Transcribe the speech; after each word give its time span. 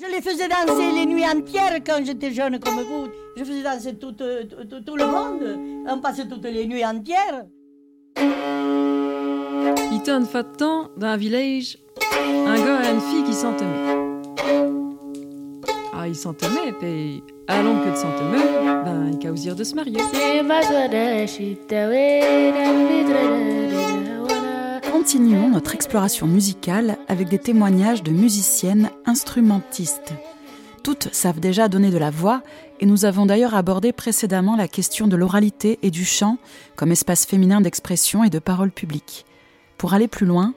Je 0.00 0.06
les 0.06 0.22
faisais 0.22 0.48
danser 0.48 0.92
les 0.94 1.04
nuits 1.04 1.26
entières 1.26 1.78
quand 1.84 2.02
j'étais 2.02 2.32
jeune 2.32 2.58
comme 2.58 2.76
vous. 2.76 3.08
Je 3.36 3.44
faisais 3.44 3.62
danser 3.62 3.96
tout, 3.96 4.12
tout, 4.12 4.24
tout, 4.70 4.80
tout 4.80 4.96
le 4.96 5.06
monde. 5.06 5.84
On 5.86 5.98
passait 5.98 6.26
toutes 6.26 6.44
les 6.44 6.66
nuits 6.66 6.84
entières. 6.86 7.44
Il 9.92 10.02
t'en 10.02 10.24
fait 10.24 10.42
de 10.42 10.56
temps 10.56 10.88
dans 10.96 11.08
un 11.08 11.16
village, 11.18 11.76
un 12.46 12.56
gars 12.56 12.82
et 12.88 12.94
une 12.94 13.00
fille 13.00 13.24
qui 13.24 13.34
s'entemaient. 13.34 14.08
Ah, 15.92 16.08
ils 16.08 16.16
s'entemaient, 16.16 16.72
puis 16.78 17.22
allons 17.46 17.84
que 17.84 17.90
de 17.90 17.96
s'entemer, 17.96 18.38
ben, 18.84 19.10
ils 19.12 19.18
causirent 19.18 19.56
de 19.56 19.64
se 19.64 19.74
marier. 19.74 19.98
Continuons 25.00 25.48
notre 25.48 25.74
exploration 25.74 26.26
musicale 26.26 26.98
avec 27.08 27.30
des 27.30 27.38
témoignages 27.38 28.02
de 28.02 28.10
musiciennes 28.10 28.90
instrumentistes. 29.06 30.12
Toutes 30.84 31.08
savent 31.14 31.40
déjà 31.40 31.68
donner 31.68 31.90
de 31.90 31.96
la 31.96 32.10
voix 32.10 32.42
et 32.80 32.86
nous 32.86 33.06
avons 33.06 33.24
d'ailleurs 33.24 33.54
abordé 33.54 33.94
précédemment 33.94 34.56
la 34.56 34.68
question 34.68 35.06
de 35.06 35.16
l'oralité 35.16 35.78
et 35.80 35.90
du 35.90 36.04
chant 36.04 36.36
comme 36.76 36.92
espace 36.92 37.24
féminin 37.24 37.62
d'expression 37.62 38.24
et 38.24 38.28
de 38.28 38.38
parole 38.38 38.70
publique. 38.70 39.24
Pour 39.78 39.94
aller 39.94 40.06
plus 40.06 40.26
loin, 40.26 40.52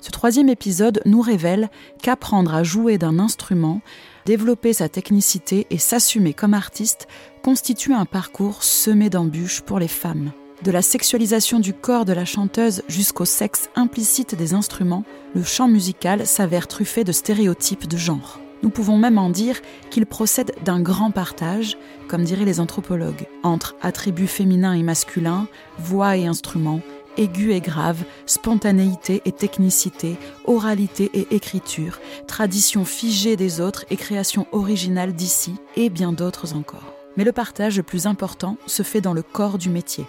ce 0.00 0.10
troisième 0.10 0.48
épisode 0.48 1.02
nous 1.04 1.20
révèle 1.20 1.68
qu'apprendre 2.02 2.54
à 2.54 2.62
jouer 2.62 2.96
d'un 2.96 3.18
instrument, 3.18 3.82
développer 4.24 4.72
sa 4.72 4.88
technicité 4.88 5.66
et 5.68 5.76
s'assumer 5.76 6.32
comme 6.32 6.54
artiste 6.54 7.08
constitue 7.44 7.92
un 7.92 8.06
parcours 8.06 8.62
semé 8.62 9.10
d'embûches 9.10 9.60
pour 9.60 9.78
les 9.78 9.86
femmes. 9.86 10.32
De 10.64 10.70
la 10.70 10.82
sexualisation 10.82 11.58
du 11.58 11.74
corps 11.74 12.04
de 12.04 12.12
la 12.12 12.24
chanteuse 12.24 12.82
jusqu'au 12.86 13.24
sexe 13.24 13.68
implicite 13.74 14.36
des 14.36 14.54
instruments, 14.54 15.02
le 15.34 15.42
chant 15.42 15.66
musical 15.66 16.24
s'avère 16.24 16.68
truffé 16.68 17.02
de 17.02 17.10
stéréotypes 17.10 17.88
de 17.88 17.96
genre. 17.96 18.38
Nous 18.62 18.70
pouvons 18.70 18.96
même 18.96 19.18
en 19.18 19.28
dire 19.28 19.60
qu'il 19.90 20.06
procède 20.06 20.54
d'un 20.64 20.80
grand 20.80 21.10
partage, 21.10 21.76
comme 22.06 22.22
diraient 22.22 22.44
les 22.44 22.60
anthropologues, 22.60 23.26
entre 23.42 23.74
attributs 23.82 24.28
féminins 24.28 24.74
et 24.74 24.84
masculins, 24.84 25.48
voix 25.78 26.16
et 26.16 26.26
instruments, 26.26 26.80
aigus 27.16 27.54
et 27.56 27.60
graves, 27.60 28.04
spontanéité 28.26 29.20
et 29.24 29.32
technicité, 29.32 30.16
oralité 30.44 31.10
et 31.12 31.34
écriture, 31.34 31.98
tradition 32.28 32.84
figée 32.84 33.34
des 33.34 33.60
autres 33.60 33.84
et 33.90 33.96
création 33.96 34.46
originale 34.52 35.12
d'ici, 35.12 35.56
et 35.74 35.90
bien 35.90 36.12
d'autres 36.12 36.54
encore. 36.54 36.94
Mais 37.16 37.24
le 37.24 37.32
partage 37.32 37.78
le 37.78 37.82
plus 37.82 38.06
important 38.06 38.58
se 38.66 38.84
fait 38.84 39.00
dans 39.00 39.12
le 39.12 39.22
corps 39.22 39.58
du 39.58 39.68
métier. 39.68 40.06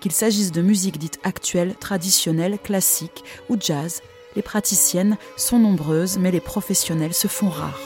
Qu'il 0.00 0.12
s'agisse 0.12 0.52
de 0.52 0.62
musique 0.62 0.98
dite 0.98 1.18
actuelle, 1.24 1.74
traditionnelle, 1.74 2.58
classique 2.58 3.24
ou 3.48 3.56
jazz, 3.58 4.02
les 4.36 4.42
praticiennes 4.42 5.16
sont 5.36 5.58
nombreuses, 5.58 6.18
mais 6.18 6.30
les 6.30 6.40
professionnels 6.40 7.14
se 7.14 7.26
font 7.26 7.48
rares. 7.48 7.80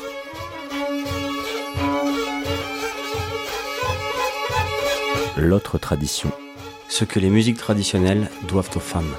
L'autre 5.36 5.78
tradition. 5.78 6.30
Ce 6.88 7.04
que 7.04 7.20
les 7.20 7.30
musiques 7.30 7.56
traditionnelles 7.56 8.28
doivent 8.48 8.70
aux 8.74 8.80
femmes. 8.80 9.14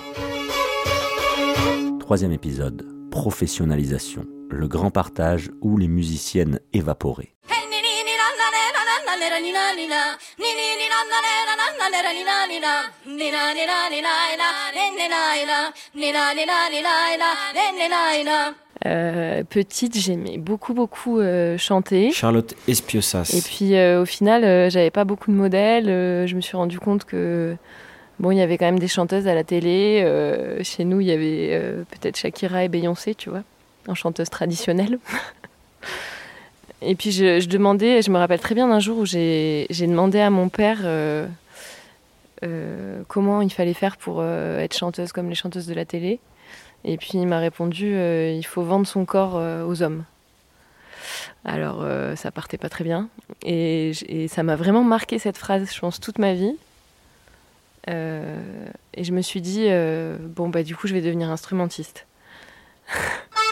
Troisième 2.00 2.34
épisode. 2.34 2.86
Professionnalisation. 3.10 4.28
Le 4.50 4.68
grand 4.68 4.92
partage 4.92 5.50
où 5.62 5.78
les 5.78 5.88
musiciennes 5.88 6.60
évaporées. 6.74 7.34
Euh, 18.88 19.44
petite, 19.44 19.96
j'aimais 19.98 20.38
beaucoup, 20.38 20.74
beaucoup 20.74 21.20
euh, 21.20 21.58
chanter. 21.58 22.12
Charlotte 22.12 22.56
Espiossas. 22.68 23.32
Et 23.36 23.42
puis 23.42 23.76
euh, 23.76 24.02
au 24.02 24.06
final, 24.06 24.44
euh, 24.44 24.70
j'avais 24.70 24.90
pas 24.90 25.04
beaucoup 25.04 25.30
de 25.32 25.36
modèles. 25.36 25.90
Euh, 25.90 26.26
je 26.26 26.36
me 26.36 26.42
suis 26.42 26.58
rendu 26.58 26.80
compte 26.80 27.06
que 27.06 27.56
bon, 28.20 28.32
il 28.32 28.38
y 28.38 28.42
avait 28.42 28.58
quand 28.58 28.66
même 28.66 28.80
des 28.80 28.88
chanteuses 28.88 29.28
à 29.28 29.36
la 29.36 29.44
télé. 29.44 30.02
Euh, 30.04 30.64
chez 30.64 30.84
nous, 30.84 31.00
il 31.00 31.08
y 31.08 31.12
avait 31.12 31.50
euh, 31.52 31.84
peut-être 31.92 32.18
Shakira 32.18 32.64
et 32.64 32.70
Beyoncé, 32.70 33.14
tu 33.14 33.30
vois, 33.30 33.44
en 33.88 33.94
chanteuse 33.94 34.30
traditionnelle. 34.30 34.98
et 36.82 36.96
puis 36.96 37.12
je, 37.12 37.48
demandais, 37.48 38.02
je 38.02 38.12
me 38.12 38.18
rappelle 38.18 38.40
très 38.40 38.56
bien 38.56 38.68
d'un 38.68 38.80
jour 38.80 39.00
où 39.00 39.06
j'ai 39.06 39.68
demandé 39.70 40.20
à 40.20 40.30
mon 40.30 40.50
père 40.50 40.80
euh, 40.84 41.28
euh, 42.44 43.02
comment 43.08 43.42
il 43.42 43.52
fallait 43.52 43.74
faire 43.74 43.98
pour 43.98 44.24
être 44.24 44.76
chanteuse 44.76 45.12
comme 45.12 45.30
les 45.30 45.36
chanteuses 45.36 45.68
de 45.68 45.74
la 45.74 45.86
télé. 45.86 46.20
Et 46.84 46.98
puis 46.98 47.12
il 47.14 47.28
m'a 47.28 47.40
répondu 47.40 47.94
euh, 47.94 48.32
il 48.32 48.46
faut 48.46 48.64
vendre 48.64 48.88
son 48.88 49.06
corps 49.06 49.38
euh, 49.38 49.66
aux 49.66 49.82
hommes. 49.84 50.04
Alors 51.46 51.80
euh, 51.82 52.16
ça 52.16 52.32
partait 52.32 52.58
pas 52.58 52.70
très 52.70 52.84
bien. 52.84 53.10
Et, 53.44 53.92
et 54.08 54.28
ça 54.28 54.44
m'a 54.44 54.56
vraiment 54.56 54.84
marqué 54.84 55.20
cette 55.20 55.38
phrase, 55.38 55.72
je 55.74 55.80
pense, 55.80 56.00
toute 56.00 56.18
ma 56.18 56.34
vie. 56.34 56.56
et 57.88 59.04
je 59.04 59.12
me 59.12 59.22
suis 59.22 59.42
dit 59.42 59.68
bon, 60.20 60.50
bah 60.50 60.64
du 60.64 60.76
coup, 60.76 60.88
je 60.88 60.94
vais 60.94 61.02
devenir 61.02 61.30
instrumentiste. 61.30 62.06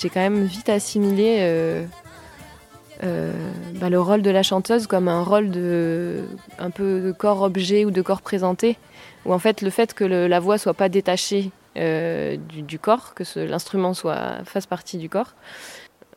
j'ai 0.00 0.08
quand 0.08 0.20
même 0.20 0.44
vite 0.44 0.68
assimilé 0.68 1.38
euh, 1.40 1.84
euh, 3.04 3.32
bah, 3.74 3.90
le 3.90 4.00
rôle 4.00 4.22
de 4.22 4.30
la 4.30 4.42
chanteuse 4.42 4.86
comme 4.86 5.08
un 5.08 5.22
rôle 5.22 5.50
de 5.50 6.24
un 6.58 6.70
peu 6.70 7.00
de 7.00 7.12
corps 7.12 7.42
objet 7.42 7.84
ou 7.84 7.90
de 7.90 8.02
corps 8.02 8.22
présenté. 8.22 8.76
Où 9.24 9.32
en 9.32 9.38
fait 9.38 9.62
le 9.62 9.70
fait 9.70 9.92
que 9.92 10.04
la 10.04 10.40
voix 10.40 10.58
soit 10.58 10.74
pas 10.74 10.88
détachée 10.88 11.50
euh, 11.76 12.36
du, 12.36 12.78
corps 12.78 13.14
que 13.14 13.24
l'instrument 13.40 13.92
fasse 14.44 14.66
partie 14.66 14.98
du 14.98 15.08
corps 15.10 15.34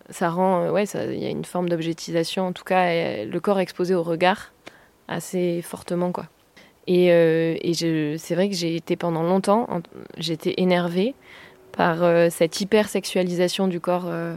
ça 0.10 0.30
rend 0.30 0.70
ouais 0.70 0.86
il 0.86 1.20
y 1.20 1.26
a 1.26 1.30
une 1.30 1.44
forme 1.44 1.70
d'objectisation 1.70 2.48
en 2.48 2.54
tout 2.54 2.64
cas 2.64 3.26
le 3.26 3.40
corps 3.40 3.60
exposé 3.60 3.94
au 3.94 4.04
regard 4.04 4.54
assez 5.08 5.62
fortement 5.62 6.12
quoi. 6.12 6.28
Et, 6.88 7.08
et 7.08 7.74
c'est 8.18 8.36
vrai 8.36 8.50
que 8.50 8.56
j'ai 8.56 8.76
été 8.76 8.96
pendant 8.96 9.24
longtemps 9.24 9.68
j'étais 10.18 10.54
énervée 10.58 11.16
par 11.80 12.04
euh, 12.04 12.28
cette 12.30 12.60
hypersexualisation 12.60 13.70
du 13.70 13.80
corps 13.80 14.08
euh, 14.08 14.36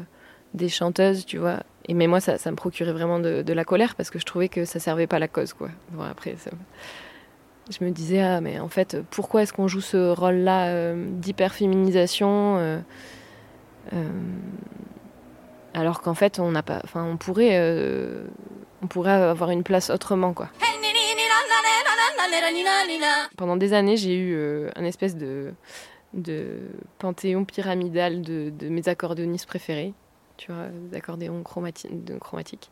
des 0.55 0.69
chanteuses, 0.69 1.27
tu 1.27 1.39
vois. 1.39 1.59
Et 1.89 1.95
mais 1.95 2.07
moi, 2.07 2.21
ça, 2.21 2.39
me 2.49 2.55
procurait 2.55 2.93
vraiment 2.93 3.19
de, 3.19 3.53
la 3.53 3.65
colère 3.65 3.97
parce 3.97 4.11
que 4.11 4.21
je 4.21 4.25
trouvais 4.25 4.49
que 4.49 4.65
ça 4.65 4.79
servait 4.79 5.09
pas 5.09 5.19
la 5.19 5.27
cause, 5.27 5.53
quoi. 5.53 5.71
Bon, 5.91 6.05
après, 6.05 6.37
ça... 6.39 6.53
je 7.69 7.85
me 7.85 7.91
disais, 7.91 8.23
ah, 8.23 8.41
mais 8.41 8.61
en 8.61 8.69
fait, 8.69 8.99
pourquoi 9.11 9.43
est-ce 9.43 9.53
qu'on 9.53 9.67
joue 9.67 9.81
ce 9.81 10.13
rôle-là 10.13 10.69
euh, 10.69 11.05
d'hyperféminisation 11.09 12.59
euh, 12.59 12.79
euh, 13.93 14.09
alors 15.75 16.01
qu'en 16.01 16.15
fait, 16.15 16.39
on 16.39 16.53
n'a 16.53 16.63
pas, 16.63 16.81
enfin, 16.85 17.05
on 17.05 17.17
pourrait, 17.17 17.59
on 18.83 18.87
pourrait 18.87 19.11
avoir 19.11 19.51
une 19.51 19.65
place 19.65 19.91
autrement, 19.91 20.33
quoi. 20.33 20.49
Pendant 23.37 23.57
des 23.57 23.73
années, 23.73 23.97
j'ai 23.97 24.15
eu 24.15 24.69
un 24.77 24.85
espèce 24.85 25.17
de 25.17 25.53
de 26.15 26.59
panthéon 26.99 27.45
pyramidal 27.45 28.23
de, 28.23 28.53
mes 28.69 28.89
accordéonistes 28.89 29.47
préférés, 29.47 29.95
tu 30.37 30.53
vois, 30.53 30.69
des 30.69 30.97
accordéons 30.97 31.39
de 31.39 32.19
chromatiques. 32.19 32.71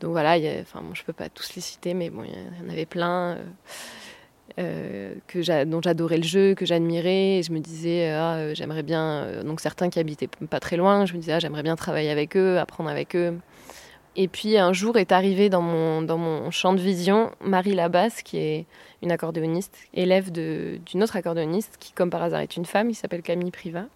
Donc 0.00 0.10
voilà, 0.10 0.36
y 0.36 0.48
a, 0.48 0.60
enfin, 0.60 0.82
bon, 0.82 0.94
je 0.94 1.04
peux 1.04 1.12
pas 1.12 1.28
tous 1.28 1.54
les 1.54 1.62
citer, 1.62 1.94
mais 1.94 2.10
bon, 2.10 2.24
il 2.24 2.30
y, 2.30 2.66
en 2.66 2.68
avait 2.68 2.86
plein 2.86 3.36
euh, 3.36 3.44
euh, 4.58 5.14
que 5.28 5.64
dont 5.64 5.80
j'adorais 5.80 6.16
le 6.16 6.24
jeu, 6.24 6.54
que 6.54 6.66
j'admirais. 6.66 7.40
Je 7.44 7.52
me 7.52 7.60
disais, 7.60 8.10
ah, 8.10 8.52
j'aimerais 8.52 8.82
bien. 8.82 9.22
Euh, 9.22 9.42
donc 9.44 9.60
certains 9.60 9.90
qui 9.90 10.00
habitaient 10.00 10.28
pas 10.50 10.58
très 10.58 10.76
loin, 10.76 11.06
je 11.06 11.14
me 11.14 11.18
disais, 11.18 11.34
ah, 11.34 11.38
j'aimerais 11.38 11.62
bien 11.62 11.76
travailler 11.76 12.10
avec 12.10 12.36
eux, 12.36 12.58
apprendre 12.58 12.90
avec 12.90 13.14
eux. 13.14 13.38
Et 14.16 14.28
puis 14.28 14.58
un 14.58 14.72
jour 14.72 14.98
est 14.98 15.12
arrivé 15.12 15.48
dans 15.48 15.62
mon, 15.62 16.02
dans 16.02 16.18
mon 16.18 16.50
champ 16.50 16.74
de 16.74 16.80
vision 16.80 17.30
Marie 17.40 17.74
Labasse, 17.74 18.22
qui 18.22 18.38
est 18.38 18.66
une 19.02 19.12
accordéoniste, 19.12 19.76
élève 19.94 20.30
d'une 20.30 21.02
autre 21.02 21.16
accordéoniste, 21.16 21.76
qui 21.78 21.92
comme 21.92 22.10
par 22.10 22.22
hasard 22.22 22.40
est 22.40 22.56
une 22.56 22.64
femme, 22.64 22.88
qui 22.88 22.94
s'appelle 22.94 23.22
Camille 23.22 23.50
Privat. 23.50 23.86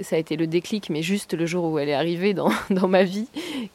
Ça 0.00 0.16
a 0.16 0.18
été 0.18 0.36
le 0.36 0.46
déclic, 0.46 0.90
mais 0.90 1.02
juste 1.02 1.32
le 1.32 1.46
jour 1.46 1.64
où 1.72 1.78
elle 1.78 1.88
est 1.88 1.94
arrivée 1.94 2.34
dans, 2.34 2.50
dans 2.70 2.88
ma 2.88 3.02
vie, 3.02 3.28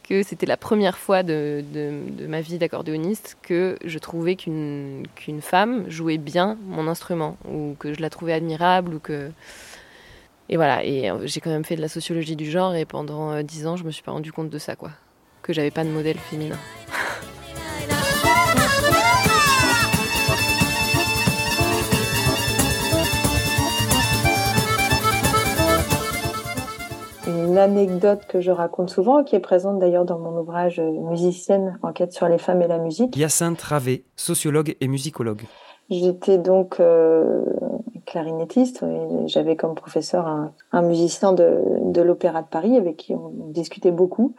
que 0.04 0.22
c'était 0.22 0.46
la 0.46 0.56
première 0.56 0.96
fois 0.96 1.22
de, 1.22 1.64
de, 1.72 2.26
ma 2.26 2.40
vie 2.40 2.58
d'accordéoniste 2.58 3.36
que 3.42 3.76
je 3.84 3.98
trouvais 3.98 4.36
qu'une 4.36 5.04
qu 5.16 5.32
femme 5.40 5.90
jouait 5.90 6.18
bien 6.18 6.58
mon 6.66 6.86
instrument, 6.86 7.36
ou 7.48 7.74
que 7.78 7.92
je 7.92 8.00
la 8.00 8.10
trouvais 8.10 8.32
admirable, 8.32 8.94
ou 8.94 8.98
que... 9.00 9.30
Et 10.48 10.56
voilà, 10.56 10.84
et 10.84 11.10
j'ai 11.24 11.40
quand 11.40 11.50
même 11.50 11.64
fait 11.64 11.76
de 11.76 11.80
la 11.80 11.88
sociologie 11.88 12.36
du 12.36 12.50
genre, 12.50 12.74
et 12.74 12.84
pendant 12.84 13.42
dix 13.42 13.66
ans, 13.66 13.76
je 13.76 13.84
me 13.84 13.90
suis 13.90 14.02
pas 14.02 14.12
rendu 14.12 14.32
compte 14.32 14.50
de 14.50 14.58
ça, 14.58 14.76
quoi 14.76 14.90
que 15.42 15.52
j'avais 15.52 15.70
pas 15.70 15.84
de 15.84 15.90
modèle 15.90 16.18
féminin. 16.18 16.56
une 27.32 27.58
anecdote 27.58 28.20
que 28.28 28.40
je 28.40 28.50
raconte 28.50 28.90
souvent, 28.90 29.24
qui 29.24 29.36
est 29.36 29.40
présente 29.40 29.78
d'ailleurs 29.78 30.04
dans 30.04 30.18
mon 30.18 30.38
ouvrage 30.38 30.80
Musicienne, 30.80 31.78
enquête 31.82 32.12
sur 32.12 32.28
les 32.28 32.38
femmes 32.38 32.62
et 32.62 32.68
la 32.68 32.78
musique. 32.78 33.16
Hyacinthe 33.16 33.60
Ravé, 33.60 34.04
sociologue 34.16 34.76
et 34.80 34.88
musicologue. 34.88 35.42
J'étais 35.90 36.38
donc 36.38 36.80
euh, 36.80 37.44
clarinettiste 38.06 38.82
et 38.82 39.26
j'avais 39.26 39.56
comme 39.56 39.74
professeur 39.74 40.26
un, 40.26 40.54
un 40.72 40.82
musicien 40.82 41.32
de, 41.32 41.60
de 41.84 42.00
l'Opéra 42.00 42.40
de 42.40 42.46
Paris 42.46 42.76
avec 42.76 42.96
qui 42.96 43.14
on 43.14 43.30
discutait 43.50 43.90
beaucoup. 43.90 44.34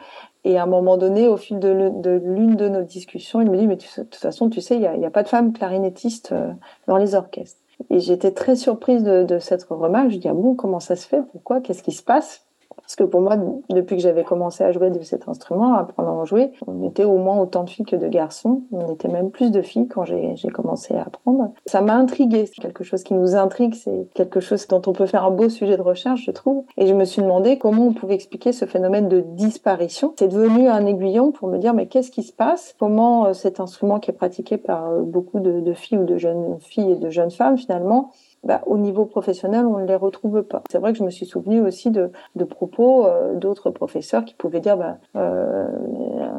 Et 0.45 0.57
à 0.57 0.63
un 0.63 0.67
moment 0.67 0.97
donné, 0.97 1.27
au 1.27 1.37
fil 1.37 1.59
de 1.59 1.69
l'une 1.69 2.55
de, 2.55 2.67
nos 2.67 2.81
discussions, 2.81 3.39
il 3.41 3.49
me 3.49 3.57
dit, 3.57 3.67
mais 3.67 3.75
de 3.75 3.83
toute 3.83 4.15
façon, 4.15 4.49
tu 4.49 4.61
sais, 4.61 4.75
il 4.75 4.81
n'y 4.81 4.87
a, 4.87 5.07
a, 5.07 5.11
pas 5.11 5.23
de 5.23 5.27
femme 5.27 5.53
clarinettiste 5.53 6.31
euh, 6.31 6.51
dans 6.87 6.97
les 6.97 7.15
orchestres. 7.15 7.61
Et 7.89 7.99
j'étais 7.99 8.31
très 8.31 8.55
surprise 8.55 9.03
de, 9.03 9.23
de, 9.23 9.39
cette 9.39 9.63
remarque. 9.63 10.09
Je 10.09 10.17
dis, 10.17 10.27
ah 10.27 10.33
bon, 10.33 10.55
comment 10.55 10.79
ça 10.79 10.95
se 10.95 11.07
fait? 11.07 11.21
Pourquoi? 11.31 11.61
Qu'est-ce 11.61 11.83
qui 11.83 11.91
se 11.91 12.03
passe? 12.03 12.42
Parce 12.83 12.97
que 12.97 13.03
pour 13.05 13.21
moi, 13.21 13.37
depuis 13.69 13.95
que 13.95 14.01
j'avais 14.01 14.25
commencé 14.25 14.63
à 14.63 14.71
jouer 14.73 14.89
de 14.89 15.01
cet 15.01 15.29
instrument, 15.29 15.73
à 15.73 15.79
apprendre 15.79 16.09
à 16.09 16.11
en 16.11 16.25
jouer, 16.25 16.51
on 16.67 16.83
était 16.83 17.05
au 17.05 17.17
moins 17.17 17.39
autant 17.39 17.63
de 17.63 17.69
filles 17.69 17.85
que 17.85 17.95
de 17.95 18.09
garçons. 18.09 18.63
On 18.73 18.93
était 18.93 19.07
même 19.07 19.31
plus 19.31 19.51
de 19.51 19.61
filles 19.61 19.87
quand 19.87 20.03
j'ai 20.03 20.35
commencé 20.49 20.93
à 20.93 21.03
apprendre. 21.03 21.53
Ça 21.65 21.81
m'a 21.81 21.95
intriguée. 21.95 22.45
C'est 22.45 22.61
quelque 22.61 22.83
chose 22.83 23.03
qui 23.03 23.13
nous 23.13 23.35
intrigue. 23.35 23.73
C'est 23.73 24.07
quelque 24.13 24.41
chose 24.41 24.67
dont 24.67 24.81
on 24.85 24.91
peut 24.91 25.05
faire 25.05 25.23
un 25.23 25.31
beau 25.31 25.47
sujet 25.47 25.77
de 25.77 25.81
recherche, 25.81 26.25
je 26.25 26.31
trouve. 26.31 26.65
Et 26.77 26.85
je 26.85 26.93
me 26.93 27.05
suis 27.05 27.21
demandé 27.21 27.57
comment 27.57 27.87
on 27.87 27.93
pouvait 27.93 28.15
expliquer 28.15 28.51
ce 28.51 28.65
phénomène 28.65 29.07
de 29.07 29.21
disparition. 29.21 30.13
C'est 30.19 30.27
devenu 30.27 30.67
un 30.67 30.85
aiguillon 30.85 31.31
pour 31.31 31.47
me 31.47 31.57
dire, 31.57 31.73
mais 31.73 31.87
qu'est-ce 31.87 32.11
qui 32.11 32.23
se 32.23 32.33
passe? 32.33 32.75
Comment 32.79 33.27
euh, 33.27 33.33
cet 33.33 33.61
instrument 33.61 33.99
qui 33.99 34.11
est 34.11 34.13
pratiqué 34.13 34.57
par 34.57 34.89
euh, 34.89 35.01
beaucoup 35.01 35.39
de, 35.39 35.61
de 35.61 35.73
filles 35.73 35.99
ou 35.99 36.05
de 36.05 36.17
jeunes 36.17 36.57
filles 36.59 36.91
et 36.91 36.95
de 36.95 37.09
jeunes 37.09 37.31
femmes, 37.31 37.57
finalement, 37.57 38.11
bah, 38.43 38.61
au 38.65 38.77
niveau 38.77 39.05
professionnel, 39.05 39.65
on 39.65 39.77
ne 39.77 39.85
les 39.85 39.95
retrouve 39.95 40.43
pas. 40.43 40.63
C'est 40.69 40.79
vrai 40.79 40.91
que 40.91 40.97
je 40.97 41.03
me 41.03 41.09
suis 41.09 41.25
souvenu 41.25 41.61
aussi 41.61 41.91
de, 41.91 42.11
de 42.35 42.43
propos 42.43 43.05
euh, 43.05 43.35
d'autres 43.35 43.69
professeurs 43.69 44.25
qui 44.25 44.33
pouvaient 44.33 44.59
dire 44.59 44.77
bah, 44.77 44.97
euh, 45.15 45.67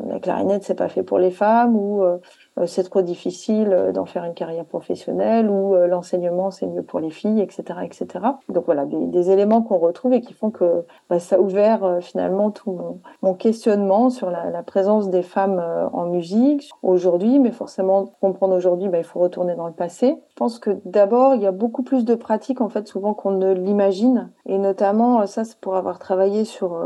la 0.06 0.20
clarinette 0.20 0.64
c'est 0.64 0.74
pas 0.74 0.88
fait 0.88 1.02
pour 1.02 1.18
les 1.18 1.30
femmes 1.30 1.76
ou 1.76 2.02
euh, 2.02 2.18
c'est 2.66 2.84
trop 2.84 3.02
difficile 3.02 3.72
euh, 3.72 3.92
d'en 3.92 4.04
faire 4.04 4.24
une 4.24 4.34
carrière 4.34 4.64
professionnelle 4.64 5.50
ou 5.50 5.74
euh, 5.74 5.86
l'enseignement 5.86 6.50
c'est 6.50 6.66
mieux 6.66 6.82
pour 6.82 7.00
les 7.00 7.10
filles, 7.10 7.40
etc., 7.40 7.80
etc. 7.82 8.06
Donc 8.48 8.66
voilà, 8.66 8.84
des, 8.84 9.06
des 9.06 9.30
éléments 9.30 9.62
qu'on 9.62 9.78
retrouve 9.78 10.12
et 10.12 10.20
qui 10.20 10.34
font 10.34 10.50
que 10.50 10.84
bah, 11.10 11.18
ça 11.18 11.36
a 11.36 11.38
ouvert 11.40 11.98
finalement 12.00 12.50
tout 12.50 12.70
mon, 12.70 13.00
mon 13.22 13.34
questionnement 13.34 14.10
sur 14.10 14.30
la, 14.30 14.50
la, 14.50 14.62
présence 14.62 15.10
des 15.10 15.22
femmes 15.22 15.62
en 15.92 16.06
musique 16.06 16.70
aujourd'hui, 16.82 17.38
mais 17.38 17.50
forcément 17.50 18.06
comprendre 18.20 18.54
aujourd'hui, 18.54 18.88
bah, 18.88 18.98
il 18.98 19.04
faut 19.04 19.20
retourner 19.20 19.54
dans 19.54 19.66
le 19.66 19.72
passé. 19.72 20.16
Je 20.30 20.36
pense 20.36 20.58
que 20.58 20.78
d'abord 20.84 21.34
il 21.34 21.42
y 21.42 21.46
a 21.46 21.52
beaucoup 21.52 21.82
plus 21.82 22.04
de 22.04 22.14
pratiques 22.14 22.60
en 22.60 22.68
fait 22.68 22.86
souvent 22.86 23.14
qu'on 23.14 23.32
ne 23.32 23.52
l'imagine 23.52 24.30
et 24.46 24.58
notamment 24.58 25.26
ça 25.26 25.44
c'est 25.44 25.58
pour 25.58 25.76
avoir 25.76 25.98
travaillé 25.98 26.44
sur 26.44 26.78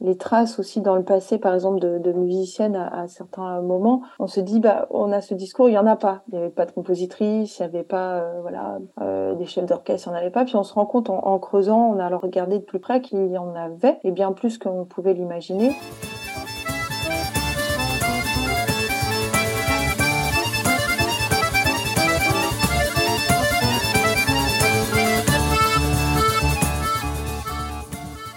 les 0.00 0.16
traces 0.16 0.58
aussi 0.58 0.80
dans 0.80 0.96
le 0.96 1.04
passé, 1.04 1.38
par 1.38 1.54
exemple, 1.54 1.80
de, 1.80 1.98
de 1.98 2.12
musiciennes 2.12 2.76
à, 2.76 3.02
à, 3.02 3.08
certains 3.08 3.60
moments, 3.60 4.02
on 4.18 4.26
se 4.26 4.40
dit, 4.40 4.60
bah, 4.60 4.86
on 4.90 5.12
a 5.12 5.20
ce 5.20 5.34
discours, 5.34 5.68
il 5.68 5.72
y 5.72 5.78
en 5.78 5.86
a 5.86 5.96
pas. 5.96 6.22
Il 6.28 6.34
n'y 6.34 6.40
avait 6.40 6.50
pas 6.50 6.66
de 6.66 6.72
compositrice, 6.72 7.58
il 7.58 7.62
n'y 7.62 7.68
avait 7.68 7.82
pas, 7.82 8.20
euh, 8.20 8.40
voilà, 8.40 8.78
euh, 9.00 9.34
des 9.34 9.46
chefs 9.46 9.66
d'orchestre, 9.66 10.08
il 10.08 10.10
n'y 10.10 10.16
en 10.16 10.20
avait 10.20 10.30
pas. 10.30 10.44
Puis 10.44 10.56
on 10.56 10.62
se 10.62 10.74
rend 10.74 10.86
compte 10.86 11.10
en, 11.10 11.18
en 11.18 11.38
creusant, 11.38 11.92
on 11.94 11.98
a 11.98 12.06
alors 12.06 12.22
regardé 12.22 12.58
de 12.58 12.64
plus 12.64 12.80
près 12.80 13.00
qu'il 13.00 13.26
y 13.28 13.38
en 13.38 13.54
avait, 13.54 13.98
et 14.04 14.10
bien 14.10 14.32
plus 14.32 14.58
qu'on 14.58 14.84
pouvait 14.84 15.14
l'imaginer. 15.14 15.72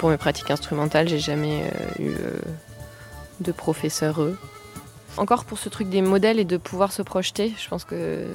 Pour 0.04 0.10
mes 0.10 0.18
pratiques 0.18 0.52
instrumentales, 0.52 1.08
j'ai 1.08 1.18
jamais 1.18 1.62
euh, 1.62 2.04
eu 2.04 2.10
euh, 2.10 2.38
de 3.40 3.54
professeur 3.54 4.22
eux. 4.22 4.38
Encore 5.16 5.46
pour 5.46 5.58
ce 5.58 5.70
truc 5.70 5.88
des 5.88 6.02
modèles 6.02 6.40
et 6.40 6.44
de 6.44 6.58
pouvoir 6.58 6.92
se 6.92 7.02
projeter, 7.02 7.54
je 7.58 7.70
pense 7.70 7.86
que 7.86 8.26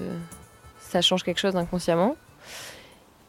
ça 0.80 1.02
change 1.02 1.24
quelque 1.24 1.40
chose 1.40 1.56
inconsciemment. 1.56 2.16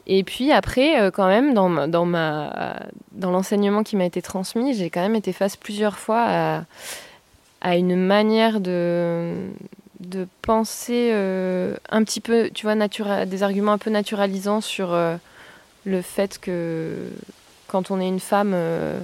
Et 0.07 0.23
puis 0.23 0.53
après, 0.53 1.01
euh, 1.01 1.11
quand 1.11 1.27
même, 1.27 1.53
dans, 1.53 1.89
dans, 1.89 2.05
ma, 2.05 2.79
dans 3.11 3.29
l'enseignement 3.29 3.83
qui 3.83 3.97
m'a 3.97 4.05
été 4.05 4.21
transmis, 4.21 4.73
j'ai 4.73 4.89
quand 4.89 5.01
même 5.01 5.17
été 5.17 5.33
face 5.33 5.57
plusieurs 5.57 5.99
fois 5.99 6.63
à, 7.61 7.75
une 7.75 7.97
manière 7.97 8.61
de, 8.61 9.33
de 9.99 10.25
penser 10.41 11.11
un 11.11 12.03
petit 12.05 12.21
peu, 12.21 12.49
tu 12.53 12.65
vois, 12.65 12.75
des 13.25 13.43
arguments 13.43 13.73
un 13.73 13.77
peu 13.77 13.89
naturalisants 13.89 14.61
sur 14.61 14.97
le 15.85 16.01
fait 16.01 16.39
que 16.39 17.09
quand 17.69 17.91
on 17.91 18.01
est 18.01 18.07
une 18.07 18.19
femme, 18.19 18.51
euh, 18.53 18.99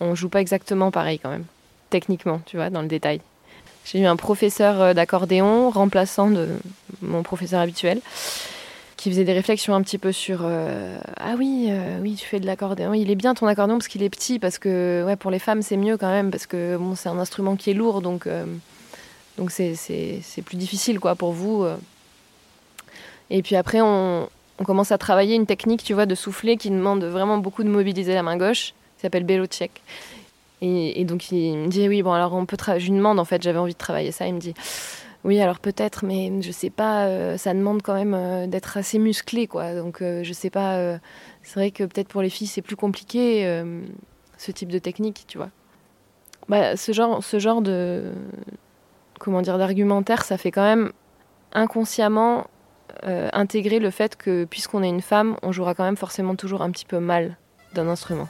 on 0.00 0.14
joue 0.14 0.28
pas 0.28 0.40
exactement 0.40 0.90
pareil 0.90 1.18
quand 1.18 1.30
même, 1.30 1.44
techniquement, 1.90 2.40
tu 2.46 2.56
vois, 2.56 2.70
dans 2.70 2.82
le 2.82 2.88
détail. 2.88 3.20
J'ai 3.84 4.00
eu 4.00 4.06
un 4.06 4.16
professeur 4.16 4.80
euh, 4.80 4.94
d'accordéon, 4.94 5.70
remplaçant 5.70 6.30
de 6.30 6.48
mon 7.00 7.22
professeur 7.22 7.60
habituel, 7.60 8.00
qui 8.96 9.10
faisait 9.10 9.24
des 9.24 9.32
réflexions 9.32 9.74
un 9.74 9.82
petit 9.82 9.98
peu 9.98 10.12
sur 10.12 10.40
euh, 10.44 10.96
ah 11.16 11.34
oui 11.36 11.66
euh, 11.70 11.98
oui 12.00 12.14
tu 12.14 12.26
fais 12.26 12.38
de 12.38 12.46
l'accordéon. 12.46 12.94
Il 12.94 13.10
est 13.10 13.16
bien 13.16 13.34
ton 13.34 13.48
accordéon 13.48 13.78
parce 13.78 13.88
qu'il 13.88 14.02
est 14.04 14.10
petit 14.10 14.38
parce 14.38 14.58
que 14.58 15.02
ouais 15.04 15.16
pour 15.16 15.32
les 15.32 15.40
femmes 15.40 15.62
c'est 15.62 15.76
mieux 15.76 15.96
quand 15.96 16.10
même 16.10 16.30
parce 16.30 16.46
que 16.46 16.76
bon 16.76 16.94
c'est 16.94 17.08
un 17.08 17.18
instrument 17.18 17.56
qui 17.56 17.70
est 17.70 17.74
lourd 17.74 18.00
donc 18.00 18.28
donc 19.38 19.50
c'est 19.50 19.74
plus 20.44 20.56
difficile 20.56 21.00
quoi 21.00 21.16
pour 21.16 21.32
vous 21.32 21.66
et 23.30 23.42
puis 23.42 23.56
après 23.56 23.80
on, 23.80 24.28
on 24.62 24.64
commence 24.64 24.92
à 24.92 24.98
travailler 24.98 25.34
une 25.34 25.46
technique, 25.46 25.82
tu 25.82 25.92
vois, 25.92 26.06
de 26.06 26.14
souffler 26.14 26.56
qui 26.56 26.70
demande 26.70 27.02
vraiment 27.02 27.36
beaucoup 27.36 27.64
de 27.64 27.68
mobiliser 27.68 28.14
la 28.14 28.22
main 28.22 28.36
gauche, 28.36 28.74
qui 28.96 29.02
s'appelle 29.02 29.24
Belocek. 29.24 29.82
Et, 30.60 31.04
donc 31.04 31.32
il 31.32 31.56
me 31.58 31.66
dit 31.66 31.88
oui, 31.88 32.04
bon 32.04 32.12
alors 32.12 32.32
on 32.34 32.46
peut. 32.46 32.56
Je 32.78 32.84
lui 32.84 32.96
demande 32.96 33.18
en 33.18 33.24
fait, 33.24 33.42
j'avais 33.42 33.58
envie 33.58 33.72
de 33.72 33.78
travailler 33.78 34.12
ça. 34.12 34.28
Il 34.28 34.34
me 34.34 34.38
dit 34.38 34.54
oui, 35.24 35.40
alors 35.40 35.58
peut-être, 35.58 36.04
mais 36.04 36.30
je 36.40 36.52
sais 36.52 36.70
pas. 36.70 37.06
Euh, 37.06 37.36
ça 37.36 37.52
demande 37.52 37.82
quand 37.82 37.94
même 37.94 38.14
euh, 38.14 38.46
d'être 38.46 38.76
assez 38.76 39.00
musclé, 39.00 39.48
quoi. 39.48 39.74
Donc 39.74 40.00
euh, 40.00 40.22
je 40.22 40.32
sais 40.32 40.50
pas. 40.50 40.76
euh, 40.76 40.98
c'est 41.42 41.54
vrai 41.58 41.72
que 41.72 41.82
peut-être 41.82 42.06
pour 42.06 42.22
les 42.22 42.30
filles 42.30 42.46
c'est 42.46 42.62
plus 42.62 42.76
compliqué 42.76 43.44
ce 44.38 44.52
type 44.52 44.68
de 44.68 44.78
technique, 44.78 45.24
tu 45.26 45.38
vois. 45.38 45.50
Bah, 46.48 46.76
ce 46.76 46.92
genre, 46.92 47.24
ce 47.24 47.40
genre 47.40 47.62
de 47.62 48.12
comment 49.18 49.42
dire 49.42 49.58
d'argumentaire, 49.58 50.22
ça 50.22 50.38
fait 50.38 50.52
quand 50.52 50.62
même 50.62 50.92
inconsciemment 51.52 52.46
euh, 53.04 53.28
intégrer 53.32 53.78
le 53.78 53.90
fait 53.90 54.16
que 54.16 54.44
puisqu'on 54.44 54.82
est 54.82 54.88
une 54.88 55.00
femme, 55.00 55.36
on 55.42 55.50
jouera 55.52 55.74
quand 55.74 55.84
même 55.84 55.96
forcément 55.96 56.36
toujours 56.36 56.62
un 56.62 56.70
petit 56.70 56.84
peu 56.84 57.00
mal 57.00 57.36
d'un 57.74 57.88
instrument. 57.88 58.28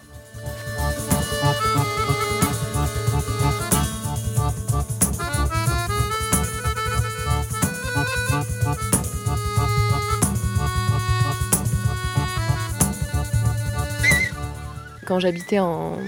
Quand 15.07 15.19
j'habitais 15.19 15.59
en, 15.59 15.99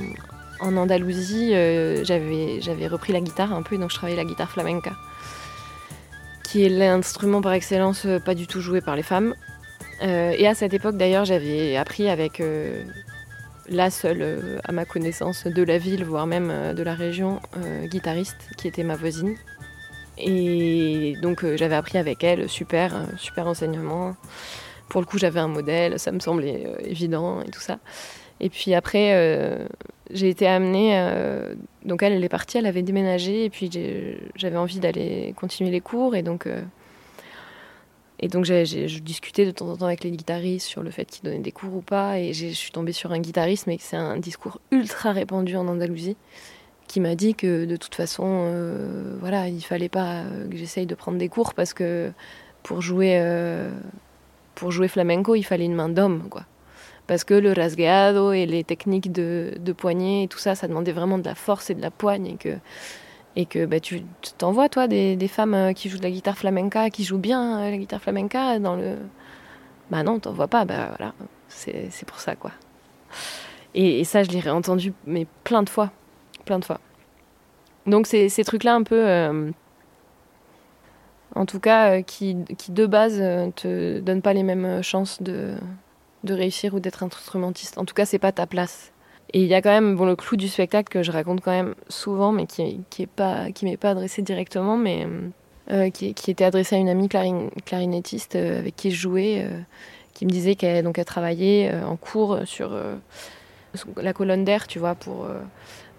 Andalousie, 0.61 1.53
euh, 1.53 2.05
j'avais 2.05 2.63
j'avais 2.63 2.87
repris 2.87 3.13
la 3.13 3.21
guitare 3.21 3.53
un 3.53 3.63
peu, 3.63 3.77
donc 3.77 3.91
je 3.91 3.97
travaillais 3.97 4.17
la 4.17 4.25
guitare 4.25 4.51
flamenca 4.51 4.93
qui 6.55 6.65
est 6.65 6.69
l'instrument 6.69 7.43
par 7.43 7.53
excellence 7.53 8.07
euh, 8.07 8.21
pas 8.21 8.37
du 8.37 8.47
tout 8.47 8.61
joué 8.61 8.81
par 8.81 8.95
les 8.95 9.03
femmes. 9.03 9.35
Euh, 10.05 10.33
et 10.39 10.47
à 10.47 10.55
cette 10.55 10.73
époque 10.73 10.97
d'ailleurs 10.97 11.25
j'avais 11.25 11.77
appris 11.77 12.09
avec 12.09 12.39
euh, 12.39 12.85
la 13.69 13.91
seule 13.91 14.61
à 14.63 14.71
ma 14.71 14.85
connaissance 14.85 15.49
de 15.49 15.63
la 15.65 15.79
ville, 15.79 16.05
voire 16.05 16.29
même 16.29 16.73
de 16.73 16.83
la 16.85 16.95
région, 16.95 17.41
guitariste 17.87 18.37
qui 18.57 18.69
était 18.69 18.85
ma 18.85 18.95
voisine. 18.95 19.35
Et 20.17 21.17
donc 21.23 21.45
j'avais 21.57 21.75
appris 21.75 21.99
avec 21.99 22.23
elle, 22.23 22.49
super, 22.49 23.05
super 23.17 23.49
enseignement. 23.49 24.15
Pour 24.89 25.01
le 25.01 25.07
coup 25.07 25.19
j'avais 25.19 25.41
un 25.41 25.49
modèle, 25.49 25.99
ça 25.99 26.13
me 26.13 26.21
semblait 26.21 26.73
évident 26.85 27.43
et 27.43 27.51
tout 27.51 27.63
ça. 27.63 27.81
Et 28.39 28.49
puis 28.49 28.75
après 28.75 29.67
j'ai 30.11 30.29
été 30.29 30.47
amenée, 30.47 30.99
euh, 30.99 31.55
donc 31.85 32.03
elle, 32.03 32.13
elle 32.13 32.25
est 32.25 32.29
partie, 32.29 32.59
elle 32.59 32.67
avait 32.67 32.83
déménagé, 32.83 33.45
et 33.45 33.51
puis 33.51 33.71
j'avais 34.37 34.57
envie 34.57 34.79
d'aller 34.79 35.35
continuer 35.37 35.71
les 35.71 35.81
cours, 35.81 36.15
et 36.15 36.23
donc, 36.23 36.47
euh, 36.47 36.63
et 38.21 38.29
donc 38.29 38.45
je 38.45 38.99
discutais 38.99 39.47
de 39.47 39.51
temps 39.51 39.69
en 39.69 39.77
temps 39.77 39.87
avec 39.87 40.05
les 40.05 40.11
guitaristes 40.11 40.67
sur 40.67 40.83
le 40.83 40.91
fait 40.91 41.07
qu'ils 41.07 41.25
donnaient 41.25 41.39
des 41.39 41.53
cours 41.53 41.75
ou 41.75 41.81
pas, 41.81 42.19
et 42.19 42.35
je 42.35 42.49
suis 42.49 42.71
tombée 42.71 42.93
sur 42.93 43.13
un 43.13 43.19
guitariste, 43.19 43.67
mais 43.67 43.79
c'est 43.81 43.97
un 43.97 44.19
discours 44.19 44.61
ultra 44.71 45.13
répandu 45.13 45.57
en 45.57 45.67
Andalousie, 45.69 46.17
qui 46.87 47.01
m'a 47.01 47.15
dit 47.15 47.35
que 47.35 47.65
de 47.65 47.77
toute 47.77 47.95
façon, 47.95 48.27
euh, 48.27 49.17
voilà, 49.21 49.49
il 49.49 49.63
fallait 49.63 49.89
pas 49.89 50.25
que 50.51 50.57
j'essaye 50.57 50.87
de 50.87 50.95
prendre 50.95 51.17
des 51.17 51.29
cours, 51.29 51.55
parce 51.55 51.73
que 51.73 52.13
pour 52.63 52.83
jouer, 52.83 53.19
euh, 53.21 53.71
pour 54.55 54.71
jouer 54.71 54.89
flamenco, 54.89 55.35
il 55.35 55.45
fallait 55.45 55.65
une 55.65 55.75
main 55.75 55.89
d'homme, 55.89 56.29
quoi 56.29 56.45
parce 57.07 57.25
que 57.25 57.35
le 57.35 57.53
rasgueado 57.53 58.33
et 58.33 58.47
les 58.47 58.65
techniques 58.65 59.13
de, 59.13 59.55
poignet 59.77 60.25
et 60.25 60.29
tout 60.29 60.39
ça, 60.39 60.55
ça 60.55 60.69
demandait 60.69 60.93
vraiment 60.93 61.19
de 61.19 61.25
la 61.25 61.35
force 61.35 61.71
et 61.71 61.75
de 61.75 61.83
la 61.83 61.91
poigne 61.91 62.27
et 62.27 62.37
que, 62.37 62.57
et 63.37 63.47
que 63.47 63.67
bah, 63.67 63.81
tu 63.81 64.03
t'envoies, 64.39 64.69
toi, 64.69 64.89
des, 64.89 65.29
femmes 65.29 65.55
euh, 65.55 65.73
qui 65.73 65.89
jouent 65.89 65.99
de 65.99 66.03
la 66.03 66.11
guitare 66.11 66.39
flamenca, 66.39 66.91
qui 66.91 67.05
jouent 67.05 67.19
bien 67.19 67.61
euh, 67.61 67.71
la 67.71 67.77
guitare 67.77 68.01
flamenca 68.01 68.59
dans 68.59 68.77
le... 68.77 68.97
Bah 69.91 70.03
non, 70.03 70.19
t'en 70.19 70.33
vois 70.33 70.49
pas, 70.49 70.65
bah 70.65 70.95
voilà, 70.97 71.13
c'est 71.49 72.07
pour 72.07 72.19
ça, 72.21 72.37
quoi. 72.37 72.53
Et, 73.75 74.03
ça, 74.05 74.23
je 74.23 74.31
l'ai 74.31 74.41
réentendu 74.41 74.95
mais 75.05 75.27
plein 75.45 75.63
de 75.63 75.69
fois, 75.69 75.91
plein 76.47 76.59
de 76.59 76.65
fois. 76.65 76.81
Donc 77.87 78.07
ces 78.07 78.45
trucs-là 78.45 78.75
un 78.75 78.83
peu, 78.83 79.07
euh, 79.07 79.51
en 81.35 81.45
tout 81.45 81.61
cas, 81.61 82.01
qui, 82.01 82.37
qui, 82.57 82.73
de 82.73 82.87
base 82.87 83.19
te 83.57 84.01
donnent 84.01 84.23
pas 84.23 84.33
les 84.33 84.43
mêmes 84.43 84.83
chances 84.83 85.23
de, 85.23 85.55
de 86.25 86.35
réussir 86.35 86.75
ou 86.75 86.81
d'être 86.81 87.03
instrumentiste. 87.03 87.79
En 87.79 87.85
tout 87.85 87.95
cas, 87.95 88.05
c'est 88.05 88.19
pas 88.19 88.33
ta 88.33 88.47
place. 88.47 88.93
Et 89.33 89.41
il 89.41 89.47
y 89.47 89.55
a 89.55 89.63
quand 89.63 89.71
même 89.71 89.97
bon, 89.97 90.05
le 90.05 90.17
clou 90.17 90.37
du 90.37 90.49
spectacle 90.49 90.91
que 90.91 91.03
je 91.03 91.11
raconte 91.11 91.41
quand 91.41 91.51
même 91.51 91.75
souvent, 91.89 92.33
mais 92.33 92.47
qui, 92.47 92.81
qui 92.91 93.03
est 93.03 93.07
pas, 93.07 93.51
qui 93.53 93.65
m'est 93.65 93.77
pas 93.77 93.91
adressé 93.91 94.23
directement, 94.23 94.77
mais 94.77 95.07
qui, 95.93 96.15
qui, 96.15 96.31
était 96.31 96.45
adressé 96.45 96.77
à 96.77 96.79
une 96.79 96.89
amie 96.89 97.09
clarinettiste 97.09 98.37
avec 98.37 98.77
qui 98.77 98.91
je 98.91 99.01
jouais, 99.01 99.49
qui 100.13 100.27
me 100.27 100.31
disait 100.31 100.55
qu'elle 100.55 100.85
donc 100.85 100.99
elle 100.99 101.05
travaillait 101.07 101.75
en 101.83 101.97
cours 101.97 102.41
sur 102.45 102.79
la 103.97 104.13
colonne 104.13 104.45
d'air, 104.45 104.67
tu 104.67 104.79
vois, 104.79 104.95
pour 104.95 105.27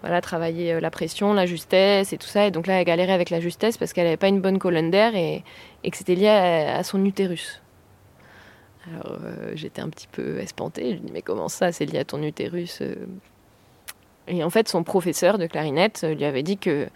voilà, 0.06 0.20
travailler 0.20 0.74
euh, 0.74 0.80
la 0.80 0.90
pression, 0.90 1.32
la 1.32 1.46
justesse 1.46 2.12
et 2.12 2.18
tout 2.18 2.28
ça. 2.28 2.46
Et 2.46 2.50
donc 2.50 2.66
là, 2.66 2.80
elle 2.80 2.84
galérait 2.84 3.12
avec 3.12 3.30
la 3.30 3.40
justesse 3.40 3.76
parce 3.76 3.92
qu'elle 3.92 4.04
n'avait 4.04 4.16
pas 4.16 4.28
une 4.28 4.40
bonne 4.40 4.58
colonne 4.58 4.90
d'air 4.90 5.14
et, 5.14 5.42
que 5.82 5.96
c'était 5.96 6.14
lié 6.14 6.28
à, 6.28 6.82
son 6.82 7.04
utérus. 7.04 7.62
Alors 8.92 9.18
euh, 9.24 9.52
j'étais 9.54 9.82
un 9.82 9.88
petit 9.88 10.08
peu 10.10 10.38
espantée. 10.38 10.90
Je 10.90 10.94
lui 10.94 11.00
dis 11.00 11.12
mais 11.12 11.22
comment 11.22 11.48
ça, 11.48 11.72
c'est 11.72 11.86
lié 11.86 11.98
à 11.98 12.04
ton 12.04 12.22
utérus 12.22 12.80
euh 12.82 12.94
Et 14.28 14.42
en 14.44 14.50
fait, 14.50 14.68
son 14.68 14.84
professeur 14.84 15.38
de 15.38 15.46
clarinette 15.46 16.06
lui 16.16 16.24
avait 16.24 16.42
dit 16.42 16.58
que 16.58 16.88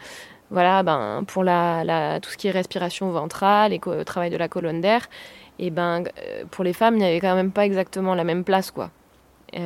voilà, 0.50 0.82
ben 0.82 1.24
pour 1.26 1.44
la, 1.44 2.18
tout 2.20 2.30
ce 2.30 2.36
qui 2.36 2.48
est 2.48 2.50
respiration 2.50 3.10
ventrale 3.10 3.72
et 3.72 3.80
travail 4.04 4.30
de 4.30 4.36
la 4.36 4.48
colonne 4.48 4.80
d'air, 4.80 5.08
et 5.60 5.70
ben 5.70 6.04
pour 6.50 6.64
les 6.64 6.72
femmes, 6.72 6.94
il 6.96 6.98
n'y 6.98 7.04
avait 7.04 7.20
quand 7.20 7.36
même 7.36 7.52
pas 7.52 7.64
exactement 7.64 8.16
la 8.16 8.24
même 8.24 8.42
place 8.42 8.72
quoi, 8.72 8.90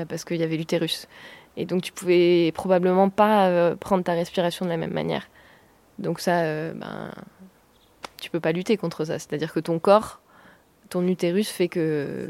parce 0.08 0.24
qu'il 0.24 0.36
y 0.36 0.42
avait 0.42 0.56
l'utérus. 0.56 1.08
Et 1.56 1.66
donc 1.66 1.82
tu 1.82 1.92
pouvais 1.92 2.52
probablement 2.52 3.08
pas 3.10 3.48
euh, 3.48 3.76
prendre 3.76 4.02
ta 4.02 4.12
respiration 4.12 4.64
de 4.64 4.70
la 4.70 4.76
même 4.76 4.92
manière. 4.92 5.28
Donc 5.98 6.20
ça, 6.20 6.42
euh, 6.42 6.72
ben, 6.74 7.12
tu 8.20 8.30
peux 8.30 8.40
pas 8.40 8.52
lutter 8.52 8.76
contre 8.76 9.04
ça. 9.04 9.18
C'est-à-dire 9.18 9.52
que 9.52 9.60
ton 9.60 9.78
corps, 9.78 10.20
ton 10.88 11.06
utérus 11.06 11.48
fait 11.48 11.68
que 11.68 12.28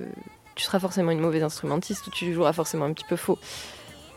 tu 0.54 0.64
seras 0.64 0.78
forcément 0.78 1.11
une 1.11 1.20
mauvaise 1.20 1.42
instrumentiste 1.42 2.06
ou 2.06 2.11
tu 2.11 2.32
joueras 2.32 2.52
forcément 2.52 2.84
un 2.84 2.92
petit 2.92 3.04
peu 3.04 3.16
faux. 3.16 3.38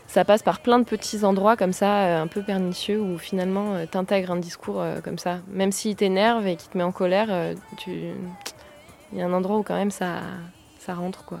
Ça 0.06 0.24
passe 0.24 0.42
par 0.42 0.60
plein 0.60 0.78
de 0.78 0.84
petits 0.84 1.24
endroits 1.24 1.56
comme 1.56 1.74
ça, 1.74 2.06
euh, 2.06 2.22
un 2.22 2.28
peu 2.28 2.42
pernicieux, 2.42 3.00
où 3.00 3.18
finalement 3.18 3.84
tu 3.90 3.98
intègres 3.98 4.30
un 4.30 4.36
discours 4.36 4.82
comme 5.04 5.18
ça. 5.18 5.40
Même 5.48 5.72
s'il 5.72 5.96
t'énerve 5.96 6.46
et 6.46 6.56
qu'il 6.56 6.70
te 6.70 6.78
met 6.78 6.84
en 6.84 6.92
colère, 6.92 7.54
tu... 7.76 7.90
il 9.12 9.18
y 9.18 9.20
a 9.20 9.26
un 9.26 9.32
endroit 9.32 9.58
où 9.58 9.62
quand 9.62 9.76
même 9.76 9.90
ça, 9.90 10.20
ça 10.78 10.94
rentre 10.94 11.24
quoi. 11.24 11.40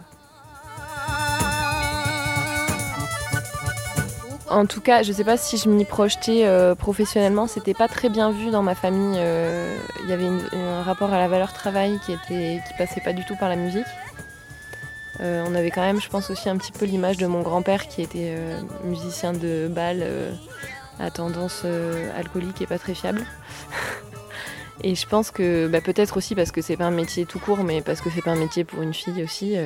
En 4.50 4.64
tout 4.64 4.80
cas, 4.80 5.02
je 5.02 5.10
ne 5.10 5.14
sais 5.14 5.24
pas 5.24 5.36
si 5.36 5.58
je 5.58 5.68
m'y 5.68 5.84
projetais 5.84 6.46
euh, 6.46 6.74
professionnellement, 6.74 7.46
c'était 7.46 7.74
pas 7.74 7.88
très 7.88 8.08
bien 8.08 8.30
vu 8.30 8.50
dans 8.50 8.62
ma 8.62 8.74
famille. 8.74 9.18
Euh, 9.18 9.76
il 10.04 10.08
y 10.08 10.12
avait 10.12 10.26
un 10.26 10.82
rapport 10.82 11.12
à 11.12 11.18
la 11.18 11.28
valeur 11.28 11.52
travail 11.52 11.98
qui 12.06 12.12
était 12.12 12.60
qui 12.66 12.74
passait 12.78 13.02
pas 13.02 13.12
du 13.12 13.24
tout 13.26 13.36
par 13.36 13.50
la 13.50 13.56
musique. 13.56 13.86
Euh, 15.20 15.44
on 15.46 15.54
avait 15.54 15.70
quand 15.70 15.82
même, 15.82 16.00
je 16.00 16.08
pense 16.08 16.30
aussi 16.30 16.48
un 16.48 16.56
petit 16.56 16.72
peu 16.72 16.86
l'image 16.86 17.18
de 17.18 17.26
mon 17.26 17.42
grand-père 17.42 17.88
qui 17.88 18.00
était 18.00 18.34
musicien 18.84 19.32
de 19.32 19.68
bal 19.68 20.06
à 20.98 21.10
tendance 21.10 21.66
alcoolique 22.16 22.62
et 22.62 22.66
pas 22.66 22.78
très 22.78 22.94
fiable. 22.94 23.26
et 24.82 24.94
je 24.94 25.06
pense 25.06 25.30
que 25.30 25.66
bah, 25.66 25.82
peut-être 25.82 26.16
aussi 26.16 26.34
parce 26.34 26.52
que 26.52 26.62
c'est 26.62 26.76
pas 26.76 26.86
un 26.86 26.90
métier 26.90 27.26
tout 27.26 27.38
court, 27.38 27.64
mais 27.64 27.82
parce 27.82 28.00
que 28.00 28.08
c'est 28.08 28.22
pas 28.22 28.30
un 28.30 28.36
métier 28.36 28.64
pour 28.64 28.80
une 28.80 28.94
fille 28.94 29.22
aussi. 29.22 29.56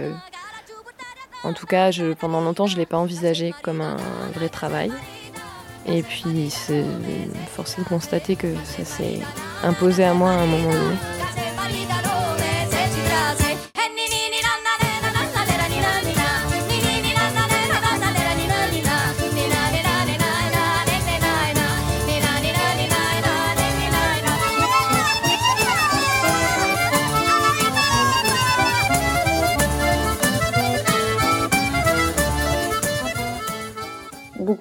En 1.44 1.52
tout 1.52 1.66
cas, 1.66 1.90
pendant 2.18 2.40
longtemps, 2.40 2.66
je 2.66 2.74
ne 2.74 2.80
l'ai 2.80 2.86
pas 2.86 2.98
envisagé 2.98 3.52
comme 3.62 3.80
un 3.80 3.96
vrai 4.34 4.48
travail. 4.48 4.92
Et 5.86 6.02
puis, 6.02 6.48
c'est 6.50 6.84
forcé 7.56 7.82
de 7.82 7.86
constater 7.88 8.36
que 8.36 8.54
ça 8.64 8.84
s'est 8.84 9.18
imposé 9.64 10.04
à 10.04 10.14
moi 10.14 10.30
à 10.30 10.34
un 10.34 10.46
moment 10.46 10.70
donné. 10.70 10.96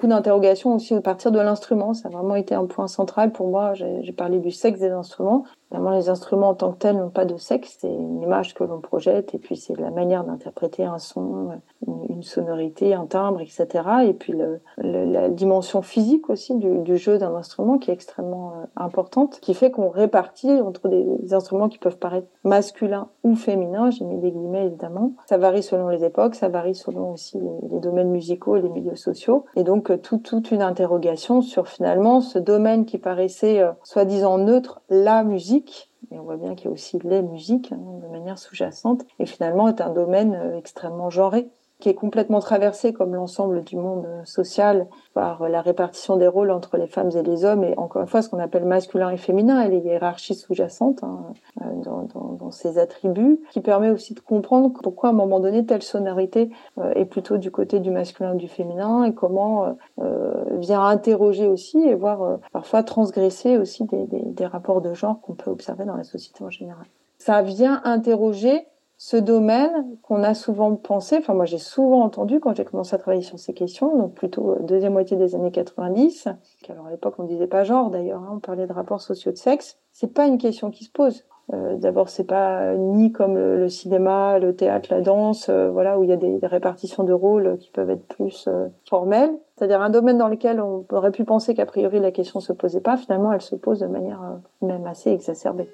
D'interrogations 0.08 0.74
aussi 0.74 0.94
à 0.94 1.00
partir 1.00 1.32
de 1.32 1.40
l'instrument. 1.40 1.94
Ça 1.94 2.08
a 2.08 2.10
vraiment 2.10 2.36
été 2.36 2.54
un 2.54 2.66
point 2.66 2.88
central 2.88 3.32
pour 3.32 3.48
moi. 3.48 3.74
J'ai 3.74 4.12
parlé 4.12 4.38
du 4.38 4.50
sexe 4.50 4.80
des 4.80 4.90
instruments. 4.90 5.44
Les 5.72 6.08
instruments 6.08 6.50
en 6.50 6.54
tant 6.54 6.72
que 6.72 6.78
tels 6.78 6.96
n'ont 6.96 7.10
pas 7.10 7.24
de 7.24 7.36
sexe. 7.36 7.76
C'est 7.80 7.92
une 7.92 8.22
image 8.22 8.54
que 8.54 8.64
l'on 8.64 8.80
projette 8.80 9.34
et 9.34 9.38
puis 9.38 9.56
c'est 9.56 9.78
la 9.78 9.90
manière 9.90 10.24
d'interpréter 10.24 10.84
un 10.84 10.98
son, 10.98 11.50
une, 11.86 12.22
sonorité, 12.22 12.94
un 12.94 13.06
timbre, 13.06 13.40
etc. 13.40 13.66
Et 14.06 14.12
puis 14.12 14.34
la 14.78 15.28
dimension 15.28 15.82
physique 15.82 16.30
aussi 16.30 16.54
du, 16.54 16.96
jeu 16.96 17.18
d'un 17.18 17.34
instrument 17.34 17.78
qui 17.78 17.90
est 17.90 17.94
extrêmement 17.94 18.52
euh, 18.52 18.64
importante, 18.76 19.40
qui 19.40 19.54
fait 19.54 19.70
qu'on 19.70 19.88
répartit 19.88 20.50
entre 20.50 20.88
des, 20.88 21.34
instruments 21.34 21.68
qui 21.68 21.78
peuvent 21.78 21.96
paraître 21.96 22.28
masculins 22.44 23.08
ou 23.24 23.34
féminins. 23.34 23.90
J'ai 23.90 24.04
mis 24.04 24.18
des 24.18 24.30
guillemets 24.30 24.66
évidemment. 24.66 25.12
Ça 25.26 25.38
varie 25.38 25.62
selon 25.62 25.88
les 25.88 26.04
époques, 26.04 26.34
ça 26.34 26.48
varie 26.48 26.74
selon 26.74 27.12
aussi 27.12 27.38
les, 27.38 27.80
domaines 27.80 28.10
musicaux 28.10 28.56
et 28.56 28.62
les 28.62 28.68
milieux 28.68 28.96
sociaux. 28.96 29.46
Et 29.56 29.64
donc 29.64 29.90
euh, 29.90 29.96
tout, 29.96 30.18
toute 30.18 30.50
une 30.50 30.62
interrogation 30.62 31.42
sur 31.42 31.66
finalement 31.66 32.20
ce 32.20 32.38
domaine 32.38 32.84
qui 32.84 32.98
paraissait 32.98 33.60
euh, 33.60 33.72
soi-disant 33.82 34.38
neutre, 34.38 34.82
la 34.88 35.24
musique 35.24 35.61
et 36.10 36.18
on 36.18 36.22
voit 36.22 36.36
bien 36.36 36.54
qu'il 36.54 36.66
y 36.66 36.68
a 36.68 36.72
aussi 36.72 36.98
les 37.04 37.22
musiques 37.22 37.72
hein, 37.72 37.80
de 38.02 38.08
manière 38.08 38.38
sous-jacente, 38.38 39.02
et 39.18 39.26
finalement 39.26 39.68
est 39.68 39.80
un 39.80 39.90
domaine 39.90 40.34
euh, 40.34 40.58
extrêmement 40.58 41.10
genré 41.10 41.48
qui 41.82 41.88
est 41.88 41.94
complètement 41.94 42.38
traversé 42.38 42.92
comme 42.92 43.12
l'ensemble 43.12 43.64
du 43.64 43.74
monde 43.74 44.06
social 44.24 44.86
par 45.14 45.48
la 45.48 45.60
répartition 45.60 46.16
des 46.16 46.28
rôles 46.28 46.52
entre 46.52 46.76
les 46.76 46.86
femmes 46.86 47.10
et 47.16 47.24
les 47.24 47.44
hommes 47.44 47.64
et 47.64 47.76
encore 47.76 48.02
une 48.02 48.06
fois 48.08 48.22
ce 48.22 48.28
qu'on 48.28 48.38
appelle 48.38 48.64
masculin 48.64 49.10
et 49.10 49.16
féminin 49.16 49.60
et 49.62 49.68
les 49.68 49.80
hiérarchies 49.80 50.36
sous-jacentes 50.36 51.02
hein, 51.02 51.24
euh, 51.60 51.64
dans, 51.82 52.02
dans, 52.02 52.36
dans, 52.38 52.50
ces 52.52 52.78
attributs 52.78 53.40
qui 53.50 53.60
permet 53.60 53.90
aussi 53.90 54.14
de 54.14 54.20
comprendre 54.20 54.72
pourquoi 54.80 55.08
à 55.08 55.12
un 55.12 55.16
moment 55.16 55.40
donné 55.40 55.66
telle 55.66 55.82
sonorité 55.82 56.50
euh, 56.78 56.92
est 56.94 57.04
plutôt 57.04 57.36
du 57.36 57.50
côté 57.50 57.80
du 57.80 57.90
masculin 57.90 58.34
ou 58.34 58.38
du 58.38 58.46
féminin 58.46 59.02
et 59.02 59.12
comment 59.12 59.76
euh, 60.00 60.44
vient 60.52 60.84
interroger 60.84 61.48
aussi 61.48 61.82
et 61.82 61.96
voir 61.96 62.38
parfois 62.52 62.84
transgresser 62.84 63.58
aussi 63.58 63.86
des, 63.86 64.06
des, 64.06 64.22
des 64.22 64.46
rapports 64.46 64.82
de 64.82 64.94
genre 64.94 65.20
qu'on 65.20 65.34
peut 65.34 65.50
observer 65.50 65.84
dans 65.84 65.96
la 65.96 66.04
société 66.04 66.44
en 66.44 66.50
général. 66.50 66.86
Ça 67.18 67.42
vient 67.42 67.80
interroger 67.82 68.68
ce 69.04 69.16
domaine 69.16 69.96
qu'on 70.02 70.22
a 70.22 70.32
souvent 70.32 70.76
pensé, 70.76 71.16
enfin 71.18 71.34
moi 71.34 71.44
j'ai 71.44 71.58
souvent 71.58 72.02
entendu 72.02 72.38
quand 72.38 72.54
j'ai 72.54 72.64
commencé 72.64 72.94
à 72.94 72.98
travailler 72.98 73.24
sur 73.24 73.36
ces 73.36 73.52
questions, 73.52 73.98
donc 73.98 74.14
plutôt 74.14 74.52
euh, 74.52 74.60
deuxième 74.60 74.92
moitié 74.92 75.16
des 75.16 75.34
années 75.34 75.50
90, 75.50 76.28
alors 76.68 76.86
à 76.86 76.90
l'époque 76.92 77.16
on 77.18 77.24
disait 77.24 77.48
pas 77.48 77.64
genre 77.64 77.90
d'ailleurs, 77.90 78.22
hein, 78.22 78.34
on 78.34 78.38
parlait 78.38 78.68
de 78.68 78.72
rapports 78.72 79.00
sociaux 79.00 79.32
de 79.32 79.36
sexe, 79.36 79.76
c'est 79.90 80.14
pas 80.14 80.28
une 80.28 80.38
question 80.38 80.70
qui 80.70 80.84
se 80.84 80.90
pose. 80.92 81.24
Euh, 81.52 81.74
D'abord 81.78 82.10
c'est 82.10 82.28
pas 82.28 82.76
ni 82.76 83.10
comme 83.10 83.34
le, 83.34 83.68
cinéma, 83.68 84.38
le 84.38 84.54
théâtre, 84.54 84.88
la 84.92 85.00
danse, 85.00 85.48
euh, 85.48 85.68
voilà 85.68 85.98
où 85.98 86.04
il 86.04 86.10
y 86.10 86.12
a 86.12 86.16
des, 86.16 86.38
des, 86.38 86.46
répartitions 86.46 87.02
de 87.02 87.12
rôles 87.12 87.58
qui 87.58 87.72
peuvent 87.72 87.90
être 87.90 88.06
plus 88.06 88.46
euh, 88.46 88.68
formelles. 88.88 89.36
C'est-à-dire 89.56 89.80
un 89.80 89.90
domaine 89.90 90.18
dans 90.18 90.28
lequel 90.28 90.60
on 90.60 90.86
aurait 90.92 91.10
pu 91.10 91.24
penser 91.24 91.56
qu'a 91.56 91.66
priori 91.66 91.98
la 91.98 92.12
question 92.12 92.38
se 92.38 92.52
posait 92.52 92.80
pas, 92.80 92.96
finalement 92.96 93.32
elle 93.32 93.42
se 93.42 93.56
pose 93.56 93.80
de 93.80 93.88
manière 93.88 94.38
même 94.60 94.86
assez 94.86 95.10
exacerbée. 95.10 95.68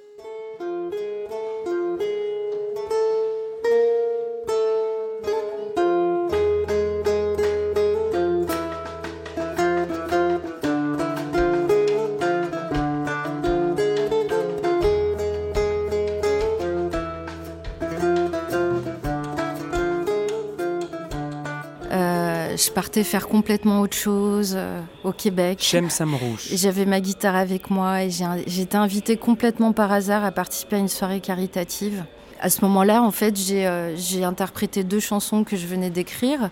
Partais 22.99 23.05
faire 23.05 23.29
complètement 23.29 23.81
autre 23.81 23.97
chose 23.97 24.55
euh, 24.57 24.81
au 25.05 25.13
Québec. 25.13 25.65
J'aime 25.69 25.91
Sam 25.91 26.15
Rouge. 26.15 26.49
J'avais 26.53 26.85
ma 26.85 27.01
guitare 27.01 27.37
avec 27.37 27.71
moi 27.71 28.03
et 28.03 28.11
j'ai 28.11 28.63
été 28.63 28.77
invitée 28.77 29.17
complètement 29.17 29.73
par 29.73 29.93
hasard 29.93 30.25
à 30.25 30.33
participer 30.33 30.77
à 30.77 30.79
une 30.81 30.89
soirée 30.89 31.21
caritative. 31.21 32.05
À 32.41 32.51
ce 32.51 32.65
moment-là, 32.65 33.03
en 33.03 33.11
fait, 33.11 33.37
j'ai 33.37 33.67
euh, 33.67 33.97
interprété 34.23 34.85
deux 34.85 35.01
chansons 35.01 35.45
que 35.45 35.57
je 35.57 35.67
venais 35.67 35.91
d'écrire. 35.91 36.51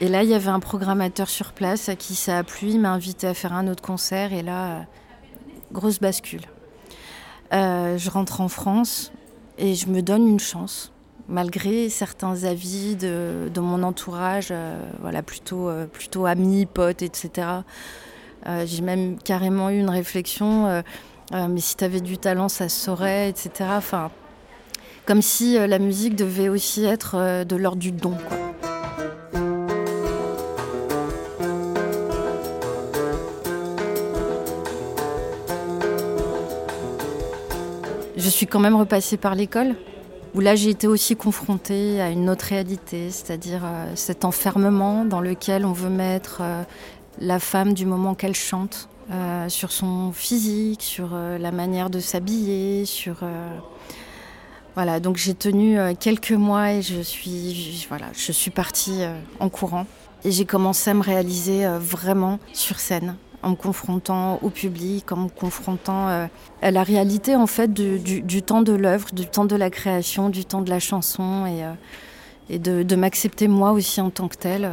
Et 0.00 0.08
là, 0.08 0.22
il 0.22 0.30
y 0.30 0.34
avait 0.34 0.50
un 0.50 0.60
programmateur 0.60 1.28
sur 1.28 1.52
place 1.52 1.88
à 1.88 1.96
qui 1.96 2.14
ça 2.14 2.38
a 2.38 2.42
plu. 2.42 2.68
Il 2.70 2.80
m'a 2.80 2.92
invité 2.92 3.26
à 3.26 3.34
faire 3.34 3.52
un 3.52 3.68
autre 3.68 3.82
concert. 3.82 4.32
Et 4.32 4.42
là, 4.42 4.64
euh, 4.64 4.80
grosse 5.72 6.00
bascule. 6.00 6.42
je 7.52 8.10
rentre 8.10 8.40
en 8.40 8.48
France 8.48 9.12
et 9.58 9.74
je 9.74 9.86
me 9.88 10.00
donne 10.00 10.26
une 10.26 10.40
chance. 10.40 10.92
Malgré 11.30 11.88
certains 11.88 12.44
avis 12.44 12.96
de, 12.96 13.50
mon 13.56 13.82
entourage, 13.82 14.52
voilà, 15.00 15.22
plutôt, 15.22 15.70
plutôt 15.92 16.26
amis, 16.26 16.66
potes, 16.66 17.02
etc. 17.02 17.46
J'ai 18.64 18.82
même 18.82 19.18
carrément 19.18 19.70
eu 19.70 19.78
une 19.78 19.90
réflexion, 19.90 20.82
mais 21.32 21.60
si 21.60 21.76
tu 21.76 21.84
avais 21.84 22.00
du 22.00 22.18
talent, 22.18 22.48
ça 22.48 22.68
saurait, 22.68 23.30
etc. 23.30 23.70
Comme 25.06 25.22
si 25.22 25.54
la 25.54 25.78
musique 25.78 26.16
devait 26.16 26.48
aussi 26.48 26.84
être 26.84 27.44
de 27.44 27.56
l'ordre 27.56 27.80
du 27.80 27.92
don. 27.92 28.16
Je 38.16 38.28
suis 38.28 38.46
quand 38.46 38.60
même 38.60 38.76
repassée 38.76 39.16
par 39.16 39.34
l'école, 39.34 39.76
où 40.34 40.40
là 40.40 40.54
j'ai 40.54 40.70
été 40.70 40.86
aussi 40.86 41.16
confrontée 41.16 42.00
à 42.00 42.10
une 42.10 42.28
autre 42.30 42.46
réalité, 42.46 43.10
c'est-à-dire 43.10 43.62
euh, 43.64 43.92
cet 43.94 44.24
enfermement 44.24 45.04
dans 45.04 45.20
lequel 45.20 45.64
on 45.64 45.72
veut 45.72 45.90
mettre 45.90 46.38
euh, 46.40 46.62
la 47.18 47.38
femme 47.38 47.74
du 47.74 47.86
moment 47.86 48.14
qu'elle 48.14 48.34
chante, 48.34 48.88
euh, 49.10 49.48
sur 49.48 49.72
son 49.72 50.12
physique, 50.12 50.82
sur 50.82 51.10
la 51.14 51.50
manière 51.50 51.90
de 51.90 51.98
s'habiller, 51.98 52.84
sur... 52.84 53.16
Voilà, 54.76 55.00
donc 55.00 55.16
j'ai 55.16 55.34
tenu 55.34 55.76
quelques 55.98 56.30
mois 56.30 56.72
et 56.72 56.80
je 56.80 57.00
suis, 57.00 57.84
je 58.14 58.32
suis 58.32 58.50
partie 58.52 59.00
en 59.40 59.48
courant. 59.48 59.84
Et 60.24 60.30
j'ai 60.30 60.44
commencé 60.44 60.90
à 60.90 60.94
me 60.94 61.02
réaliser 61.02 61.66
vraiment 61.80 62.38
sur 62.52 62.78
scène, 62.78 63.16
en 63.42 63.50
me 63.50 63.54
confrontant 63.56 64.38
au 64.42 64.50
public, 64.50 65.12
en 65.12 65.16
me 65.16 65.28
confrontant 65.28 66.08
euh, 66.08 66.26
à 66.62 66.70
la 66.70 66.82
réalité 66.82 67.36
en 67.36 67.46
fait 67.46 67.72
du, 67.72 68.42
temps 68.42 68.62
de 68.62 68.72
l'œuvre, 68.72 69.08
du 69.12 69.26
temps 69.26 69.44
de 69.44 69.56
la 69.56 69.70
création, 69.70 70.28
du 70.28 70.44
temps 70.44 70.60
de 70.60 70.70
la 70.70 70.80
chanson 70.80 71.46
et, 71.46 71.64
euh, 71.64 71.72
et 72.50 72.58
de, 72.58 72.96
m'accepter 72.96 73.48
moi 73.48 73.72
aussi 73.72 74.00
en 74.00 74.10
tant 74.10 74.28
que 74.28 74.36
telle. 74.36 74.70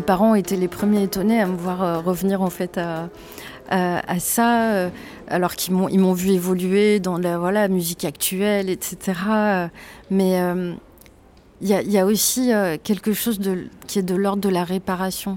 Mes 0.00 0.06
parents 0.06 0.34
étaient 0.34 0.56
les 0.56 0.66
premiers 0.66 1.02
étonnés 1.02 1.42
à 1.42 1.46
me 1.46 1.58
voir 1.58 1.82
euh, 1.82 1.98
revenir 1.98 2.40
en 2.40 2.48
fait 2.48 2.78
à, 2.78 3.10
ça, 4.18 4.72
euh, 4.72 4.88
alors 5.28 5.54
qu'ils 5.56 5.74
m'ont, 5.74 6.12
vu 6.14 6.30
évoluer 6.30 7.00
dans 7.00 7.18
la 7.18 7.38
voilà, 7.38 7.68
musique 7.68 8.06
actuelle, 8.06 8.70
etc. 8.70 8.96
Mais 10.10 10.40
euh, 10.40 10.72
il 11.60 11.68
y, 11.68 11.98
a 11.98 12.06
aussi 12.06 12.50
quelque 12.82 13.12
chose 13.12 13.38
qui 13.86 13.98
est 13.98 14.02
de 14.02 14.14
l'ordre 14.14 14.40
de 14.40 14.48
la 14.48 14.64
réparation, 14.64 15.36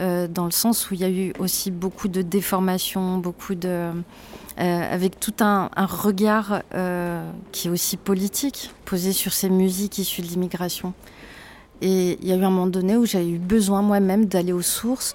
dans 0.00 0.44
le 0.44 0.50
sens 0.50 0.90
où 0.90 0.94
il 0.94 1.00
y 1.00 1.04
a 1.04 1.08
eu 1.08 1.32
aussi 1.38 1.70
beaucoup 1.70 2.08
de 2.08 2.22
déformations, 2.22 3.18
beaucoup 3.18 3.54
de... 3.54 3.90
avec 4.56 5.20
tout 5.20 5.34
un 5.38 5.70
regard 5.76 6.62
qui 7.52 7.68
est 7.68 7.70
aussi 7.70 7.96
politique 7.96 8.72
posé 8.84 9.12
sur 9.12 9.32
ces 9.32 9.48
musiques 9.48 9.98
issues 9.98 10.22
de 10.22 10.26
l'immigration. 10.26 10.92
Et 11.82 12.18
il 12.20 12.28
y 12.28 12.32
a 12.32 12.36
eu 12.36 12.44
un 12.44 12.50
moment 12.50 12.66
donné 12.66 12.96
où 12.96 13.06
j'ai 13.06 13.26
eu 13.26 13.38
besoin 13.38 13.82
moi-même 13.82 14.26
d'aller 14.26 14.52
aux 14.52 14.62
sources, 14.62 15.14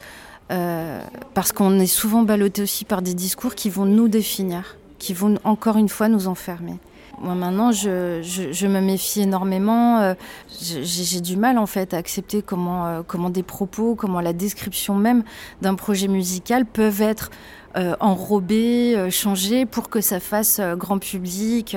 euh, 0.52 1.02
parce 1.34 1.52
qu'on 1.52 1.80
est 1.80 1.88
souvent 1.88 2.24
ballotté 2.24 2.62
aussi 2.62 2.86
par 2.86 3.02
des 3.02 3.14
discours 3.14 3.56
qui 3.56 3.70
vont 3.70 3.86
nous 3.86 4.08
définir, 4.08 4.78
qui 5.00 5.14
vont 5.14 5.36
encore 5.44 5.78
une 5.78 5.90
fois 5.90 6.08
nous 6.08 6.28
enfermer. 6.28 6.80
Moi 7.22 7.34
maintenant, 7.34 7.72
je, 7.72 8.68
me 8.68 8.82
méfie 8.82 9.22
énormément. 9.22 10.00
Euh, 10.00 10.14
j'ai 10.60 11.22
du 11.22 11.38
mal 11.38 11.58
en 11.58 11.66
fait 11.66 11.94
à 11.94 11.98
accepter 11.98 12.42
comment, 12.42 12.86
euh, 12.86 13.02
comment 13.08 13.30
des 13.30 13.44
propos, 13.44 13.96
comment 13.96 14.20
la 14.20 14.34
description 14.34 14.96
même 14.96 15.24
d'un 15.62 15.76
projet 15.76 16.08
musical 16.08 16.66
peuvent 16.66 17.02
être 17.02 17.32
euh, 17.78 17.96
enrober, 18.00 18.96
euh, 18.96 19.10
changer 19.10 19.66
pour 19.66 19.90
que 19.90 20.00
ça 20.00 20.22
fasse 20.22 20.60
euh, 20.60 20.78
grand 20.78 20.98
public 20.98 21.76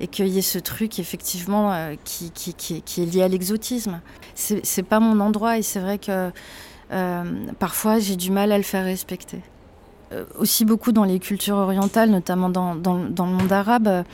et 0.00 0.06
qu'il 0.06 0.28
y 0.28 0.38
ait 0.38 0.42
ce 0.42 0.58
truc 0.58 0.98
effectivement 0.98 1.94
qui, 2.04 2.30
qui, 2.32 3.02
est 3.02 3.04
lié 3.04 3.22
à 3.22 3.28
l'exotisme. 3.28 4.00
C'est 4.34 4.82
pas 4.82 5.00
mon 5.00 5.20
endroit 5.20 5.58
et 5.58 5.62
c'est 5.62 5.80
vrai 5.80 5.98
que 5.98 6.30
parfois 7.58 7.98
j'ai 7.98 8.16
du 8.16 8.30
mal 8.30 8.52
à 8.52 8.56
le 8.56 8.64
faire 8.64 8.84
respecter. 8.84 9.40
Aussi 10.38 10.64
beaucoup 10.64 10.92
dans 10.92 11.04
les 11.04 11.18
cultures 11.18 11.56
orientales, 11.56 12.10
notamment 12.10 12.48
dans, 12.48 12.74
dans, 12.74 12.96
le 12.96 13.32
monde 13.32 13.52
arabe, 13.52 14.04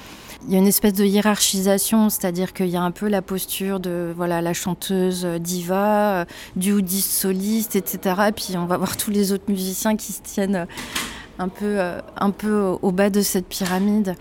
il 0.47 0.53
y 0.53 0.57
a 0.57 0.59
une 0.59 0.67
espèce 0.67 0.95
de 0.95 1.05
hiérarchisation, 1.05 2.09
c'est-à-dire 2.09 2.53
qu'il 2.53 2.69
y 2.69 2.77
a 2.77 2.83
un 2.83 2.91
peu 2.91 3.09
la 3.09 3.23
posture 3.23 3.79
de 3.79 4.13
voilà 4.17 4.41
la 4.41 4.55
chanteuse 4.55 5.25
diva, 5.41 6.27
du 6.57 6.73
houdiste 6.73 7.13
soliste, 7.13 7.77
etc. 7.77 8.17
Et 8.29 8.33
puis 8.33 8.57
on 8.57 8.67
va 8.67 8.77
voir 8.77 8.97
tous 8.97 9.11
les 9.11 9.33
autres 9.33 9.45
musiciens 9.49 9.97
qui 9.97 10.13
se 10.13 10.23
tiennent 10.23 10.67
un 11.39 11.49
peu, 11.49 11.79
euh, 11.79 12.01
un 12.17 12.31
peu 12.31 12.77
au 12.83 12.93
bas 12.93 13.11
de 13.11 13.21
cette 13.21 13.47
pyramide. 13.47 14.15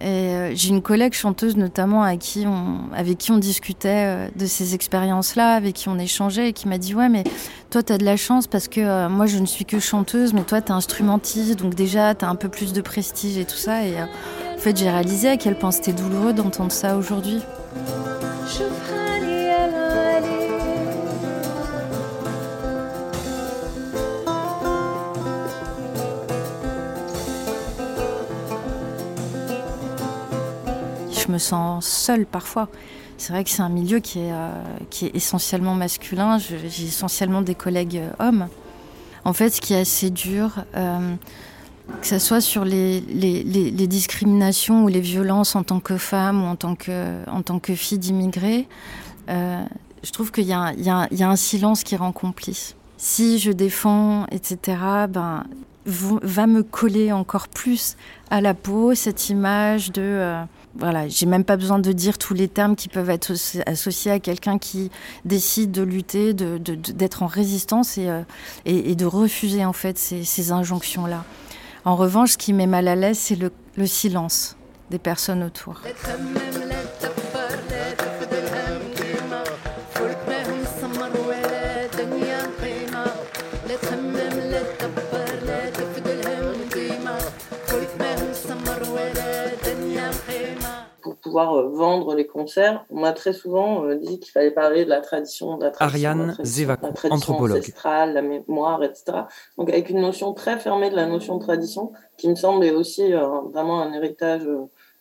Et 0.00 0.04
euh, 0.06 0.54
j'ai 0.54 0.70
une 0.70 0.80
collègue 0.80 1.12
chanteuse 1.12 1.56
notamment 1.56 2.02
avec 2.02 2.20
qui 2.20 2.46
on, 2.46 3.38
discutait 3.38 4.04
euh, 4.06 4.28
de 4.34 4.46
ces 4.46 4.74
expériences-là, 4.74 5.54
avec 5.54 5.74
qui 5.74 5.88
on 5.88 5.98
échangeait 5.98 6.48
et 6.48 6.52
qui 6.52 6.68
m'a 6.68 6.78
dit 6.78 6.94
ouais 6.94 7.08
mais 7.08 7.24
toi 7.70 7.82
tu 7.82 7.92
as 7.92 7.98
de 7.98 8.04
la 8.04 8.16
chance 8.16 8.46
parce 8.46 8.66
que 8.66 9.08
moi 9.08 9.26
je 9.26 9.38
ne 9.38 9.46
suis 9.46 9.64
que 9.64 9.78
chanteuse 9.78 10.32
mais 10.32 10.42
toi 10.42 10.62
tu 10.62 10.68
es 10.68 10.74
instrumentiste 10.74 11.58
donc 11.58 11.74
déjà 11.74 12.14
tu 12.14 12.24
as 12.24 12.28
un 12.28 12.34
peu 12.34 12.48
plus 12.48 12.72
de 12.72 12.80
prestige 12.80 13.36
et 13.36 13.44
tout 13.44 13.56
ça 13.56 13.84
et 13.84 14.00
en 14.02 14.58
fait 14.58 14.76
j'ai 14.76 14.90
réalisé 14.90 15.28
à 15.28 15.36
quel 15.36 15.58
point 15.58 15.70
c'était 15.70 15.92
douloureux 15.92 16.32
d'entendre 16.32 16.72
ça 16.72 16.96
aujourd'hui. 16.96 17.40
Me 31.30 31.38
sens 31.38 31.86
seule 31.86 32.26
parfois. 32.26 32.68
C'est 33.20 33.34
vrai 33.34 33.44
que 33.44 33.50
c'est 33.50 33.60
un 33.60 33.68
milieu 33.68 33.98
qui 34.00 34.18
est, 34.18 34.32
euh, 34.32 35.10
essentiellement 35.12 35.74
masculin. 35.74 36.38
J'ai 36.38 36.84
essentiellement 36.84 37.42
des 37.42 37.54
collègues 37.54 37.98
euh, 37.98 38.12
hommes. 38.18 38.48
En 39.26 39.34
fait, 39.34 39.50
ce 39.50 39.60
qui 39.60 39.74
est 39.74 39.80
assez 39.80 40.08
dur, 40.08 40.64
euh, 40.74 41.14
que 42.00 42.06
ce 42.06 42.18
soit 42.18 42.40
sur 42.40 42.64
les, 42.64 43.02
discriminations 43.02 44.84
ou 44.84 44.88
les 44.88 45.02
violences 45.02 45.54
en 45.54 45.64
tant 45.64 45.80
que 45.80 45.98
femme 45.98 46.42
ou 46.42 46.46
en 46.46 46.56
tant 46.56 46.74
que, 47.58 47.74
fille 47.74 47.98
d'immigrés, 47.98 48.66
je 49.28 50.12
trouve 50.12 50.32
qu'il 50.32 50.46
y, 50.46 50.54
a 50.54 51.30
un 51.30 51.36
silence 51.36 51.84
qui 51.84 51.96
rend 51.96 52.12
complice. 52.12 52.74
Si 52.96 53.38
je 53.38 53.52
défends, 53.52 54.24
etc., 54.30 54.78
ben, 55.10 55.44
va 55.84 56.46
me 56.46 56.62
coller 56.62 57.12
encore 57.12 57.48
plus 57.48 57.98
à 58.30 58.40
la 58.40 58.54
peau 58.54 58.94
cette 58.94 59.28
image 59.28 59.92
de 59.92 60.46
voilà, 60.76 61.08
j'ai 61.08 61.26
même 61.26 61.44
pas 61.44 61.56
besoin 61.56 61.78
de 61.78 61.92
dire 61.92 62.16
tous 62.16 62.34
les 62.34 62.48
termes 62.48 62.76
qui 62.76 62.88
peuvent 62.88 63.10
être 63.10 63.34
associés 63.66 64.12
à 64.12 64.20
quelqu'un 64.20 64.58
qui 64.58 64.90
décide 65.24 65.72
de 65.72 65.82
lutter, 65.82 66.32
d'être 66.32 67.22
en 67.22 67.26
résistance 67.26 67.96
euh, 67.98 68.22
et, 68.66 68.90
et, 68.90 68.94
de 68.94 69.04
refuser 69.04 69.64
en 69.64 69.72
fait 69.72 69.98
ces, 69.98 70.52
injonctions-là. 70.52 71.24
En 71.84 71.96
revanche, 71.96 72.32
ce 72.32 72.38
qui 72.38 72.52
met 72.52 72.66
mal 72.66 72.88
à 72.88 72.94
l'aise, 72.94 73.18
c'est 73.18 73.36
le, 73.36 73.50
le 73.76 73.86
silence 73.86 74.56
des 74.90 74.98
personnes 74.98 75.42
autour. 75.42 75.80
Pouvoir 91.30 91.54
euh, 91.54 91.68
vendre 91.68 92.14
les 92.16 92.26
concerts. 92.26 92.84
On 92.90 93.00
m'a 93.00 93.12
très 93.12 93.32
souvent 93.32 93.84
euh, 93.84 93.94
dit 93.94 94.18
qu'il 94.18 94.32
fallait 94.32 94.50
parler 94.50 94.84
de 94.84 94.90
la 94.90 95.00
tradition, 95.00 95.58
de 95.58 95.64
la 95.64 95.70
tradition, 95.70 96.10
Ariane 96.10 96.36
anthropologue. 97.10 97.58
ancestrale, 97.58 98.14
la 98.14 98.22
mémoire, 98.22 98.82
etc. 98.82 99.04
Donc 99.56 99.68
avec 99.68 99.90
une 99.90 100.00
notion 100.00 100.34
très 100.34 100.58
fermée 100.58 100.90
de 100.90 100.96
la 100.96 101.06
notion 101.06 101.36
de 101.36 101.42
tradition, 101.42 101.92
qui 102.18 102.28
me 102.28 102.34
semble 102.34 102.64
est 102.64 102.72
aussi 102.72 103.14
euh, 103.14 103.26
vraiment 103.52 103.80
un 103.80 103.92
héritage 103.92 104.42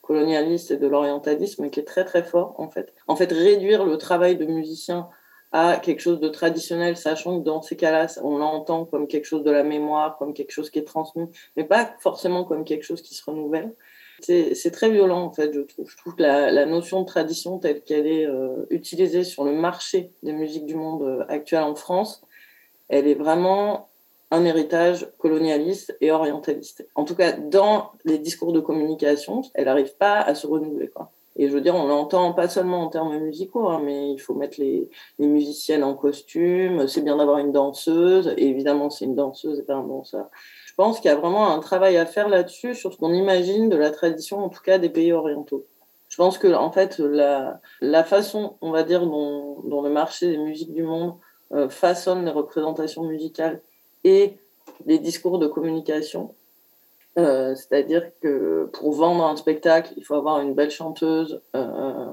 colonialiste 0.04 0.70
et 0.70 0.78
de 0.78 0.86
l'orientalisme 0.86 1.72
qui 1.72 1.80
est 1.80 1.84
très 1.84 2.06
très 2.06 2.24
fort 2.24 2.54
en 2.60 2.70
fait. 2.70 2.94
En 3.08 3.16
fait, 3.16 3.32
réduire 3.32 3.84
le 3.84 3.98
travail 3.98 4.38
de 4.38 4.46
musicien 4.46 5.10
à 5.52 5.78
quelque 5.78 6.02
chose 6.02 6.20
de 6.20 6.30
traditionnel, 6.30 6.96
sachant 6.96 7.40
que 7.40 7.44
dans 7.44 7.64
ces 7.64 7.76
cas-là, 7.76 8.06
on 8.24 8.38
l'entend 8.38 8.86
comme 8.86 9.08
quelque 9.08 9.26
chose 9.26 9.44
de 9.44 9.50
la 9.50 9.64
mémoire, 9.64 10.18
comme 10.20 10.36
quelque 10.36 10.52
chose 10.52 10.70
qui 10.70 10.78
est 10.78 10.84
transmis, 10.84 11.28
mais 11.58 11.64
pas 11.64 11.96
forcément 12.00 12.44
comme 12.44 12.64
quelque 12.64 12.84
chose 12.84 13.02
qui 13.02 13.16
se 13.16 13.24
renouvelle. 13.26 13.74
C'est 14.22 14.72
très 14.72 14.90
violent, 14.90 15.24
en 15.24 15.32
fait, 15.32 15.54
je 15.54 15.62
trouve. 15.62 15.90
Je 15.90 15.98
trouve 15.98 16.16
que 16.16 16.24
la, 16.24 16.66
notion 16.66 17.02
de 17.02 17.06
tradition 17.06 17.60
telle 17.60 17.82
qu'elle 17.82 18.08
est 18.08 18.26
euh, 18.26 18.66
utilisée 18.70 19.24
sur 19.24 19.44
le 19.44 19.52
marché 19.52 20.12
des 20.24 20.34
musiques 20.34 20.66
du 20.66 20.76
monde 20.76 21.04
euh, 21.04 21.26
actuel 21.30 21.64
en 21.64 21.76
France, 21.76 22.22
elle 22.90 23.08
est 23.08 23.16
vraiment 23.16 23.90
un 24.32 24.46
héritage 24.46 25.08
colonialiste 25.18 25.98
et 26.02 26.12
orientaliste. 26.12 26.88
En 26.96 27.04
tout 27.04 27.16
cas, 27.16 27.32
dans 27.32 27.92
les 28.06 28.20
discours 28.20 28.54
de 28.54 28.60
communication, 28.60 29.42
elle 29.54 29.66
n'arrive 29.66 29.96
pas 29.98 30.20
à 30.20 30.36
se 30.36 30.46
renouveler. 30.46 30.92
Et 31.36 31.48
je 31.48 31.54
veux 31.54 31.62
dire, 31.62 31.76
on 31.76 31.88
l'entend 31.88 32.34
pas 32.34 32.50
seulement 32.50 32.82
en 32.82 32.90
termes 32.90 33.18
musicaux, 33.18 33.70
hein, 33.70 33.82
mais 33.84 34.12
il 34.12 34.20
faut 34.20 34.34
mettre 34.34 34.60
les, 34.60 34.90
les 35.20 35.28
musiciennes 35.28 35.84
en 35.84 35.96
costume, 35.96 36.88
c'est 36.88 37.02
bien 37.02 37.18
d'avoir 37.18 37.38
une 37.38 37.52
danseuse, 37.52 38.34
et 38.38 38.48
évidemment, 38.48 38.90
c'est 38.90 39.06
une 39.06 39.16
danseuse 39.16 39.60
et 39.60 39.64
pas 39.64 39.76
un 39.76 39.84
danseur. 39.84 40.30
Je 40.80 40.84
pense 40.86 41.02
qu'il 41.02 41.12
y 41.12 41.14
a 41.14 41.18
vraiment 41.18 41.52
un 41.52 41.60
travail 41.60 41.98
à 41.98 42.06
faire 42.06 42.30
là-dessus, 42.30 42.74
sur 42.74 42.94
ce 42.94 42.98
qu'on 42.98 43.14
imagine 43.14 43.68
de 43.68 43.76
la 43.76 43.92
tradition, 43.92 44.38
en 44.38 44.48
tout 44.48 44.62
cas 44.62 44.78
des 44.78 44.88
pays 44.88 45.12
orientaux. 45.12 45.66
Je 46.08 46.16
pense 46.16 46.38
que, 46.38 46.48
en 46.48 46.72
fait, 46.72 47.00
la, 47.00 48.04
façon, 48.06 48.56
on 48.62 48.72
va 48.72 48.84
dire, 48.84 49.06
dont, 49.06 49.60
dont 49.66 49.82
le 49.82 49.90
marché 49.90 50.32
des 50.32 50.38
musiques 50.38 50.72
du 50.72 50.84
monde 50.84 51.16
euh, 51.52 51.68
façonne 51.68 52.24
les 52.24 52.32
représentations 52.32 53.04
musicales 53.04 53.62
et 54.06 54.38
les 54.86 55.00
discours 55.00 55.38
de 55.38 55.48
communication, 55.48 56.34
euh, 57.18 57.56
c'est-à-dire 57.56 58.18
que 58.22 58.70
pour 58.72 58.94
vendre 58.94 59.26
un 59.26 59.36
spectacle, 59.36 59.94
il 59.98 60.06
faut 60.06 60.16
avoir 60.16 60.40
une 60.40 60.54
belle 60.54 60.72
chanteuse. 60.72 61.42
Euh, 61.58 62.06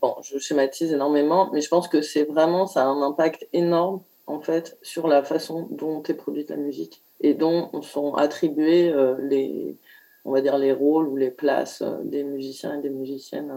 bon, 0.00 0.14
je 0.22 0.38
schématise 0.38 0.92
énormément, 0.92 1.50
mais 1.52 1.60
je 1.60 1.68
pense 1.68 1.88
que 1.88 2.02
c'est 2.02 2.22
vraiment, 2.22 2.68
ça 2.68 2.84
a 2.84 2.86
un 2.86 3.02
impact 3.02 3.48
énorme 3.52 4.00
en 4.28 4.40
fait 4.40 4.78
sur 4.80 5.08
la 5.08 5.24
façon 5.24 5.66
dont 5.72 6.04
est 6.04 6.14
produite 6.14 6.50
la 6.50 6.56
musique 6.56 7.02
et 7.22 7.34
dont 7.34 7.70
sont 7.82 8.14
attribués 8.14 8.90
euh, 8.90 9.16
les, 9.20 9.76
on 10.24 10.32
va 10.32 10.40
dire 10.40 10.58
les 10.58 10.72
rôles 10.72 11.08
ou 11.08 11.16
les 11.16 11.30
places 11.30 11.82
des 12.04 12.24
musiciens 12.24 12.78
et 12.78 12.82
des 12.82 12.90
musiciennes 12.90 13.52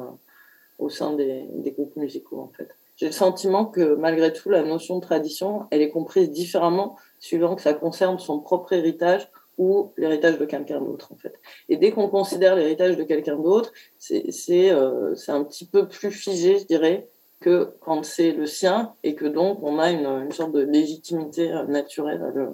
au 0.80 0.90
sein 0.90 1.14
des, 1.14 1.48
groupes 1.76 1.96
musicaux 1.96 2.40
en 2.40 2.52
fait. 2.56 2.70
J'ai 2.98 3.08
le 3.08 3.12
sentiment 3.12 3.66
que 3.66 3.96
malgré 3.96 4.32
tout, 4.32 4.50
la 4.50 4.64
notion 4.64 4.98
de 4.98 5.02
tradition, 5.02 5.66
elle 5.72 5.82
est 5.82 5.90
comprise 5.90 6.32
différemment 6.32 6.96
suivant 7.20 7.56
que 7.56 7.62
ça 7.62 7.74
concerne 7.74 8.20
son 8.20 8.40
propre 8.40 8.74
héritage 8.74 9.30
ou 9.58 9.92
l'héritage 9.98 10.38
de 10.38 10.46
quelqu'un 10.46 10.80
d'autre 10.80 11.12
en 11.14 11.18
fait. 11.18 11.34
Et 11.70 11.78
dès 11.78 11.92
qu'on 11.92 12.08
considère 12.08 12.56
l'héritage 12.56 12.98
de 12.98 13.04
quelqu'un 13.04 13.36
d'autre, 13.38 13.72
c'est 13.98 14.72
euh, 14.72 15.16
un 15.28 15.44
petit 15.44 15.66
peu 15.66 15.88
plus 15.88 16.12
figé, 16.12 16.60
je 16.60 16.66
dirais, 16.66 17.08
que 17.42 17.76
quand 17.82 18.04
c'est 18.04 18.32
le 18.32 18.46
sien 18.46 18.94
et 19.04 19.16
que 19.16 19.26
donc 19.26 19.60
on 19.62 19.78
a 19.80 19.92
une, 19.92 20.32
sorte 20.32 20.54
de 20.54 20.62
légitimité 20.62 21.52
euh, 21.52 21.66
naturelle 21.66 22.22
à 22.24 22.32
le, 22.32 22.48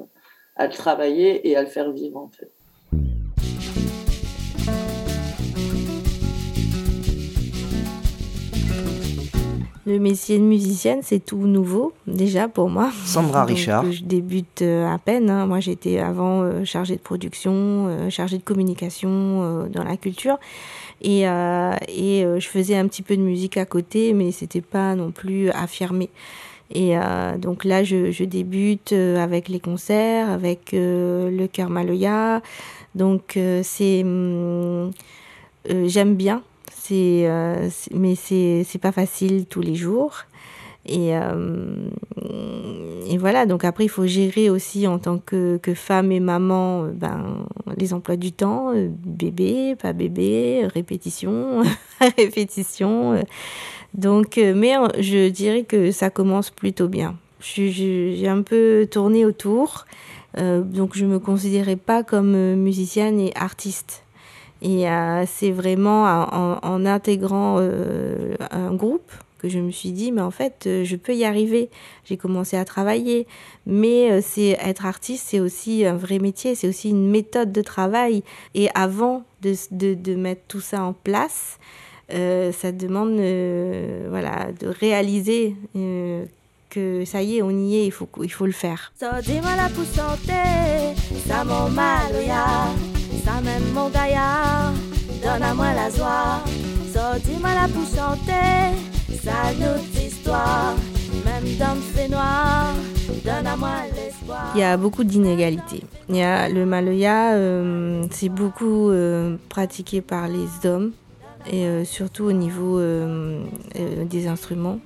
à 0.62 0.68
le 0.68 0.74
travailler 0.74 1.50
et 1.50 1.56
à 1.56 1.62
le 1.64 1.68
faire 1.68 1.92
vivre 1.92 2.18
en 2.18 2.30
fait. 2.30 2.52
Le 9.88 9.98
métier 9.98 10.38
de 10.38 10.44
musicienne, 10.44 11.00
c'est 11.02 11.26
tout 11.26 11.48
nouveau 11.48 11.94
déjà 12.06 12.48
pour 12.48 12.70
moi. 12.70 12.92
Sandra 13.06 13.44
Richard. 13.44 13.92
Je 13.92 14.04
débute 14.04 14.62
euh, 14.62 14.88
à 14.88 15.00
peine. 15.00 15.32
Hein. 15.32 15.48
Moi, 15.48 15.60
j'étais 15.60 15.98
avant 15.98 16.44
euh, 16.44 16.64
chargée 16.64 16.96
de 16.96 17.02
production, 17.02 17.88
euh, 17.88 18.10
chargée 18.12 18.38
de 18.38 18.44
communication 18.44 19.68
dans 19.68 19.84
la 19.84 19.98
culture. 19.98 20.38
Et, 21.02 21.22
et 21.22 22.24
je 22.38 22.48
faisais 22.48 22.78
un 22.78 22.88
petit 22.88 23.02
peu 23.02 23.18
de 23.18 23.24
musique 23.24 23.58
à 23.58 23.66
côté, 23.66 24.14
mais 24.14 24.32
c'était 24.32 24.62
pas 24.62 24.94
non 24.94 25.10
plus 25.10 25.50
affirmé. 25.50 26.12
Et 26.74 26.96
donc 27.38 27.66
là, 27.66 27.84
je, 27.84 28.12
je, 28.12 28.24
débute 28.24 28.94
avec 28.94 29.50
les 29.50 29.60
concerts, 29.60 30.30
avec 30.30 30.72
le 30.74 31.46
Cœur 31.48 31.70
Maloya. 31.70 32.42
Donc 32.96 33.38
c'est, 33.64 34.04
hum, 34.04 34.92
j'aime 35.68 36.16
bien 36.16 36.44
euh, 36.92 37.70
mais 37.94 38.16
c'est, 38.16 38.64
c'est 38.66 38.80
pas 38.80 38.92
facile 38.92 39.46
tous 39.46 39.62
les 39.62 39.76
jours. 39.76 40.24
Et, 40.88 41.16
euh, 41.16 41.90
et 43.08 43.18
voilà, 43.20 43.46
donc 43.46 43.64
après, 43.64 43.86
il 43.86 43.90
faut 43.90 44.08
gérer 44.08 44.50
aussi 44.50 44.88
en 44.88 44.98
tant 44.98 45.20
que, 45.20 45.58
que 45.58 45.76
femme 45.76 46.12
et 46.12 46.20
maman 46.20 46.86
ben, 46.86 47.46
les 47.78 47.94
emplois 47.94 48.16
du 48.16 48.32
temps, 48.32 48.74
bébé, 49.06 49.76
pas 49.76 49.94
bébé, 49.94 50.68
répétition, 50.74 51.62
répétition. 52.18 53.24
Donc, 53.94 54.38
mais 54.38 54.76
je 55.00 55.30
dirais 55.30 55.64
que 55.64 55.92
ça 55.92 56.10
commence 56.10 56.50
plutôt 56.50 56.88
bien. 56.88 57.18
j'ai 57.42 58.28
un 58.28 58.42
peu 58.42 58.88
tourné 58.90 59.26
autour, 59.26 59.86
donc 60.38 60.96
je 60.96 61.06
me 61.06 61.20
considérais 61.20 61.76
pas 61.76 62.04
comme 62.04 62.56
musicienne 62.56 63.20
et 63.20 63.34
artiste. 63.36 64.04
Et 64.62 64.88
euh, 64.88 65.26
c'est 65.26 65.52
vraiment 65.52 66.04
en, 66.04 66.86
intégrant 66.86 67.58
euh, 67.60 68.36
un 68.52 68.74
groupe 68.74 69.12
que 69.40 69.50
je 69.50 69.58
me 69.58 69.72
suis 69.72 69.92
dit, 69.92 70.12
mais 70.12 70.22
en 70.22 70.30
fait, 70.30 70.66
euh, 70.68 70.84
je 70.84 70.96
peux 70.96 71.16
y 71.16 71.26
arriver. 71.26 71.72
J'ai 72.06 72.16
commencé 72.16 72.58
à 72.58 72.66
travailler. 72.66 73.26
Mais 73.66 74.22
c'est 74.22 74.58
être 74.62 74.86
artiste, 74.86 75.28
c'est 75.30 75.40
aussi 75.40 75.84
un 75.84 75.96
vrai 75.96 76.20
métier, 76.20 76.54
c'est 76.54 76.68
aussi 76.68 76.92
une 76.92 77.10
méthode 77.10 77.52
de 77.52 77.62
travail. 77.62 78.24
Et 78.54 78.70
avant 78.76 79.24
de, 79.42 79.56
de, 79.72 79.96
de 79.96 80.16
mettre 80.16 80.42
tout 80.48 80.62
ça 80.62 80.84
en 80.84 80.94
place, 80.94 81.58
ça 82.12 82.72
demande 82.72 83.16
voilà, 84.10 84.48
de 84.60 84.68
réaliser 84.68 85.56
que 86.70 87.04
ça 87.06 87.22
y 87.22 87.38
est, 87.38 87.42
on 87.42 87.52
y 87.52 87.78
est, 87.78 87.86
il 87.86 87.92
faut, 87.92 88.08
il 88.22 88.32
faut 88.32 88.46
le 88.46 88.52
faire. 88.52 88.94
La 95.74 95.90
joie. 95.90 96.42
Sortis-moi 96.94 97.50
la 97.54 97.68
pour 97.68 97.86
chanter, 97.86 98.76
ça 99.24 99.54
notre 99.60 100.06
histoire. 100.06 100.76
Même 101.26 101.58
dans 101.58 101.76
l'espoir. 103.96 104.52
Il 104.56 104.60
y 104.60 104.64
a 104.64 104.78
beaucoup 104.78 105.04
d'inégalités. 105.04 105.84
Il 106.10 106.16
y 106.16 106.22
a 106.22 106.50
le 106.50 106.66
maloya, 106.66 107.34
euh, 107.34 108.06
c'est 108.12 108.30
beaucoup 108.30 108.90
euh, 108.90 109.38
pratiqué 109.50 110.02
par 110.02 110.28
les 110.28 110.68
hommes 110.68 110.92
et 111.50 111.66
euh, 111.66 111.86
surtout 111.86 112.26
au 112.26 112.32
niveau 112.32 112.80
euh, 112.80 113.44
euh, 113.78 114.06
des 114.06 114.28
instruments. 114.28 114.80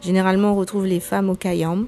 Généralement, 0.00 0.52
on 0.52 0.56
retrouve 0.56 0.86
les 0.86 1.00
femmes 1.00 1.30
au 1.30 1.34
kayam. 1.34 1.86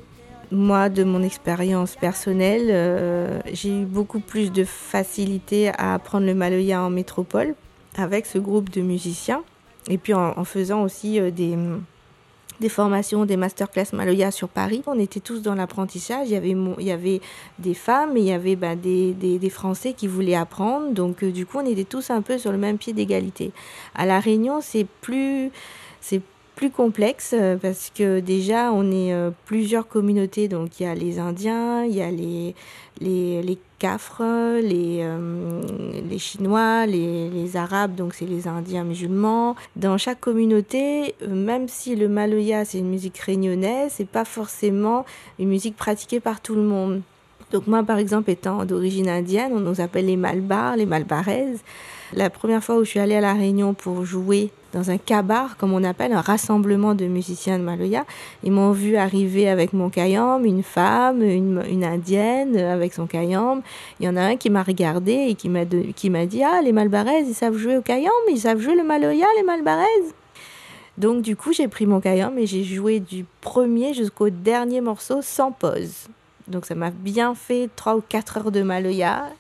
Moi, 0.51 0.91
de 0.91 1.03
mon 1.03 1.23
expérience 1.23 1.97
personnelle, 1.97 3.43
j'ai 3.55 3.71
eu 3.71 3.87
beaucoup 3.87 4.21
plus 4.21 4.53
de 4.53 4.65
facilité 4.65 5.69
à 5.79 5.95
apprendre 5.95 6.27
le 6.27 6.35
maloya 6.35 6.83
en 6.83 6.91
métropole 6.91 7.55
avec 7.97 8.27
ce 8.27 8.37
groupe 8.37 8.69
de 8.69 8.83
musiciens. 8.83 9.43
Et 9.89 9.97
puis 9.97 10.13
en, 10.13 10.45
faisant 10.45 10.83
aussi 10.83 11.19
des, 11.33 11.57
des 12.63 12.69
formations, 12.69 13.27
des 13.27 13.37
masterclass 13.37 13.87
Maloya 13.93 14.31
sur 14.31 14.49
Paris. 14.49 14.83
On 14.87 14.99
était 14.99 15.21
tous 15.21 15.43
dans 15.43 15.55
l'apprentissage. 15.55 16.29
Il 16.29 16.33
y 16.33 16.91
avait, 16.93 17.21
des 17.59 17.75
femmes 17.75 18.17
il 18.17 18.25
y 18.25 18.33
avait 18.33 18.57
bah, 18.57 18.77
des, 18.77 19.51
Français 19.51 19.93
qui 19.93 20.07
voulaient 20.07 20.37
apprendre. 20.37 20.93
Donc, 20.93 21.23
euh, 21.23 21.31
du 21.31 21.45
coup, 21.45 21.59
on 21.59 21.67
était 21.67 21.85
tous 21.85 22.11
un 22.11 22.23
peu 22.23 22.39
sur 22.39 22.53
le 22.53 22.59
même 22.59 22.79
pied 22.79 22.93
d'égalité. 22.93 23.53
À 23.95 24.07
La 24.07 24.21
Réunion, 24.21 24.61
c'est 24.63 24.87
plus, 25.03 25.51
c'est 26.01 26.23
plus 26.63 26.71
complexe 26.71 27.35
euh, 27.37 27.57
parce 27.57 27.91
que 27.93 28.21
déjà 28.21 28.71
on 28.71 28.89
est 28.93 29.13
euh, 29.13 29.31
plusieurs 29.47 29.89
communautés 29.89 30.47
donc 30.47 30.79
il 30.79 30.85
y 30.85 30.87
a 30.87 30.95
les 30.95 31.19
Indiens, 31.19 31.85
il 31.85 31.97
y 31.97 32.03
a 32.03 32.09
les 32.13 32.55
les, 33.01 33.43
les 33.43 33.59
Cafres, 33.81 34.61
les, 34.63 34.99
euh, 35.01 35.61
les 36.09 36.19
Chinois, 36.19 36.87
les, 36.87 37.29
les 37.31 37.57
Arabes, 37.57 37.97
donc 37.97 38.15
c'est 38.15 38.27
les 38.27 38.47
Indiens 38.47 38.85
musulmans. 38.85 39.57
Dans 39.75 39.99
chaque 39.99 40.21
communauté, 40.21 41.17
même 41.29 41.67
si 41.67 41.97
le 41.97 42.09
Maloya 42.09 42.65
c'est 42.65 42.79
une 42.79 42.91
musique 42.91 43.19
réunionnaise, 43.19 43.95
c'est 43.97 44.07
pas 44.09 44.25
forcément 44.25 45.05
une 45.41 45.49
musique 45.49 45.75
pratiquée 45.75 46.21
par 46.21 46.41
tout 46.41 46.55
le 46.55 46.63
monde. 46.63 47.03
Donc 47.51 47.67
moi 47.67 47.83
par 47.83 47.99
exemple 47.99 48.31
étant 48.31 48.65
d'origine 48.65 49.09
indienne, 49.09 49.51
on 49.53 49.59
nous 49.59 49.81
appelle 49.81 50.07
les 50.07 50.17
Malbars, 50.17 50.77
les 50.77 50.87
Malbaraises. 50.87 51.59
La 52.15 52.29
première 52.29 52.63
fois 52.63 52.77
où 52.77 52.85
je 52.85 52.91
suis 52.91 53.01
allée 53.01 53.17
à 53.17 53.23
La 53.23 53.33
Réunion 53.33 53.73
pour 53.73 54.05
jouer 54.05 54.51
dans 54.75 54.91
un 54.91 54.99
kabar, 54.99 55.57
comme 55.57 55.73
on 55.73 55.83
appelle, 55.83 56.13
un 56.13 56.21
rassemblement 56.21 56.95
de 56.95 57.07
musiciens 57.07 57.59
de 57.59 57.65
Maloya. 57.65 58.05
Ils 58.43 58.53
m'ont 58.53 58.73
vu 58.73 58.97
arriver 58.97 59.49
avec 59.49 59.73
mon 59.73 59.89
kayam, 59.89 60.45
une 60.45 60.63
femme, 60.63 61.23
une, 61.23 61.85
indienne 61.85 62.57
avec 62.57 62.93
son 62.93 63.07
kayam. 63.07 63.63
Il 63.99 64.07
y 64.07 64.09
en 64.09 64.17
a 64.17 64.23
un 64.23 64.37
qui 64.37 64.51
m'a 64.51 64.63
regardé 64.63 65.13
et 65.29 65.35
qui 65.35 65.49
m'a, 65.49 65.65
qui 65.65 66.11
m'a 66.11 66.27
dit 66.27 66.43
Ah, 66.43 66.61
les 66.63 66.73
Malbaraises, 66.73 67.29
ils 67.29 67.35
savent 67.35 67.57
jouer 67.57 67.79
au 67.79 67.83
kayam, 67.83 68.13
ils 68.31 68.41
savent 68.41 68.61
jouer 68.61 68.77
le 68.77 68.85
Maloya, 68.85 69.27
les 69.39 69.43
Malbaraises. 69.43 70.15
Donc, 70.99 71.23
du 71.23 71.35
coup, 71.35 71.53
j'ai 71.55 71.69
pris 71.69 71.87
mon 71.87 72.01
kayam 72.01 72.39
et 72.39 72.47
j'ai 72.47 72.65
joué 72.65 73.01
du 73.01 73.25
premier 73.41 73.95
jusqu'au 73.95 74.29
dernier 74.29 74.83
morceau 74.83 75.23
sans 75.23 75.51
pause. 75.51 76.09
Donc, 76.49 76.67
ça 76.67 76.75
m'a 76.75 76.91
bien 76.91 77.35
fait 77.35 77.71
3 77.75 77.97
ou 77.97 78.03
4 78.07 78.37
heures 78.37 78.51
de 78.51 78.63
Maloya 78.63 79.31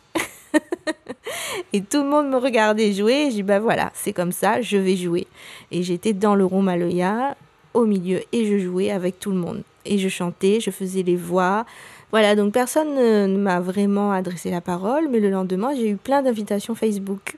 et 1.72 1.82
tout 1.82 2.02
le 2.02 2.08
monde 2.08 2.28
me 2.28 2.36
regardait 2.36 2.92
jouer. 2.92 3.12
Et 3.12 3.30
j'ai 3.30 3.36
dit, 3.36 3.42
bah 3.42 3.60
voilà, 3.60 3.90
c'est 3.94 4.12
comme 4.12 4.32
ça, 4.32 4.60
je 4.60 4.76
vais 4.76 4.96
jouer. 4.96 5.26
Et 5.70 5.82
j'étais 5.82 6.12
dans 6.12 6.34
le 6.34 6.44
rond 6.44 6.62
Maloya, 6.62 7.36
au 7.74 7.84
milieu, 7.86 8.20
et 8.32 8.46
je 8.46 8.58
jouais 8.58 8.90
avec 8.90 9.18
tout 9.18 9.30
le 9.30 9.36
monde. 9.36 9.62
Et 9.84 9.98
je 9.98 10.08
chantais, 10.08 10.60
je 10.60 10.70
faisais 10.70 11.02
les 11.02 11.16
voix. 11.16 11.66
Voilà, 12.10 12.36
donc 12.36 12.52
personne 12.52 12.94
ne, 12.94 13.36
m'a 13.38 13.60
vraiment 13.60 14.12
adressé 14.12 14.50
la 14.50 14.60
parole, 14.60 15.08
mais 15.10 15.18
le 15.18 15.30
lendemain, 15.30 15.74
j'ai 15.74 15.88
eu 15.88 15.96
plein 15.96 16.22
d'invitations 16.22 16.74
Facebook. 16.74 17.36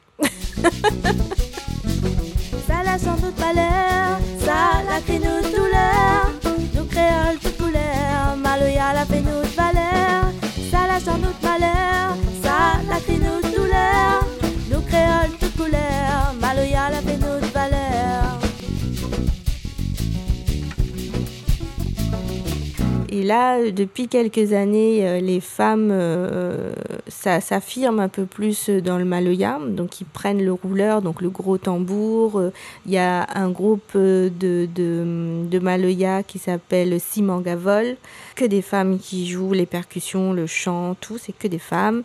ça 2.67 2.99
sans 2.99 3.17
doute 3.17 3.39
valeur, 3.39 4.19
ça 4.39 4.83
la 4.87 5.01
nous 5.19 5.45
couleur, 7.59 8.37
Maloya 8.37 8.93
la 8.95 9.05
sacré 12.95 13.19
nos 13.19 13.41
douleurs, 13.41 14.25
nos 14.71 14.81
créoles 14.81 15.37
de 15.41 15.59
colère, 15.59 16.33
Maloya 16.41 16.91
la. 16.91 17.15
Et 23.15 23.23
là, 23.23 23.59
euh, 23.59 23.71
depuis 23.71 24.09
quelques 24.09 24.53
années, 24.53 25.07
euh, 25.07 25.21
les 25.21 25.39
femmes 25.39 25.91
euh, 25.93 26.73
s'affirment 27.07 28.01
un 28.01 28.09
peu 28.09 28.27
plus 28.27 28.69
dans 28.69 28.99
le 28.99 29.05
Maloya. 29.05 29.61
Donc, 29.69 30.01
ils 30.01 30.05
prennent 30.05 30.45
le 30.45 30.53
rouleur, 30.53 31.01
donc 31.01 31.23
le 31.23 31.31
gros 31.31 31.57
tambour. 31.57 32.43
Il 32.87 32.93
y 32.93 32.99
a 32.99 33.25
un 33.37 33.51
groupe 33.51 33.97
de 33.97 35.59
Maloya 35.61 36.25
qui 36.25 36.41
s'appelle 36.41 36.99
Simangavol 36.99 37.97
que 38.35 38.45
des 38.45 38.63
femmes 38.63 38.99
qui 38.99 39.29
jouent 39.29 39.53
les 39.53 39.67
percussions, 39.67 40.33
le 40.33 40.47
chant, 40.47 40.97
tout, 41.01 41.19
c'est 41.19 41.37
que 41.37 41.49
des 41.49 41.59
femmes. 41.59 42.03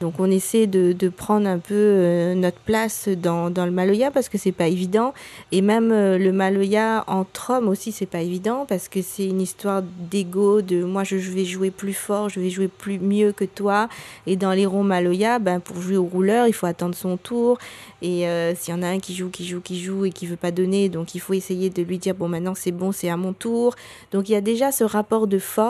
Donc 0.00 0.14
on 0.18 0.30
essaie 0.30 0.66
de, 0.66 0.92
de 0.92 1.08
prendre 1.10 1.46
un 1.46 1.58
peu 1.58 1.74
euh, 1.74 2.34
notre 2.34 2.58
place 2.58 3.08
dans, 3.08 3.50
dans, 3.50 3.66
le 3.66 3.70
Maloya 3.70 4.10
parce 4.10 4.30
que 4.30 4.38
c'est 4.38 4.52
pas 4.52 4.68
évident. 4.68 5.12
Et 5.52 5.60
même 5.60 5.92
euh, 5.92 6.16
le 6.16 6.32
Maloya 6.32 7.04
entre 7.06 7.50
hommes 7.50 7.68
aussi, 7.68 7.92
c'est 7.92 8.06
pas 8.06 8.22
évident 8.22 8.64
parce 8.66 8.88
que 8.88 9.02
c'est 9.02 9.26
une 9.26 9.42
histoire 9.42 9.82
d'ego, 10.10 10.62
de 10.62 10.82
moi 10.82 11.04
je 11.04 11.16
vais 11.16 11.44
jouer 11.44 11.70
plus 11.70 11.92
fort, 11.92 12.30
je 12.30 12.40
vais 12.40 12.48
jouer 12.48 12.68
plus 12.68 12.98
mieux 12.98 13.32
que 13.32 13.44
toi. 13.44 13.88
Et 14.26 14.36
dans 14.36 14.52
les 14.52 14.64
ronds 14.64 14.84
Maloya, 14.84 15.38
ben, 15.38 15.60
pour 15.60 15.80
jouer 15.80 15.98
au 15.98 16.04
rouleur, 16.04 16.46
il 16.46 16.54
faut 16.54 16.66
attendre 16.66 16.94
son 16.94 17.18
tour. 17.18 17.58
Et 18.00 18.26
euh, 18.26 18.54
s'il 18.54 18.74
y 18.74 18.76
en 18.76 18.82
a 18.82 18.88
un 18.88 19.00
qui 19.00 19.14
joue, 19.14 19.28
qui 19.28 19.46
joue, 19.46 19.60
qui 19.60 19.82
joue 19.82 20.06
et 20.06 20.10
qui 20.10 20.26
veut 20.26 20.36
pas 20.36 20.50
donner, 20.50 20.88
donc 20.88 21.14
il 21.14 21.20
faut 21.20 21.34
essayer 21.34 21.68
de 21.68 21.82
lui 21.82 21.98
dire 21.98 22.14
bon 22.14 22.28
maintenant 22.28 22.54
c'est 22.54 22.72
bon, 22.72 22.92
c'est 22.92 23.10
à 23.10 23.18
mon 23.18 23.34
tour. 23.34 23.74
Donc 24.12 24.30
il 24.30 24.32
y 24.32 24.36
a 24.36 24.40
déjà 24.40 24.72
ce 24.72 24.84
rapport 24.84 25.26
de 25.26 25.38
force. 25.38 25.69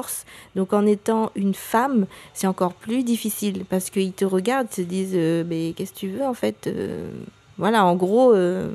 Donc 0.57 0.73
en 0.73 0.87
étant 0.87 1.31
une 1.37 1.55
femme, 1.55 2.07
c'est 2.35 2.47
encore 2.47 2.75
plus 2.75 3.03
difficile 3.03 3.65
parce 3.69 3.91
qu'il 3.91 4.13
te 4.13 4.25
regardent, 4.25 4.71
se 4.71 4.83
disent 4.83 5.13
euh, 5.15 5.45
mais 5.47 5.73
qu'est-ce 5.77 5.93
que 5.93 5.99
tu 5.99 6.09
veux 6.09 6.25
en 6.25 6.35
fait 6.35 6.67
euh, 6.67 7.11
Voilà, 7.59 7.85
en 7.85 7.97
gros, 7.97 8.33
euh, 8.33 8.71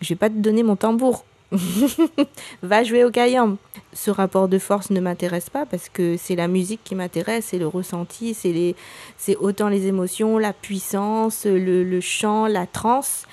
je 0.00 0.08
vais 0.08 0.16
pas 0.18 0.28
te 0.28 0.34
donner 0.34 0.62
mon 0.62 0.76
tambour. 0.76 1.24
Va 2.62 2.82
jouer 2.82 3.04
au 3.04 3.10
kayam. 3.10 3.56
Ce 3.92 4.10
rapport 4.10 4.48
de 4.48 4.58
force 4.58 4.88
ne 4.90 5.00
m'intéresse 5.00 5.50
pas 5.50 5.66
parce 5.66 5.90
que 5.90 6.16
c'est 6.16 6.34
la 6.34 6.48
musique 6.48 6.80
qui 6.82 6.94
m'intéresse, 6.94 7.48
c'est 7.50 7.58
le 7.58 7.66
ressenti, 7.66 8.32
c'est 8.32 8.52
les, 8.52 8.74
c'est 9.18 9.36
autant 9.36 9.68
les 9.68 9.86
émotions, 9.86 10.38
la 10.38 10.54
puissance, 10.54 11.44
le, 11.44 11.84
le 11.84 12.00
chant, 12.00 12.46
la 12.46 12.66
transe. 12.66 13.26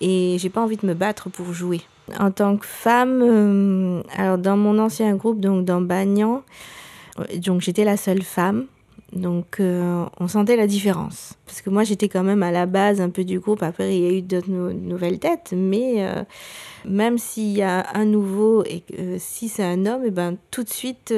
Et 0.00 0.36
j'ai 0.38 0.50
pas 0.50 0.60
envie 0.60 0.76
de 0.76 0.86
me 0.86 0.94
battre 0.94 1.30
pour 1.30 1.52
jouer. 1.52 1.80
En 2.20 2.30
tant 2.30 2.56
que 2.56 2.66
femme, 2.66 4.02
alors 4.16 4.38
dans 4.38 4.56
mon 4.56 4.78
ancien 4.78 5.14
groupe, 5.16 5.40
donc 5.40 5.64
dans 5.64 5.80
Bagnan, 5.80 6.42
donc 7.38 7.60
j'étais 7.60 7.84
la 7.84 7.96
seule 7.96 8.22
femme. 8.22 8.66
Donc 9.12 9.60
euh, 9.60 10.04
on 10.18 10.28
sentait 10.28 10.56
la 10.56 10.66
différence. 10.66 11.34
Parce 11.46 11.62
que 11.62 11.70
moi 11.70 11.84
j'étais 11.84 12.08
quand 12.08 12.24
même 12.24 12.42
à 12.42 12.50
la 12.50 12.66
base 12.66 13.00
un 13.00 13.10
peu 13.10 13.24
du 13.24 13.38
groupe, 13.38 13.62
après 13.62 13.96
il 13.96 14.02
y 14.02 14.06
a 14.06 14.12
eu 14.12 14.22
d'autres 14.22 14.50
nouvelles 14.50 15.18
têtes, 15.18 15.54
mais 15.56 16.04
euh, 16.04 16.24
même 16.84 17.18
s'il 17.18 17.52
y 17.52 17.62
a 17.62 17.86
un 17.94 18.04
nouveau 18.04 18.64
et 18.64 18.82
euh, 18.98 19.16
si 19.20 19.48
c'est 19.48 19.64
un 19.64 19.86
homme, 19.86 20.02
et 20.04 20.08
eh 20.08 20.10
ben 20.10 20.36
tout 20.50 20.64
de 20.64 20.70
suite 20.70 21.14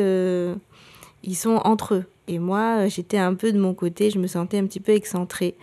ils 1.23 1.37
sont 1.37 1.61
entre 1.65 1.95
eux. 1.95 2.05
Et 2.29 2.39
moi 2.39 2.87
j'étais 2.89 3.19
un 3.19 3.35
peu 3.35 3.53
de 3.53 3.59
mon 3.59 3.73
côté, 3.73 4.11
je 4.11 4.19
me 4.19 4.27
sentais 4.27 4.59
un 4.59 4.67
petit 4.67 4.81
peu 4.81 4.93
excentrée. 4.93 5.57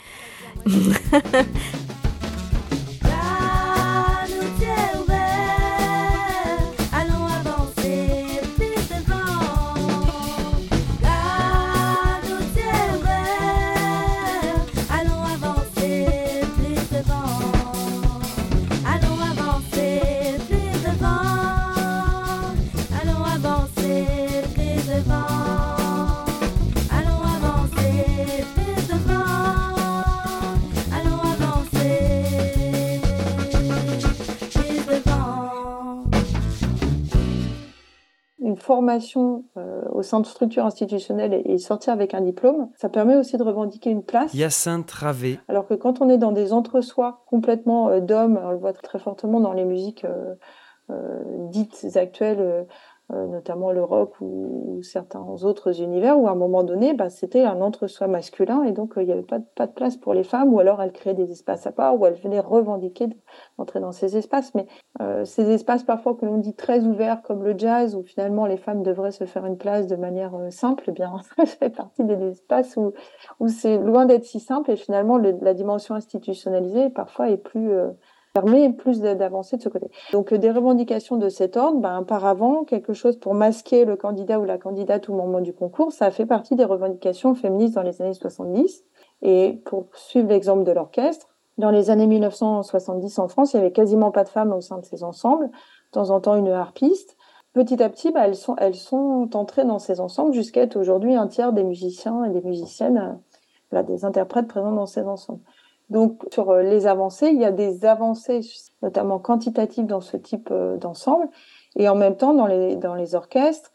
formation 38.94 39.46
euh, 39.58 39.82
au 39.92 40.04
sein 40.04 40.20
de 40.20 40.26
structures 40.26 40.66
institutionnelles 40.66 41.42
et, 41.46 41.58
sortir 41.58 41.94
avec 41.94 42.14
un 42.14 42.22
diplôme, 42.22 42.70
ça 42.76 42.90
permet 42.90 43.16
aussi 43.16 43.38
de 43.38 43.44
revendiquer 43.44 43.90
une 43.90 44.04
place. 44.04 44.34
Hyacinthe 44.34 44.92
Ravé. 44.92 45.40
Alors 45.48 45.68
que 45.68 45.74
quand 45.74 46.02
on 46.02 46.10
est 46.10 46.18
dans 46.18 46.32
des 46.32 46.54
entre-soi 46.54 47.24
complètement 47.28 47.90
euh, 47.90 48.00
d'hommes, 48.00 48.40
on 48.42 48.52
le 48.52 48.58
voit 48.58 48.74
très 48.74 49.00
fortement 49.00 49.40
dans 49.40 49.54
les 49.54 49.66
musiques 49.66 50.06
euh, 50.06 50.36
dites 51.50 51.88
actuelles 51.96 52.68
notamment 53.28 53.72
le 53.72 53.84
rock 53.84 54.14
ou, 54.22 54.80
certains 54.82 55.24
autres 55.44 55.82
univers, 55.82 56.20
où 56.20 56.28
à 56.28 56.32
un 56.32 56.36
moment 56.36 56.64
donné, 56.64 56.94
bah, 56.94 57.10
c'était 57.10 57.44
un 57.44 57.62
entre-soi 57.62 58.08
masculin 58.08 58.64
et 58.64 58.72
donc 58.72 58.98
euh, 58.98 59.04
il 59.04 59.06
n'y 59.06 59.12
avait 59.12 59.22
pas, 59.22 59.40
pas, 59.56 59.68
de 59.68 59.72
place 59.72 59.98
pour 59.98 60.14
les 60.14 60.24
femmes, 60.24 60.54
ou 60.54 60.60
alors 60.60 60.82
elles 60.82 60.92
créaient 60.92 61.14
des 61.14 61.32
espaces 61.32 61.66
à 61.68 61.72
part, 61.72 62.00
ou 62.00 62.06
elles 62.06 62.16
venaient 62.16 62.40
revendiquer 62.40 63.08
d'entrer 63.58 63.80
dans 63.80 63.92
ces 63.92 64.18
espaces. 64.18 64.54
Mais 64.56 64.68
euh, 65.02 65.26
ces 65.26 65.50
espaces 65.52 65.84
parfois 65.84 66.16
que 66.16 66.26
l'on 66.26 66.38
dit 66.38 66.56
très 66.56 66.84
ouverts, 66.86 67.22
comme 67.22 67.44
le 67.44 67.58
jazz, 67.58 67.96
où 67.96 68.04
finalement 68.04 68.46
les 68.46 68.58
femmes 68.58 68.84
devraient 68.84 69.12
se 69.12 69.26
faire 69.26 69.46
une 69.46 69.58
place 69.58 69.88
de 69.88 69.96
manière 69.96 70.34
simple, 70.50 70.86
eh 70.88 70.92
bien 70.92 71.14
ça 71.38 71.46
fait 71.46 71.70
partie 71.70 72.04
des 72.04 72.22
espaces 72.30 72.78
où, 72.78 72.94
où 73.40 73.48
c'est 73.48 73.78
loin 73.78 74.06
d'être 74.06 74.26
si 74.26 74.40
simple 74.40 74.72
et 74.72 74.76
finalement 74.76 75.18
la 75.18 75.54
dimension 75.54 75.96
institutionnalisée 75.96 76.90
parfois 76.90 77.30
est 77.30 77.38
plus 77.38 77.72
permet 78.34 78.74
plus 78.74 79.00
d'avancer 79.00 79.58
de 79.58 79.62
ce 79.62 79.70
côté. 79.70 79.92
Donc 80.12 80.34
euh, 80.34 80.40
des 80.40 80.50
revendications 80.50 81.18
de 81.18 81.30
cet 81.30 81.56
ordre, 81.56 81.80
ben, 81.80 82.00
auparavant, 82.02 82.64
quelque 82.64 82.94
chose 82.94 83.18
pour 83.18 83.36
masquer 83.36 83.86
le 83.86 83.96
candidat 83.96 84.40
ou 84.40 84.46
la 84.46 84.58
candidate 84.58 85.08
au 85.08 85.14
moment 85.14 85.40
du 85.40 85.54
concours, 85.54 85.92
ça 85.92 86.10
fait 86.10 86.26
partie 86.26 86.56
des 86.56 86.66
revendications 86.66 87.36
féministes 87.36 87.76
dans 87.76 87.84
les 87.84 88.02
années 88.02 88.16
70. 88.16 88.84
Et 89.22 89.62
pour 89.66 89.86
suivre 89.94 90.30
l'exemple 90.30 90.64
de 90.64 90.72
l'orchestre, 90.72 91.28
dans 91.60 91.70
les 91.70 91.92
années 91.92 92.08
1970 92.08 93.20
en 93.20 93.28
France, 93.28 93.54
il 93.54 93.58
y 93.58 93.60
avait 93.60 93.72
quasiment 93.72 94.10
pas 94.10 94.24
de 94.24 94.30
femmes 94.30 94.52
au 94.52 94.62
sein 94.62 94.80
de 94.80 94.86
ces 94.86 95.04
ensembles, 95.04 95.46
de 95.48 95.92
temps 95.92 96.10
en 96.10 96.20
temps 96.20 96.36
une 96.36 96.50
harpiste. 96.50 97.16
Petit 97.54 97.84
à 97.84 97.90
petit, 97.90 98.12
ben, 98.12 98.24
elles, 98.24 98.36
sont, 98.36 98.56
elles 98.56 98.74
sont 98.74 99.30
entrées 99.36 99.64
dans 99.64 99.78
ces 99.78 100.00
ensembles 100.00 100.34
jusqu'à 100.34 100.62
être 100.62 100.76
aujourd'hui 100.76 101.14
un 101.14 101.28
tiers 101.28 101.54
des 101.54 101.64
musiciens 101.64 102.26
et 102.26 102.32
des 102.32 102.42
musiciennes, 102.42 103.20
euh, 103.74 103.84
des 103.84 104.06
interprètes 104.06 104.48
présents 104.48 104.72
dans 104.72 104.88
ces 104.88 105.04
ensembles. 105.04 105.42
Donc 105.94 106.26
sur 106.34 106.50
euh, 106.50 106.64
les 106.64 106.88
avancées, 106.88 107.28
il 107.28 107.40
y 107.40 107.46
a 107.46 107.52
des 107.52 107.86
avancées 107.86 108.42
notamment 108.82 109.20
quantitatives 109.20 109.86
dans 109.86 110.02
ce 110.02 110.18
type 110.18 110.50
euh, 110.52 110.76
d'ensemble. 110.76 111.30
Et 111.78 111.88
en 111.88 111.96
même 111.96 112.18
temps 112.18 112.34
dans 112.34 112.48
les 112.48 112.76
dans 112.76 112.96
les 112.96 113.16
orchestres, 113.16 113.72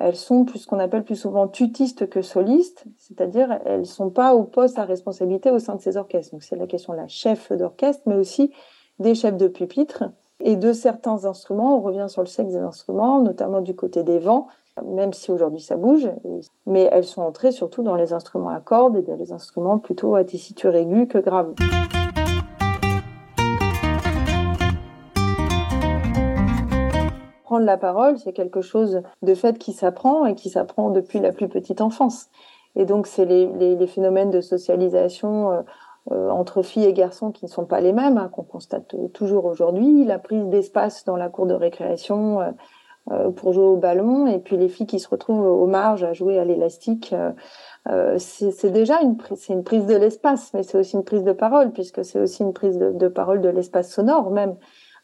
elles 0.00 0.16
sont 0.16 0.44
plus 0.44 0.60
ce 0.60 0.66
qu'on 0.66 0.78
appelle 0.78 1.04
plus 1.04 1.16
souvent 1.16 1.46
tutistes 1.46 2.08
que 2.08 2.22
solistes, 2.22 2.84
c'est-à-dire 2.96 3.60
elles 3.64 3.86
sont 3.86 4.10
pas 4.10 4.34
au 4.34 4.44
poste 4.44 4.78
à 4.78 4.84
responsabilité 4.84 5.50
au 5.50 5.58
sein 5.58 5.74
de 5.74 5.80
ces 5.80 5.96
orchestres. 5.96 6.32
Donc 6.32 6.42
c'est 6.42 6.56
la 6.56 6.66
question 6.66 6.94
de 6.94 6.98
la 6.98 7.08
chef 7.08 7.52
d'orchestre 7.52 8.02
mais 8.06 8.16
aussi 8.16 8.50
des 8.98 9.14
chefs 9.14 9.36
de 9.36 9.48
pupitre 9.48 10.04
et 10.40 10.56
de 10.56 10.72
certains 10.72 11.24
instruments, 11.24 11.76
on 11.76 11.80
revient 11.80 12.06
sur 12.08 12.22
le 12.22 12.28
sexe 12.28 12.52
des 12.52 12.58
instruments, 12.58 13.20
notamment 13.20 13.60
du 13.60 13.74
côté 13.74 14.04
des 14.04 14.18
vents, 14.18 14.46
même 14.86 15.12
si 15.12 15.30
aujourd'hui 15.30 15.60
ça 15.60 15.76
bouge, 15.76 16.08
mais 16.66 16.88
elles 16.92 17.04
sont 17.04 17.22
entrées 17.22 17.52
surtout 17.52 17.82
dans 17.82 17.96
les 17.96 18.12
instruments 18.12 18.50
à 18.50 18.60
cordes 18.60 18.96
et 18.96 19.02
dans 19.02 19.16
les 19.16 19.32
instruments 19.32 19.78
plutôt 19.78 20.14
à 20.14 20.24
tessiture 20.24 20.74
aiguë 20.74 21.06
que 21.06 21.18
grave. 21.18 21.54
Prendre 27.44 27.64
la 27.64 27.78
parole, 27.78 28.18
c'est 28.18 28.34
quelque 28.34 28.60
chose 28.60 29.00
de 29.22 29.34
fait 29.34 29.58
qui 29.58 29.72
s'apprend 29.72 30.26
et 30.26 30.34
qui 30.34 30.50
s'apprend 30.50 30.90
depuis 30.90 31.18
la 31.18 31.32
plus 31.32 31.48
petite 31.48 31.80
enfance. 31.80 32.28
Et 32.76 32.84
donc, 32.84 33.06
c'est 33.06 33.24
les, 33.24 33.86
phénomènes 33.86 34.30
de 34.30 34.42
socialisation 34.42 35.50
euh, 35.50 35.62
euh, 36.12 36.30
entre 36.30 36.62
filles 36.62 36.84
et 36.84 36.92
garçons 36.92 37.32
qui 37.32 37.46
ne 37.46 37.50
sont 37.50 37.64
pas 37.64 37.80
les 37.80 37.92
mêmes, 37.92 38.18
hein, 38.18 38.28
qu'on 38.32 38.42
constate 38.42 38.94
toujours 39.12 39.46
aujourd'hui. 39.46 40.04
La 40.04 40.18
prise 40.18 40.46
d'espace 40.46 41.04
dans 41.04 41.16
la 41.16 41.28
cour 41.28 41.46
de 41.46 41.54
récréation, 41.54 42.40
euh, 42.40 42.50
pour 43.36 43.52
jouer 43.52 43.64
au 43.64 43.76
ballon 43.76 44.26
et 44.26 44.38
puis 44.38 44.56
les 44.56 44.68
filles 44.68 44.86
qui 44.86 44.98
se 44.98 45.08
retrouvent 45.08 45.46
aux 45.46 45.66
marges 45.66 46.04
à 46.04 46.12
jouer 46.12 46.38
à 46.38 46.44
l'élastique 46.44 47.12
euh, 47.12 47.32
euh, 47.88 48.18
c'est 48.18 48.70
déjà 48.70 49.00
une 49.00 49.16
c'est 49.36 49.52
une 49.52 49.64
prise 49.64 49.86
de 49.86 49.96
l'espace 49.96 50.52
mais 50.52 50.62
c'est 50.62 50.78
aussi 50.78 50.96
une 50.96 51.04
prise 51.04 51.24
de 51.24 51.32
parole 51.32 51.72
puisque 51.72 52.04
c'est 52.04 52.20
aussi 52.20 52.42
une 52.42 52.52
prise 52.52 52.78
de, 52.78 53.08
parole 53.08 53.40
de 53.40 53.48
l'espace 53.48 53.92
sonore 53.92 54.30
même. 54.30 54.56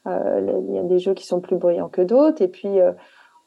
Il 0.06 0.74
y 0.74 0.78
a 0.78 0.82
des 0.82 0.98
jeux 0.98 1.14
qui 1.14 1.24
sont 1.24 1.40
plus 1.40 1.56
bruyants 1.56 1.88
que 1.88 2.02
d'autres 2.02 2.42
et 2.42 2.48
puis 2.48 2.78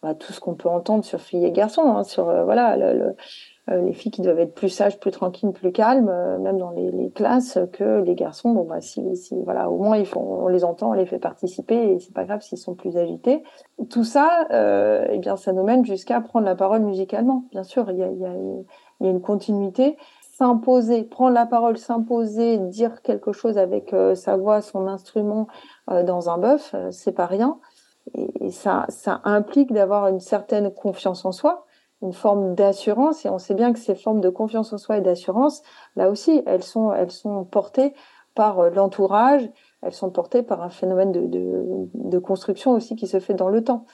bah, 0.02 0.15
tout 0.15 0.34
ce 0.34 0.39
qu'on 0.39 0.56
peut 0.56 0.70
entendre 0.70 1.04
sur 1.06 1.22
filles 1.22 1.46
et 1.46 1.52
garçons 1.52 1.96
hein, 1.96 2.04
sur 2.04 2.26
voilà 2.46 2.76
le, 2.78 2.86
euh, 2.86 3.12
les 3.70 3.92
filles 3.92 4.12
qui 4.12 4.22
doivent 4.22 4.40
être 4.40 4.54
plus 4.54 4.70
sages, 4.70 5.00
plus 5.00 5.12
tranquilles, 5.12 5.52
plus 5.52 5.74
calmes, 5.74 6.08
euh, 6.10 6.38
même 6.38 6.58
dans 6.58 6.72
les, 6.72 6.90
les, 6.90 7.10
classes, 7.10 7.60
que 7.74 8.02
les 8.02 8.16
garçons. 8.16 8.52
Bon, 8.54 8.64
bah, 8.64 8.80
si, 8.80 9.16
si, 9.18 9.36
voilà, 9.44 9.70
au 9.70 9.78
moins 9.78 9.98
ils 9.98 10.06
font, 10.06 10.22
on 10.22 10.48
les 10.48 10.64
entend, 10.64 10.92
on 10.92 10.94
les 10.94 11.06
fait 11.06 11.20
participer, 11.20 11.76
et 11.76 12.00
c'est 12.00 12.14
pas 12.14 12.24
grave 12.24 12.42
s'ils 12.42 12.58
sont 12.58 12.76
plus 12.76 12.96
agités. 12.96 13.44
Tout 13.90 14.06
ça, 14.06 14.48
euh, 14.52 15.06
eh 15.10 15.18
bien, 15.18 15.36
ça 15.36 15.52
nous 15.52 15.64
mène 15.64 15.86
jusqu'à 15.86 16.22
prendre 16.22 16.46
la 16.46 16.56
parole 16.56 16.82
musicalement. 16.82 17.44
Bien 17.52 17.64
sûr, 17.64 17.92
il 17.92 17.98
y 17.98 18.04
a, 18.04 18.08
y 18.12 18.26
a, 18.26 18.34
y 19.02 19.08
a 19.08 19.10
une 19.10 19.22
continuité. 19.22 19.98
S'imposer, 20.34 21.04
prendre 21.04 21.34
la 21.34 21.46
parole, 21.46 21.78
s'imposer, 21.78 22.60
dire 22.60 23.02
quelque 23.02 23.34
chose 23.34 23.58
avec 23.58 23.92
euh, 23.92 24.16
sa 24.16 24.38
voix, 24.38 24.62
son 24.62 24.88
instrument 24.88 25.48
dans 25.88 26.30
un 26.30 26.38
bœuf, 26.38 26.76
c'est 26.92 27.14
pas 27.14 27.26
rien. 27.26 27.60
Et 28.14 28.52
ça, 28.52 28.86
ça 28.90 29.22
implique 29.24 29.72
d'avoir 29.72 30.08
une 30.08 30.20
certaine 30.20 30.70
confiance 30.70 31.24
en 31.24 31.32
soi 31.32 31.66
une 32.02 32.14
forme 32.14 32.56
d'assurance 32.56 33.26
et 33.26 33.30
on 33.30 33.40
sait 33.40 33.56
bien 33.56 33.74
que 33.74 33.80
ces 33.80 33.96
formes 33.96 34.22
de 34.22 34.30
confiance 34.30 34.72
en 34.74 34.78
soi 34.78 34.98
et 34.98 35.02
d'assurance, 35.02 35.64
là 35.96 36.10
aussi, 36.10 36.44
elles 36.46 36.64
sont, 36.64 36.94
elles 36.94 37.12
sont 37.12 37.44
portées 37.44 37.94
par 38.36 38.60
euh, 38.60 38.70
l'entourage, 38.70 39.50
elles 39.82 39.94
sont 39.94 40.12
portées 40.12 40.44
par 40.44 40.62
un 40.62 40.70
phénomène 40.70 41.12
de, 41.12 41.28
de, 41.94 42.20
construction 42.20 42.72
aussi 42.72 42.96
qui 42.96 43.08
se 43.08 43.20
fait 43.20 43.34
dans 43.34 43.50
le 43.50 43.64
temps. 43.64 43.86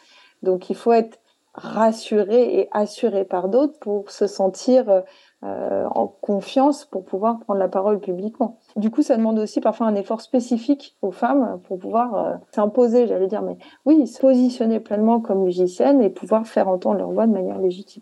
Donc 0.42 0.70
il 0.70 0.76
faut 0.76 0.92
être 0.92 1.20
rassuré 1.54 2.60
et 2.60 2.70
assuré 2.72 3.26
par 3.26 3.48
d'autres 3.48 3.78
pour 3.80 4.10
se 4.10 4.28
sentir 4.28 5.04
euh, 5.44 5.86
en 5.94 6.08
confiance 6.08 6.86
pour 6.86 7.06
pouvoir 7.06 7.39
prendre 7.39 7.60
la 7.60 7.68
parole 7.68 8.00
publiquement. 8.00 8.60
Du 8.76 8.90
coup, 8.90 9.04
ça 9.04 9.18
demande 9.18 9.38
aussi 9.38 9.62
parfois 9.62 9.86
un 9.86 9.96
effort 9.96 10.22
spécifique 10.22 10.96
aux 11.04 11.12
femmes 11.12 11.60
pour 11.68 11.78
pouvoir 11.78 12.16
euh, 12.16 12.34
s'imposer, 12.52 13.08
j'allais 13.08 13.28
dire, 13.28 13.44
mais 13.44 13.58
oui, 13.86 14.08
se 14.08 14.20
positionner 14.20 14.80
pleinement 14.80 15.20
comme 15.20 15.44
musicienne 15.44 16.02
et 16.02 16.10
pouvoir 16.10 16.48
faire 16.48 16.68
entendre 16.68 16.98
leur 16.98 17.12
voix 17.12 17.28
de 17.28 17.34
manière 17.34 17.60
légitime. 17.60 18.02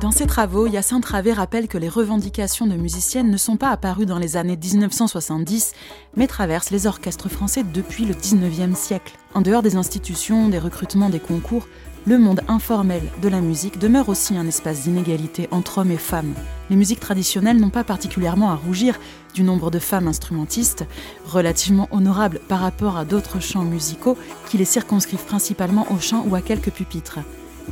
Dans 0.00 0.10
ses 0.10 0.26
travaux, 0.26 0.66
Yacinthe 0.66 1.02
Travé 1.02 1.34
rappelle 1.34 1.68
que 1.68 1.76
les 1.76 1.90
revendications 1.90 2.66
de 2.66 2.74
musiciennes 2.74 3.30
ne 3.30 3.36
sont 3.36 3.58
pas 3.58 3.68
apparues 3.68 4.06
dans 4.06 4.18
les 4.18 4.38
années 4.38 4.56
1970, 4.56 5.74
mais 6.16 6.26
traversent 6.26 6.70
les 6.70 6.86
orchestres 6.86 7.28
français 7.28 7.62
depuis 7.62 8.06
le 8.06 8.14
19e 8.14 8.74
siècle. 8.74 9.18
En 9.34 9.42
dehors 9.42 9.60
des 9.60 9.76
institutions, 9.76 10.48
des 10.48 10.58
recrutements, 10.58 11.10
des 11.10 11.20
concours, 11.20 11.66
le 12.06 12.18
monde 12.18 12.40
informel 12.48 13.02
de 13.20 13.28
la 13.28 13.40
musique 13.40 13.78
demeure 13.78 14.08
aussi 14.08 14.36
un 14.36 14.46
espace 14.46 14.82
d'inégalité 14.82 15.48
entre 15.50 15.78
hommes 15.78 15.90
et 15.90 15.98
femmes. 15.98 16.34
Les 16.70 16.76
musiques 16.76 17.00
traditionnelles 17.00 17.58
n'ont 17.58 17.70
pas 17.70 17.84
particulièrement 17.84 18.50
à 18.50 18.54
rougir 18.54 18.98
du 19.34 19.42
nombre 19.42 19.70
de 19.70 19.78
femmes 19.78 20.08
instrumentistes, 20.08 20.86
relativement 21.26 21.88
honorables 21.90 22.40
par 22.48 22.60
rapport 22.60 22.96
à 22.96 23.04
d'autres 23.04 23.40
chants 23.40 23.64
musicaux 23.64 24.16
qui 24.48 24.56
les 24.56 24.64
circonscrivent 24.64 25.24
principalement 25.24 25.86
au 25.92 25.98
chant 25.98 26.24
ou 26.26 26.34
à 26.34 26.40
quelques 26.40 26.70
pupitres. 26.70 27.18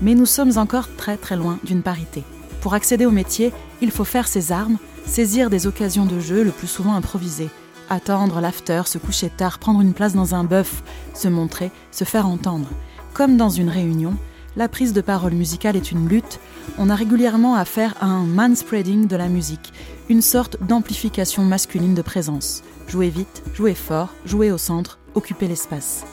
Mais 0.02 0.14
nous 0.14 0.26
sommes 0.26 0.58
encore 0.58 0.94
très 0.96 1.16
très 1.16 1.36
loin 1.36 1.58
d'une 1.64 1.82
parité. 1.82 2.22
Pour 2.60 2.74
accéder 2.74 3.06
au 3.06 3.10
métier, 3.10 3.52
il 3.80 3.90
faut 3.90 4.04
faire 4.04 4.28
ses 4.28 4.52
armes, 4.52 4.78
saisir 5.06 5.48
des 5.48 5.66
occasions 5.66 6.06
de 6.06 6.20
jeu 6.20 6.42
le 6.42 6.50
plus 6.50 6.66
souvent 6.66 6.94
improvisées, 6.94 7.50
attendre 7.88 8.40
l'after, 8.40 8.82
se 8.86 8.98
coucher 8.98 9.30
tard, 9.30 9.58
prendre 9.58 9.80
une 9.80 9.94
place 9.94 10.14
dans 10.14 10.34
un 10.34 10.44
bœuf, 10.44 10.82
se 11.14 11.28
montrer, 11.28 11.70
se 11.90 12.04
faire 12.04 12.26
entendre. 12.26 12.68
Comme 13.18 13.36
dans 13.36 13.50
une 13.50 13.68
réunion, 13.68 14.14
la 14.56 14.68
prise 14.68 14.92
de 14.92 15.00
parole 15.00 15.32
musicale 15.32 15.74
est 15.74 15.90
une 15.90 16.08
lutte. 16.08 16.38
On 16.78 16.88
a 16.88 16.94
régulièrement 16.94 17.56
affaire 17.56 17.96
à 18.00 18.06
un 18.06 18.24
manspreading 18.24 19.08
de 19.08 19.16
la 19.16 19.26
musique, 19.26 19.72
une 20.08 20.22
sorte 20.22 20.56
d'amplification 20.62 21.42
masculine 21.42 21.96
de 21.96 22.02
présence. 22.02 22.62
Jouer 22.86 23.08
vite, 23.08 23.42
jouer 23.54 23.74
fort, 23.74 24.14
jouer 24.24 24.52
au 24.52 24.56
centre, 24.56 25.00
occuper 25.16 25.48
l'espace. 25.48 26.04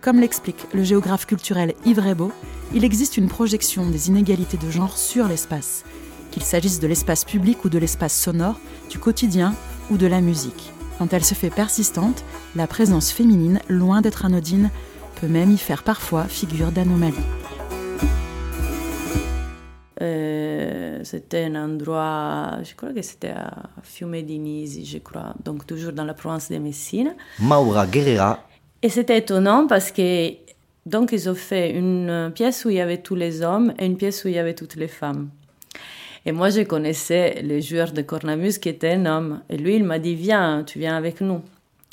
Comme 0.00 0.18
l'explique 0.18 0.66
le 0.74 0.82
géographe 0.82 1.24
culturel 1.24 1.74
Yves 1.84 2.00
Rebaud, 2.00 2.32
il 2.74 2.84
existe 2.84 3.16
une 3.16 3.28
projection 3.28 3.88
des 3.88 4.08
inégalités 4.08 4.56
de 4.56 4.72
genre 4.72 4.98
sur 4.98 5.28
l'espace, 5.28 5.84
qu'il 6.32 6.42
s'agisse 6.42 6.80
de 6.80 6.88
l'espace 6.88 7.24
public 7.24 7.64
ou 7.64 7.68
de 7.68 7.78
l'espace 7.78 8.20
sonore, 8.20 8.58
du 8.90 8.98
quotidien 8.98 9.54
ou 9.88 9.96
de 9.96 10.08
la 10.08 10.20
musique. 10.20 10.72
Quand 10.98 11.12
elle 11.12 11.24
se 11.24 11.34
fait 11.34 11.48
persistante, 11.48 12.24
la 12.56 12.66
présence 12.66 13.12
féminine, 13.12 13.60
loin 13.68 14.00
d'être 14.00 14.24
anodine, 14.24 14.68
peut 15.20 15.28
même 15.28 15.50
y 15.52 15.58
faire 15.58 15.82
parfois 15.82 16.24
figure 16.24 16.72
d'anomalie. 16.72 17.14
Euh, 20.00 21.00
c'était 21.04 21.44
un 21.44 21.56
endroit, 21.56 22.58
je 22.62 22.74
crois 22.74 22.92
que 22.94 23.02
c'était 23.02 23.28
à 23.28 23.52
Fiume 23.82 24.14
je 24.14 24.98
crois, 24.98 25.34
donc 25.44 25.66
toujours 25.66 25.92
dans 25.92 26.04
la 26.04 26.14
province 26.14 26.50
de 26.50 26.56
Messine. 26.56 27.14
Maura 27.38 27.86
Guerrera. 27.86 28.40
Et 28.82 28.88
c'était 28.88 29.18
étonnant 29.18 29.66
parce 29.66 29.92
que 29.92 30.30
donc 30.86 31.12
ils 31.12 31.28
ont 31.28 31.34
fait 31.34 31.70
une 31.70 32.32
pièce 32.34 32.64
où 32.64 32.70
il 32.70 32.76
y 32.76 32.80
avait 32.80 33.02
tous 33.02 33.14
les 33.14 33.42
hommes 33.42 33.74
et 33.78 33.84
une 33.84 33.98
pièce 33.98 34.24
où 34.24 34.28
il 34.28 34.34
y 34.34 34.38
avait 34.38 34.54
toutes 34.54 34.76
les 34.76 34.88
femmes. 34.88 35.28
Et 36.26 36.32
moi, 36.32 36.50
je 36.50 36.60
connaissais 36.60 37.40
le 37.42 37.60
joueur 37.60 37.92
de 37.92 38.02
cornemuse 38.02 38.58
qui 38.58 38.68
était 38.68 38.92
un 38.92 39.06
homme. 39.06 39.40
Et 39.48 39.56
lui, 39.56 39.76
il 39.76 39.84
m'a 39.84 39.98
dit, 39.98 40.14
viens, 40.14 40.64
tu 40.66 40.78
viens 40.78 40.94
avec 40.94 41.22
nous. 41.22 41.40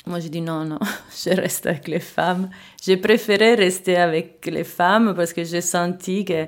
Moi, 0.06 0.20
j'ai 0.20 0.28
dit 0.28 0.40
non, 0.40 0.64
non, 0.64 0.78
je 1.24 1.30
reste 1.30 1.66
avec 1.66 1.88
les 1.88 2.00
femmes. 2.00 2.48
J'ai 2.82 2.96
préféré 2.96 3.54
rester 3.54 3.96
avec 3.96 4.46
les 4.46 4.64
femmes 4.64 5.14
parce 5.14 5.32
que 5.32 5.44
j'ai 5.44 5.60
senti 5.60 6.24
que 6.24 6.46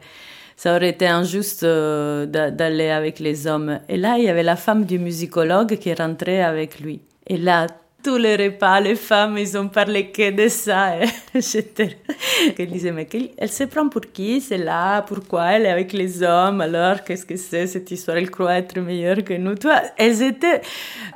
ça 0.56 0.76
aurait 0.76 0.90
été 0.90 1.06
injuste 1.06 1.62
euh, 1.62 2.26
d'aller 2.26 2.90
avec 2.90 3.18
les 3.18 3.46
hommes. 3.46 3.80
Et 3.88 3.96
là, 3.96 4.18
il 4.18 4.24
y 4.24 4.28
avait 4.28 4.42
la 4.42 4.56
femme 4.56 4.84
du 4.84 4.98
musicologue 4.98 5.78
qui 5.78 5.92
rentrait 5.94 6.42
avec 6.42 6.80
lui. 6.80 7.00
Et 7.26 7.38
là, 7.38 7.66
tous 8.02 8.16
les 8.16 8.36
repas, 8.36 8.80
les 8.80 8.94
femmes, 8.94 9.38
ils 9.38 9.56
ont 9.56 9.68
parlé 9.68 10.10
que 10.10 10.30
de 10.30 10.48
ça. 10.48 10.94
J'étais, 11.34 11.98
elle 12.58 12.70
disait, 12.70 12.92
mais 12.92 13.08
elle 13.36 13.50
se 13.50 13.64
prend 13.64 13.88
pour 13.88 14.02
qui 14.12 14.40
C'est 14.40 14.58
là 14.58 15.02
Pourquoi 15.02 15.52
elle 15.52 15.66
est 15.66 15.70
avec 15.70 15.92
les 15.92 16.22
hommes? 16.22 16.60
Alors, 16.60 17.02
qu'est-ce 17.04 17.26
que 17.26 17.36
c'est 17.36 17.66
cette 17.66 17.90
histoire? 17.90 18.16
Elle 18.16 18.30
croit 18.30 18.54
être 18.54 18.78
meilleure 18.80 19.22
que 19.24 19.34
nous. 19.34 19.54
Toi, 19.54 19.82
elles 19.96 20.22
étaient, 20.22 20.60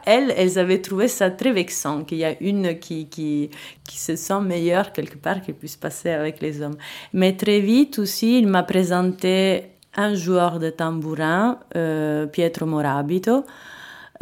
elles, 0.04 0.32
elles 0.36 0.58
avaient 0.58 0.80
trouvé 0.80 1.08
ça 1.08 1.30
très 1.30 1.52
vexant 1.52 2.04
qu'il 2.04 2.18
y 2.18 2.24
a 2.24 2.34
une 2.40 2.78
qui, 2.78 3.08
qui, 3.08 3.50
qui 3.88 3.98
se 3.98 4.16
sent 4.16 4.40
meilleure 4.40 4.92
quelque 4.92 5.16
part, 5.16 5.40
qui 5.40 5.52
puisse 5.52 5.76
passer 5.76 6.10
avec 6.10 6.40
les 6.40 6.62
hommes. 6.62 6.76
Mais 7.12 7.36
très 7.36 7.60
vite 7.60 7.98
aussi, 7.98 8.38
il 8.38 8.46
m'a 8.46 8.62
présenté 8.62 9.64
un 9.96 10.14
joueur 10.14 10.58
de 10.58 10.70
tambourin, 10.70 11.58
euh, 11.76 12.26
Pietro 12.26 12.66
Morabito, 12.66 13.44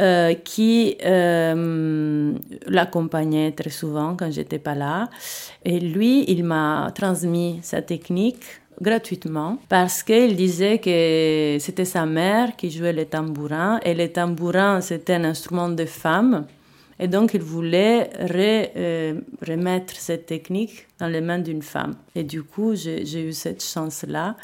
euh, 0.00 0.32
qui 0.32 0.96
euh, 1.04 2.32
l'accompagnait 2.66 3.52
très 3.52 3.68
souvent 3.68 4.16
quand 4.16 4.30
j'étais 4.30 4.58
pas 4.58 4.74
là. 4.74 5.10
Et 5.66 5.80
lui, 5.80 6.24
il 6.28 6.44
m'a 6.44 6.90
transmis 6.94 7.60
sa 7.62 7.82
technique 7.82 8.42
gratuitement 8.80 9.58
parce 9.68 10.02
qu'il 10.02 10.34
disait 10.34 10.78
que 10.78 11.58
c'était 11.60 11.84
sa 11.84 12.06
mère 12.06 12.56
qui 12.56 12.70
jouait 12.70 12.94
les 12.94 13.04
tambourins 13.04 13.80
et 13.84 13.92
les 13.92 14.10
tambourins 14.10 14.80
c'était 14.80 15.14
un 15.14 15.24
instrument 15.24 15.68
de 15.68 15.84
femme. 15.84 16.46
Et 16.98 17.06
donc 17.06 17.34
il 17.34 17.42
voulait 17.42 18.10
euh, 18.18 19.20
remettre 19.46 19.94
cette 19.96 20.24
technique 20.24 20.86
dans 20.98 21.08
les 21.08 21.20
mains 21.20 21.38
d'une 21.38 21.62
femme. 21.62 21.96
Et 22.14 22.24
du 22.24 22.42
coup 22.42 22.74
j'ai 22.74 23.28
eu 23.28 23.32
cette 23.32 23.62
chance 23.62 24.06
là 24.08 24.36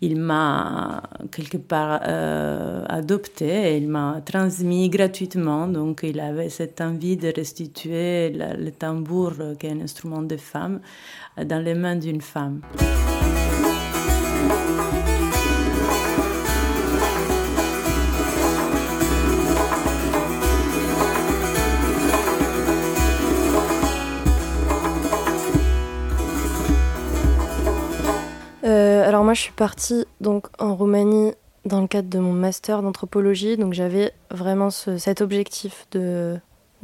il 0.00 0.16
m'a 0.16 1.02
quelque 1.32 1.56
part 1.56 2.00
euh, 2.06 2.84
adopté 2.88 3.76
il 3.76 3.88
m'a 3.88 4.20
transmis 4.24 4.88
gratuitement. 4.88 5.66
Donc 5.66 6.00
il 6.02 6.20
avait 6.20 6.48
cette 6.48 6.80
envie 6.80 7.16
de 7.16 7.32
restituer 7.34 8.30
le 8.30 8.70
tambour, 8.70 9.32
qui 9.58 9.66
est 9.66 9.72
un 9.72 9.80
instrument 9.80 10.22
de 10.22 10.36
femme, 10.36 10.80
dans 11.36 11.62
les 11.62 11.74
mains 11.74 11.96
d'une 11.96 12.20
femme. 12.20 12.60
Alors 29.08 29.24
moi 29.24 29.32
je 29.32 29.40
suis 29.40 29.52
partie 29.52 30.04
donc 30.20 30.48
en 30.58 30.74
Roumanie 30.74 31.32
dans 31.64 31.80
le 31.80 31.86
cadre 31.86 32.10
de 32.10 32.18
mon 32.18 32.34
master 32.34 32.82
d'anthropologie, 32.82 33.56
donc 33.56 33.72
j'avais 33.72 34.12
vraiment 34.30 34.68
cet 34.68 35.22
objectif 35.22 35.86
de, 35.92 36.38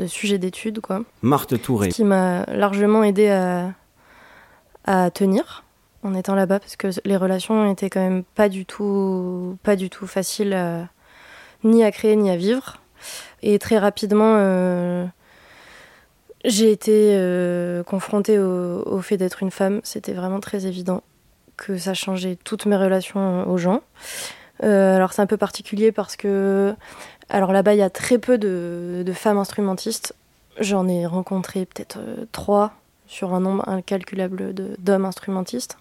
sujet 0.06 0.38
d'étude 0.38 0.80
quoi. 0.80 1.02
Marthe 1.20 1.60
Touré. 1.60 1.90
qui 1.90 2.02
m'a 2.02 2.46
largement 2.46 3.04
aidé 3.04 3.28
à, 4.86 5.10
tenir 5.10 5.64
en 6.02 6.14
étant 6.14 6.34
là-bas 6.34 6.60
parce 6.60 6.76
que 6.76 6.88
les 7.04 7.16
relations 7.18 7.70
étaient 7.70 7.90
quand 7.90 8.00
même 8.00 8.24
pas 8.24 8.48
du 8.48 8.64
tout 8.64 9.58
pas 9.62 9.76
du 9.76 9.90
tout 9.90 10.06
faciles 10.06 10.56
ni 11.62 11.84
à 11.84 11.92
créer 11.92 12.16
ni 12.16 12.30
à 12.30 12.36
vivre 12.36 12.78
et 13.42 13.58
très 13.58 13.78
rapidement 13.78 14.36
euh, 14.38 15.04
j'ai 16.46 16.70
été 16.70 17.16
euh, 17.16 17.82
confrontée 17.82 18.38
au 18.38 19.00
fait 19.00 19.18
d'être 19.18 19.42
une 19.42 19.50
femme, 19.50 19.80
c'était 19.82 20.14
vraiment 20.14 20.40
très 20.40 20.64
évident 20.64 21.02
que 21.56 21.76
ça 21.76 21.94
changeait 21.94 22.36
toutes 22.42 22.66
mes 22.66 22.76
relations 22.76 23.48
aux 23.48 23.58
gens. 23.58 23.80
Euh, 24.62 24.96
alors 24.96 25.12
c'est 25.12 25.22
un 25.22 25.26
peu 25.26 25.36
particulier 25.36 25.90
parce 25.90 26.16
que 26.16 26.74
alors 27.28 27.52
là-bas 27.52 27.74
il 27.74 27.78
y 27.78 27.82
a 27.82 27.90
très 27.90 28.18
peu 28.18 28.38
de, 28.38 29.04
femmes 29.14 29.38
instrumentistes. 29.38 30.14
J'en 30.60 30.86
ai 30.86 31.06
rencontré 31.06 31.66
peut-être 31.66 31.98
euh, 31.98 32.26
trois 32.30 32.74
sur 33.06 33.34
un 33.34 33.40
nombre 33.40 33.68
incalculable 33.68 34.54
d'hommes 34.78 35.04
instrumentistes. 35.04 35.78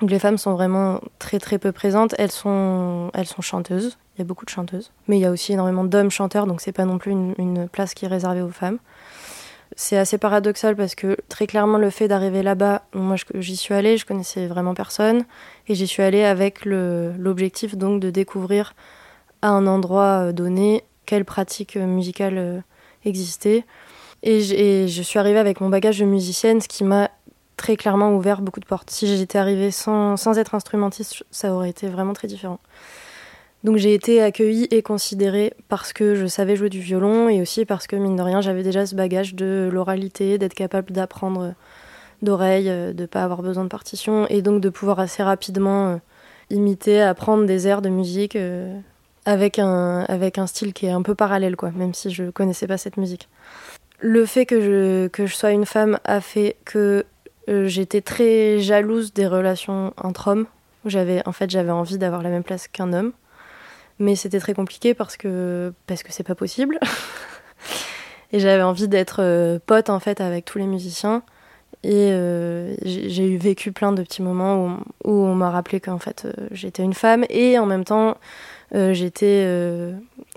Donc 0.00 0.10
les 0.10 0.18
femmes 0.18 0.38
sont 0.38 0.54
vraiment 0.54 1.00
très 1.18 1.38
très 1.38 1.58
peu 1.58 1.70
présentes. 1.70 2.14
Elles 2.18 2.32
sont, 2.32 3.10
elles 3.14 3.26
sont 3.26 3.42
chanteuses. 3.42 3.96
Il 4.16 4.20
y 4.20 4.22
a 4.22 4.24
beaucoup 4.24 4.44
de 4.44 4.50
chanteuses. 4.50 4.90
Mais 5.06 5.18
il 5.18 5.20
y 5.20 5.26
a 5.26 5.30
aussi 5.30 5.52
énormément 5.52 5.84
d'hommes 5.84 6.10
chanteurs, 6.10 6.46
donc 6.46 6.60
c'est 6.60 6.72
pas 6.72 6.84
non 6.84 6.98
plus 6.98 7.12
une 7.12 7.68
place 7.68 7.94
qui 7.94 8.04
est 8.04 8.08
réservée 8.08 8.42
aux 8.42 8.50
femmes. 8.50 8.78
C'est 9.76 9.96
assez 9.96 10.18
paradoxal 10.18 10.76
parce 10.76 10.94
que 10.94 11.16
très 11.28 11.46
clairement 11.46 11.78
le 11.78 11.90
fait 11.90 12.06
d'arriver 12.06 12.42
là-bas, 12.42 12.82
moi 12.94 13.16
j'y 13.34 13.56
suis 13.56 13.74
allée, 13.74 13.96
je 13.96 14.06
connaissais 14.06 14.46
vraiment 14.46 14.72
personne 14.72 15.24
et 15.66 15.74
j'y 15.74 15.88
suis 15.88 16.02
allée 16.02 16.22
avec 16.22 16.64
l'objectif 16.64 17.76
donc 17.76 18.00
de 18.00 18.10
découvrir 18.10 18.74
à 19.42 19.48
un 19.48 19.66
endroit 19.66 20.28
euh, 20.28 20.32
donné 20.32 20.84
quelle 21.06 21.24
pratique 21.24 21.76
euh, 21.76 21.86
musicale 21.86 22.38
euh, 22.38 22.60
existait. 23.04 23.64
Et, 24.22 24.40
je 24.88 25.02
suis 25.02 25.18
arrivée 25.18 25.38
avec 25.38 25.60
mon 25.60 25.68
bagage 25.68 25.98
de 25.98 26.06
musicienne, 26.06 26.62
ce 26.62 26.68
qui 26.68 26.82
m'a 26.82 27.10
très 27.58 27.76
clairement 27.76 28.14
ouvert 28.14 28.40
beaucoup 28.40 28.60
de 28.60 28.64
portes. 28.64 28.88
Si 28.88 29.06
j'étais 29.06 29.36
arrivée 29.36 29.70
sans, 29.70 30.16
sans 30.16 30.38
être 30.38 30.54
instrumentiste, 30.54 31.24
ça 31.30 31.52
aurait 31.52 31.68
été 31.68 31.88
vraiment 31.88 32.14
très 32.14 32.26
différent. 32.26 32.58
Donc 33.64 33.78
j'ai 33.78 33.94
été 33.94 34.20
accueillie 34.20 34.68
et 34.70 34.82
considérée 34.82 35.54
parce 35.68 35.94
que 35.94 36.14
je 36.14 36.26
savais 36.26 36.54
jouer 36.54 36.68
du 36.68 36.80
violon 36.80 37.30
et 37.30 37.40
aussi 37.40 37.64
parce 37.64 37.86
que, 37.86 37.96
mine 37.96 38.14
de 38.14 38.22
rien, 38.22 38.42
j'avais 38.42 38.62
déjà 38.62 38.84
ce 38.84 38.94
bagage 38.94 39.34
de 39.34 39.70
l'oralité, 39.72 40.36
d'être 40.36 40.52
capable 40.52 40.92
d'apprendre 40.92 41.54
d'oreille, 42.20 42.68
euh, 42.68 42.92
de 42.92 43.02
ne 43.02 43.06
pas 43.06 43.24
avoir 43.24 43.42
besoin 43.42 43.64
de 43.64 43.70
partition 43.70 44.26
et 44.28 44.42
donc 44.42 44.60
de 44.60 44.68
pouvoir 44.68 45.00
assez 45.00 45.22
rapidement 45.22 45.88
euh, 45.88 45.96
imiter, 46.50 47.00
apprendre 47.00 47.46
des 47.46 47.66
airs 47.66 47.80
de 47.80 47.88
musique 47.88 48.36
euh, 48.36 48.78
avec, 49.24 49.58
un, 49.58 50.00
avec 50.08 50.36
un 50.36 50.46
style 50.46 50.74
qui 50.74 50.84
est 50.84 50.90
un 50.90 51.02
peu 51.02 51.14
parallèle, 51.14 51.56
quoi, 51.56 51.70
même 51.70 51.94
si 51.94 52.10
je 52.10 52.24
ne 52.24 52.30
connaissais 52.30 52.66
pas 52.66 52.76
cette 52.76 52.98
musique. 52.98 53.30
Le 54.00 54.26
fait 54.26 54.44
que 54.44 54.60
je, 54.60 55.08
que 55.08 55.24
je 55.24 55.34
sois 55.34 55.52
une 55.52 55.64
femme 55.64 55.98
a 56.04 56.20
fait 56.20 56.56
que 56.66 57.06
j'étais 57.48 58.02
très 58.02 58.58
jalouse 58.58 59.14
des 59.14 59.26
relations 59.26 59.94
entre 59.96 60.28
hommes. 60.28 60.46
J'avais, 60.84 61.26
en 61.26 61.32
fait, 61.32 61.48
j'avais 61.48 61.70
envie 61.70 61.96
d'avoir 61.96 62.22
la 62.22 62.28
même 62.28 62.42
place 62.42 62.68
qu'un 62.68 62.92
homme 62.92 63.12
mais 63.98 64.16
c'était 64.16 64.40
très 64.40 64.54
compliqué 64.54 64.94
parce 64.94 65.16
que 65.16 65.72
parce 65.86 66.02
que 66.02 66.12
c'est 66.12 66.24
pas 66.24 66.34
possible. 66.34 66.78
et 68.32 68.40
j'avais 68.40 68.62
envie 68.62 68.88
d'être 68.88 69.20
euh, 69.20 69.58
pote 69.64 69.90
en 69.90 70.00
fait 70.00 70.20
avec 70.20 70.44
tous 70.44 70.58
les 70.58 70.66
musiciens. 70.66 71.22
Et 71.82 72.10
euh, 72.12 72.74
j'ai 72.82 73.28
eu 73.28 73.36
vécu 73.36 73.70
plein 73.70 73.92
de 73.92 74.02
petits 74.02 74.22
moments 74.22 74.78
où, 75.04 75.10
on 75.12 75.34
m'a 75.34 75.50
rappelé 75.50 75.80
qu'en 75.80 75.98
fait 75.98 76.24
euh, 76.24 76.32
j'étais 76.50 76.82
une 76.82 76.94
femme 76.94 77.26
et 77.28 77.58
en 77.58 77.66
même 77.66 77.84
temps 77.84 78.16
j'étais 78.72 79.46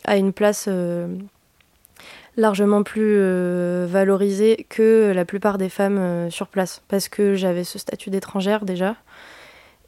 à 0.04 0.18
une 0.18 0.32
place 0.32 0.70
largement 2.36 2.84
plus 2.84 3.18
valorisée 3.88 4.68
que 4.70 5.12
la 5.16 5.26
plupart 5.26 5.58
des 5.58 5.70
femmes 5.70 6.30
sur 6.30 6.48
place 6.48 6.84
parce 6.88 7.10
que 7.10 7.34
j'avais 7.34 7.64
ce 7.64 7.80
statut 7.80 8.12
d'étrangère 8.12 8.64
déjà 8.64 8.96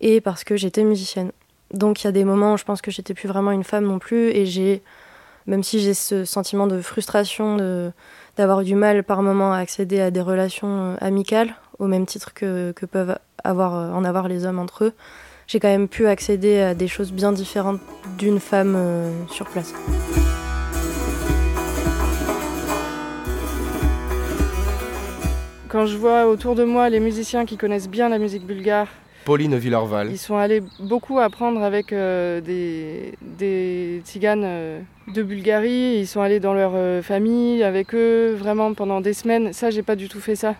et 0.01 0.19
parce 0.19 0.43
que 0.43 0.55
j'étais 0.55 0.83
musicienne. 0.83 1.31
Donc 1.73 2.03
il 2.03 2.05
y 2.05 2.07
a 2.07 2.11
des 2.11 2.25
moments 2.25 2.53
où 2.53 2.57
je 2.57 2.63
pense 2.63 2.81
que 2.81 2.91
j'étais 2.91 3.13
plus 3.13 3.27
vraiment 3.27 3.51
une 3.51 3.63
femme 3.63 3.85
non 3.85 3.99
plus 3.99 4.29
et 4.29 4.45
j'ai 4.45 4.81
même 5.47 5.63
si 5.63 5.79
j'ai 5.79 5.93
ce 5.93 6.25
sentiment 6.25 6.67
de 6.67 6.79
frustration 6.79 7.57
d'avoir 8.37 8.63
du 8.63 8.75
mal 8.75 9.03
par 9.03 9.21
moment 9.21 9.51
à 9.51 9.57
accéder 9.57 9.99
à 9.99 10.11
des 10.11 10.21
relations 10.21 10.93
euh, 10.93 10.95
amicales 11.01 11.55
au 11.79 11.87
même 11.87 12.05
titre 12.05 12.33
que, 12.33 12.73
peuvent 12.91 13.17
avoir, 13.43 13.75
euh, 13.75 13.91
en 13.91 14.03
avoir 14.03 14.27
les 14.27 14.45
hommes 14.45 14.59
entre 14.59 14.85
eux, 14.85 14.93
j'ai 15.47 15.59
quand 15.59 15.67
même 15.67 15.87
pu 15.87 16.07
accéder 16.07 16.59
à 16.59 16.75
des 16.75 16.87
choses 16.87 17.11
bien 17.11 17.31
différentes 17.31 17.81
d'une 18.17 18.39
femme 18.39 18.75
euh, 18.77 19.11
sur 19.27 19.47
place. 19.47 19.73
Quand 25.67 25.85
je 25.85 25.97
vois 25.97 26.27
autour 26.27 26.55
de 26.55 26.63
moi 26.63 26.89
les 26.89 26.99
musiciens 26.99 27.45
qui 27.45 27.57
connaissent 27.57 27.89
bien 27.89 28.09
la 28.09 28.19
musique 28.19 28.45
bulgare 28.45 28.87
Ils 30.09 30.17
sont 30.17 30.37
allés 30.37 30.63
beaucoup 30.79 31.19
apprendre 31.19 31.61
avec 31.61 31.93
euh, 31.93 32.41
des, 32.41 33.13
des 33.21 34.01
tziganes 34.05 34.43
euh, 34.43 34.81
de 35.13 35.23
Bulgarie. 35.23 35.97
Ils 35.99 36.07
sont 36.07 36.21
allés 36.21 36.39
dans 36.39 36.53
leur 36.53 36.71
euh, 36.75 37.01
famille 37.01 37.63
avec 37.63 37.93
eux 37.93 38.35
vraiment 38.37 38.73
pendant 38.73 39.01
des 39.01 39.13
semaines. 39.13 39.53
Ça, 39.53 39.69
j'ai 39.69 39.83
pas 39.83 39.95
du 39.95 40.09
tout 40.09 40.19
fait 40.19 40.35
ça. 40.35 40.55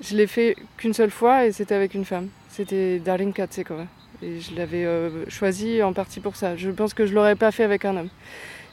Je 0.00 0.16
l'ai 0.16 0.26
fait 0.26 0.56
qu'une 0.76 0.92
seule 0.92 1.10
fois 1.10 1.46
et 1.46 1.52
c'était 1.52 1.74
avec 1.74 1.94
une 1.94 2.04
femme. 2.04 2.28
C'était 2.48 2.98
Darinka 2.98 3.46
Tsekova. 3.46 3.86
Et 4.22 4.40
je 4.40 4.56
l'avais 4.56 4.86
choisi 5.28 5.82
en 5.82 5.92
partie 5.92 6.20
pour 6.20 6.36
ça. 6.36 6.56
Je 6.56 6.70
pense 6.70 6.94
que 6.94 7.06
je 7.06 7.14
l'aurais 7.14 7.36
pas 7.36 7.50
fait 7.50 7.64
avec 7.64 7.84
un 7.84 7.96
homme. 7.96 8.08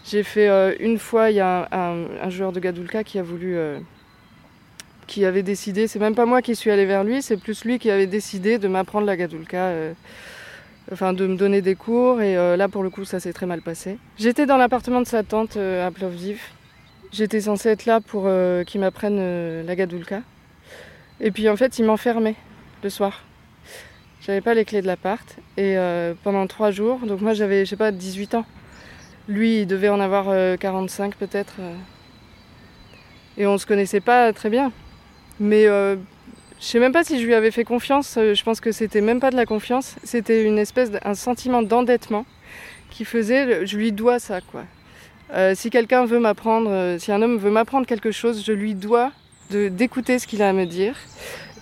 J'ai 0.05 0.23
fait 0.23 0.77
une 0.79 0.97
fois, 0.97 1.29
il 1.29 1.35
y 1.35 1.39
a 1.41 1.67
un, 1.71 2.29
joueur 2.29 2.51
de 2.51 2.59
Gadulka 2.59 3.03
qui 3.03 3.19
a 3.19 3.23
voulu 3.23 3.57
qui 5.11 5.25
avait 5.25 5.43
décidé, 5.43 5.89
c'est 5.89 5.99
même 5.99 6.15
pas 6.15 6.25
moi 6.25 6.41
qui 6.41 6.55
suis 6.55 6.71
allée 6.71 6.85
vers 6.85 7.03
lui, 7.03 7.21
c'est 7.21 7.35
plus 7.35 7.65
lui 7.65 7.79
qui 7.79 7.91
avait 7.91 8.07
décidé 8.07 8.59
de 8.59 8.69
m'apprendre 8.69 9.05
la 9.05 9.17
gadulka, 9.17 9.57
euh, 9.57 9.93
enfin 10.89 11.11
de 11.11 11.27
me 11.27 11.35
donner 11.35 11.61
des 11.61 11.75
cours, 11.75 12.21
et 12.21 12.37
euh, 12.37 12.55
là 12.55 12.69
pour 12.69 12.81
le 12.81 12.89
coup 12.89 13.03
ça 13.03 13.19
s'est 13.19 13.33
très 13.33 13.45
mal 13.45 13.61
passé. 13.61 13.97
J'étais 14.17 14.45
dans 14.45 14.55
l'appartement 14.55 15.01
de 15.01 15.07
sa 15.07 15.23
tante 15.23 15.57
euh, 15.57 15.85
à 15.85 15.91
Plovdiv, 15.91 16.41
j'étais 17.11 17.41
censée 17.41 17.67
être 17.67 17.85
là 17.85 17.99
pour 17.99 18.29
qu'il 18.65 18.79
m'apprenne 18.79 19.65
la 19.65 19.75
gadulka, 19.75 20.21
et 21.19 21.31
puis 21.31 21.49
en 21.49 21.57
fait 21.57 21.77
il 21.77 21.83
m'enfermait 21.83 22.35
le 22.81 22.89
soir. 22.89 23.25
J'avais 24.21 24.39
pas 24.39 24.53
les 24.53 24.63
clés 24.63 24.81
de 24.81 24.87
l'appart, 24.87 25.27
et 25.57 25.75
pendant 26.23 26.47
trois 26.47 26.71
jours, 26.71 26.99
donc 26.99 27.19
moi 27.19 27.33
j'avais, 27.33 27.65
je 27.65 27.71
sais 27.71 27.75
pas, 27.75 27.91
18 27.91 28.35
ans. 28.35 28.45
Lui, 29.27 29.61
il 29.61 29.67
devait 29.67 29.89
en 29.89 29.99
avoir 29.99 30.57
45 30.57 31.15
peut-être. 31.15 31.55
Et 33.37 33.45
on 33.45 33.57
se 33.57 33.65
connaissait 33.65 33.99
pas 33.99 34.31
très 34.31 34.49
bien. 34.49 34.71
Mais 35.41 35.65
euh, 35.65 35.95
je 36.59 36.65
sais 36.65 36.79
même 36.79 36.93
pas 36.93 37.03
si 37.03 37.19
je 37.19 37.25
lui 37.25 37.33
avais 37.33 37.49
fait 37.49 37.63
confiance. 37.63 38.15
Euh, 38.17 38.35
je 38.35 38.43
pense 38.43 38.61
que 38.61 38.71
c'était 38.71 39.01
même 39.01 39.19
pas 39.19 39.31
de 39.31 39.35
la 39.35 39.47
confiance. 39.47 39.95
C'était 40.03 40.43
une 40.43 40.59
espèce 40.59 40.91
d'un 40.91 41.15
sentiment 41.15 41.63
d'endettement 41.63 42.27
qui 42.91 43.05
faisait, 43.05 43.65
je 43.65 43.77
lui 43.77 43.91
dois 43.91 44.19
ça 44.19 44.39
quoi. 44.39 44.63
Euh, 45.33 45.53
si 45.55 45.69
quelqu'un 45.69 46.05
veut 46.05 46.19
m'apprendre, 46.19 46.97
si 46.99 47.11
un 47.11 47.21
homme 47.21 47.37
veut 47.37 47.49
m'apprendre 47.49 47.87
quelque 47.87 48.11
chose, 48.11 48.43
je 48.45 48.51
lui 48.51 48.75
dois 48.75 49.11
d'écouter 49.49 50.19
ce 50.19 50.27
qu'il 50.27 50.41
a 50.43 50.49
à 50.49 50.53
me 50.53 50.65
dire 50.65 50.95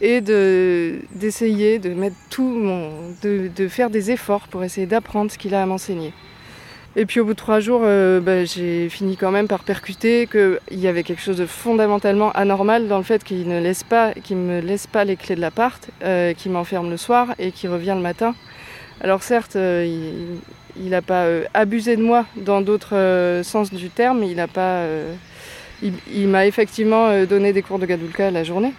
et 0.01 0.21
d'essayer 0.21 1.79
de, 1.79 1.89
mettre 1.89 2.15
tout 2.29 2.49
mon, 2.49 2.91
de 3.21 3.67
faire 3.67 3.89
des 3.89 4.11
efforts 4.11 4.47
pour 4.47 4.63
essayer 4.63 4.87
d'apprendre 4.87 5.31
ce 5.31 5.37
qu'il 5.37 5.53
a 5.55 5.61
à 5.61 5.65
m'enseigner. 5.65 6.13
Et 6.95 7.05
puis 7.05 7.19
au 7.19 7.25
bout 7.25 7.33
de 7.33 7.37
trois 7.37 7.59
jours, 7.59 7.81
euh, 7.83 8.19
bah, 8.19 8.45
j'ai 8.45 8.89
fini 8.89 9.15
quand 9.15 9.29
même 9.29 9.47
par 9.47 9.63
percuter 9.63 10.27
qu'il 10.27 10.79
y 10.79 10.87
avait 10.87 11.03
quelque 11.03 11.21
chose 11.21 11.37
de 11.37 11.45
fondamentalement 11.45 12.31
anormal 12.31 12.87
dans 12.87 12.97
le 12.97 13.03
fait 13.03 13.23
qu'il 13.23 13.47
ne 13.47 13.59
laisse 13.59 13.83
pas, 13.83 14.13
qu'il 14.13 14.37
me 14.37 14.59
laisse 14.59 14.87
pas 14.87 15.03
les 15.03 15.15
clés 15.15 15.35
de 15.35 15.41
l'appart, 15.41 15.89
euh, 16.03 16.33
qu'il 16.33 16.51
m'enferme 16.51 16.89
le 16.89 16.97
soir 16.97 17.35
et 17.37 17.51
qu'il 17.51 17.69
revient 17.69 17.93
le 17.95 18.01
matin. 18.01 18.33
Alors 19.01 19.21
certes, 19.21 19.55
euh, 19.55 19.85
il 20.75 20.89
n'a 20.89 21.03
pas 21.03 21.25
abusé 21.53 21.95
de 21.95 22.01
moi 22.01 22.25
dans 22.35 22.61
d'autres 22.61 23.41
sens 23.43 23.71
du 23.71 23.89
terme, 23.89 24.23
il 24.23 24.43
pas, 24.51 24.85
il, 25.81 26.27
m'a 26.27 26.47
effectivement 26.47 27.23
donné 27.25 27.53
des 27.53 27.61
cours 27.61 27.79
de 27.79 27.85
gadulka 27.85 28.31
la 28.31 28.43
journée, 28.43 28.73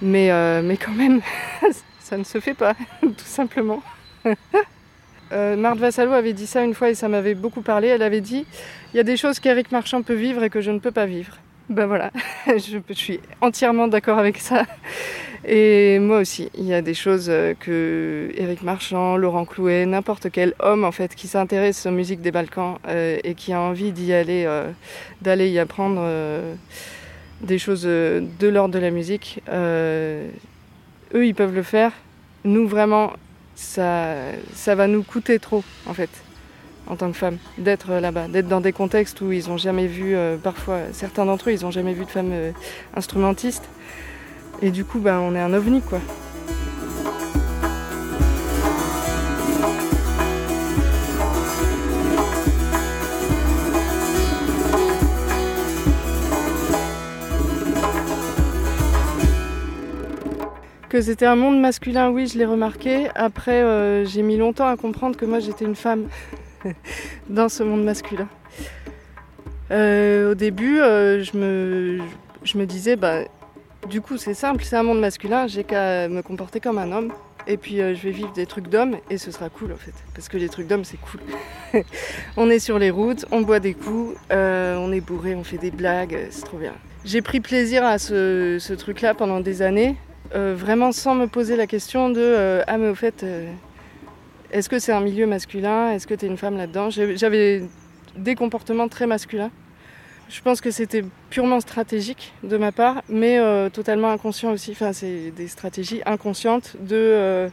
mais 0.00 0.30
mais 0.62 0.76
quand 0.76 0.92
même, 0.92 1.20
ça 2.00 2.16
ne 2.16 2.24
se 2.24 2.38
fait 2.40 2.54
pas, 2.54 2.74
tout 3.02 3.24
simplement. 3.24 3.82
Euh, 5.32 5.56
Marthe 5.56 5.78
Vassalo 5.78 6.12
avait 6.12 6.34
dit 6.34 6.46
ça 6.46 6.62
une 6.62 6.74
fois 6.74 6.90
et 6.90 6.94
ça 6.94 7.08
m'avait 7.08 7.34
beaucoup 7.34 7.62
parlé. 7.62 7.88
Elle 7.88 8.02
avait 8.02 8.20
dit 8.20 8.44
il 8.92 8.96
y 8.96 9.00
a 9.00 9.02
des 9.02 9.16
choses 9.16 9.40
qu'Éric 9.40 9.72
Marchand 9.72 10.02
peut 10.02 10.14
vivre 10.14 10.42
et 10.42 10.50
que 10.50 10.60
je 10.60 10.70
ne 10.70 10.78
peux 10.78 10.90
pas 10.90 11.06
vivre. 11.06 11.38
Ben 11.68 11.86
voilà, 11.86 12.10
je, 12.46 12.78
suis 12.92 13.20
entièrement 13.40 13.88
d'accord 13.88 14.18
avec 14.18 14.38
ça. 14.38 14.66
Et 15.44 15.98
moi 15.98 16.18
aussi, 16.18 16.50
il 16.54 16.64
y 16.64 16.74
a 16.74 16.82
des 16.82 16.94
choses 16.94 17.28
euh, 17.28 17.54
que 17.58 18.30
Éric 18.36 18.62
Marchand, 18.62 19.16
Laurent 19.16 19.44
Clouet, 19.44 19.86
n'importe 19.86 20.30
quel 20.30 20.54
homme 20.58 20.84
en 20.84 20.92
fait 20.92 21.14
qui 21.14 21.28
s'intéresse 21.28 21.86
aux 21.86 21.90
musiques 21.90 22.20
des 22.20 22.30
Balkans 22.30 22.78
euh, 22.86 23.18
et 23.24 23.34
qui 23.34 23.52
a 23.52 23.60
envie 23.60 23.92
d'y 23.92 24.12
aller, 24.12 24.46
d'aller 25.22 25.48
y 25.48 25.58
apprendre 25.58 26.06
des 27.40 27.58
choses 27.58 27.84
de 27.84 28.48
l'ordre 28.48 28.74
de 28.74 28.78
la 28.78 28.90
musique, 28.90 29.40
eux 29.50 31.26
ils 31.26 31.34
peuvent 31.34 31.54
le 31.54 31.62
faire. 31.62 31.92
Nous 32.44 32.66
vraiment, 32.66 33.12
ça, 33.54 34.14
ça 34.54 34.74
va 34.74 34.86
nous 34.86 35.02
coûter 35.02 35.38
trop, 35.38 35.64
en 35.86 35.94
fait, 35.94 36.10
en 36.86 36.96
tant 36.96 37.10
que 37.10 37.16
femme, 37.16 37.38
d'être 37.58 37.92
là-bas, 37.92 38.28
d'être 38.28 38.48
dans 38.48 38.60
des 38.60 38.72
contextes 38.72 39.20
où 39.20 39.32
ils 39.32 39.48
n'ont 39.48 39.56
jamais 39.56 39.86
vu, 39.86 40.14
euh, 40.14 40.36
parfois, 40.36 40.80
certains 40.92 41.24
d'entre 41.26 41.50
eux, 41.50 41.52
ils 41.52 41.62
n'ont 41.62 41.70
jamais 41.70 41.94
vu 41.94 42.04
de 42.04 42.10
femmes 42.10 42.32
euh, 42.32 42.52
instrumentistes. 42.94 43.68
Et 44.60 44.70
du 44.70 44.84
coup, 44.84 45.00
ben, 45.00 45.18
on 45.18 45.34
est 45.34 45.40
un 45.40 45.52
ovni, 45.54 45.82
quoi. 45.82 46.00
Que 60.92 61.00
c'était 61.00 61.24
un 61.24 61.36
monde 61.36 61.58
masculin, 61.58 62.10
oui, 62.10 62.26
je 62.26 62.36
l'ai 62.36 62.44
remarqué. 62.44 63.08
Après, 63.14 63.62
euh, 63.62 64.04
j'ai 64.04 64.20
mis 64.20 64.36
longtemps 64.36 64.66
à 64.66 64.76
comprendre 64.76 65.16
que 65.16 65.24
moi 65.24 65.40
j'étais 65.40 65.64
une 65.64 65.74
femme 65.74 66.08
dans 67.30 67.48
ce 67.48 67.62
monde 67.62 67.82
masculin. 67.82 68.28
Euh, 69.70 70.32
au 70.32 70.34
début, 70.34 70.80
euh, 70.80 71.24
je, 71.24 71.34
me, 71.38 72.66
disais, 72.66 72.96
bah, 72.96 73.20
du 73.88 74.02
coup, 74.02 74.18
c'est 74.18 74.34
simple, 74.34 74.64
c'est 74.64 74.76
un 74.76 74.82
monde 74.82 75.00
masculin, 75.00 75.46
j'ai 75.46 75.64
qu'à 75.64 76.08
me 76.08 76.20
comporter 76.20 76.60
comme 76.60 76.76
un 76.76 76.92
homme. 76.92 77.10
Et 77.46 77.56
puis 77.56 77.78
je 77.78 78.02
vais 78.02 78.10
vivre 78.10 78.32
des 78.34 78.44
trucs 78.44 78.68
d'homme 78.68 78.98
et 79.08 79.16
ce 79.16 79.30
sera 79.30 79.48
cool 79.48 79.72
en 79.72 79.76
fait. 79.76 79.94
Parce 80.14 80.28
que 80.28 80.36
les 80.36 80.50
trucs 80.50 80.66
d'homme 80.66 80.84
c'est 80.84 80.98
cool. 80.98 81.20
on 82.36 82.50
est 82.50 82.58
sur 82.58 82.78
les 82.78 82.90
routes, 82.90 83.24
on 83.30 83.40
boit 83.40 83.60
des 83.60 83.72
coups, 83.72 84.14
on 84.30 84.92
est 84.92 85.00
bourré, 85.00 85.34
on 85.34 85.42
fait 85.42 85.56
des 85.56 85.70
blagues, 85.70 86.18
c'est 86.28 86.44
trop 86.44 86.58
bien. 86.58 86.74
J'ai 87.06 87.22
pris 87.22 87.40
plaisir 87.40 87.82
à 87.82 87.98
ce 87.98 88.74
truc-là 88.74 89.14
pendant 89.14 89.40
des 89.40 89.62
années. 89.62 89.96
Euh, 90.34 90.54
vraiment 90.56 90.92
sans 90.92 91.14
me 91.14 91.26
poser 91.26 91.56
la 91.56 91.66
question 91.66 92.08
de 92.08 92.20
euh, 92.20 92.62
ah 92.66 92.78
mais 92.78 92.88
au 92.88 92.94
fait 92.94 93.22
euh, 93.22 93.52
est-ce 94.50 94.70
que 94.70 94.78
c'est 94.78 94.92
un 94.92 95.00
milieu 95.00 95.26
masculin? 95.26 95.90
Est-ce 95.90 96.06
que 96.06 96.14
tu 96.14 96.24
es 96.24 96.28
une 96.28 96.38
femme 96.38 96.56
là-dedans? 96.56 96.88
J'avais 96.90 97.64
des 98.16 98.34
comportements 98.34 98.88
très 98.88 99.06
masculins 99.06 99.50
Je 100.30 100.40
pense 100.40 100.62
que 100.62 100.70
c'était 100.70 101.04
purement 101.28 101.60
stratégique 101.60 102.32
de 102.42 102.56
ma 102.56 102.72
part, 102.72 103.02
mais 103.08 103.38
totalement 103.70 104.10
inconscient 104.10 104.52
aussi. 104.52 104.72
Enfin, 104.72 104.92
c'est 104.92 105.30
des 105.30 105.48
stratégies 105.48 106.02
inconscientes 106.04 106.76
de. 106.80 107.48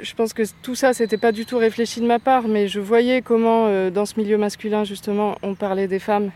Je 0.00 0.14
pense 0.14 0.32
que 0.32 0.42
tout 0.62 0.74
ça, 0.74 0.94
c'était 0.94 1.18
pas 1.18 1.32
du 1.32 1.44
tout 1.44 1.58
réfléchi 1.58 2.00
de 2.00 2.06
ma 2.06 2.18
part, 2.18 2.48
mais 2.48 2.66
je 2.66 2.80
voyais 2.80 3.20
comment, 3.20 3.90
dans 3.90 4.06
ce 4.06 4.18
milieu 4.18 4.38
masculin, 4.38 4.84
justement, 4.84 5.36
on 5.42 5.54
parlait 5.54 5.86
des 5.86 5.98
femmes, 5.98 6.30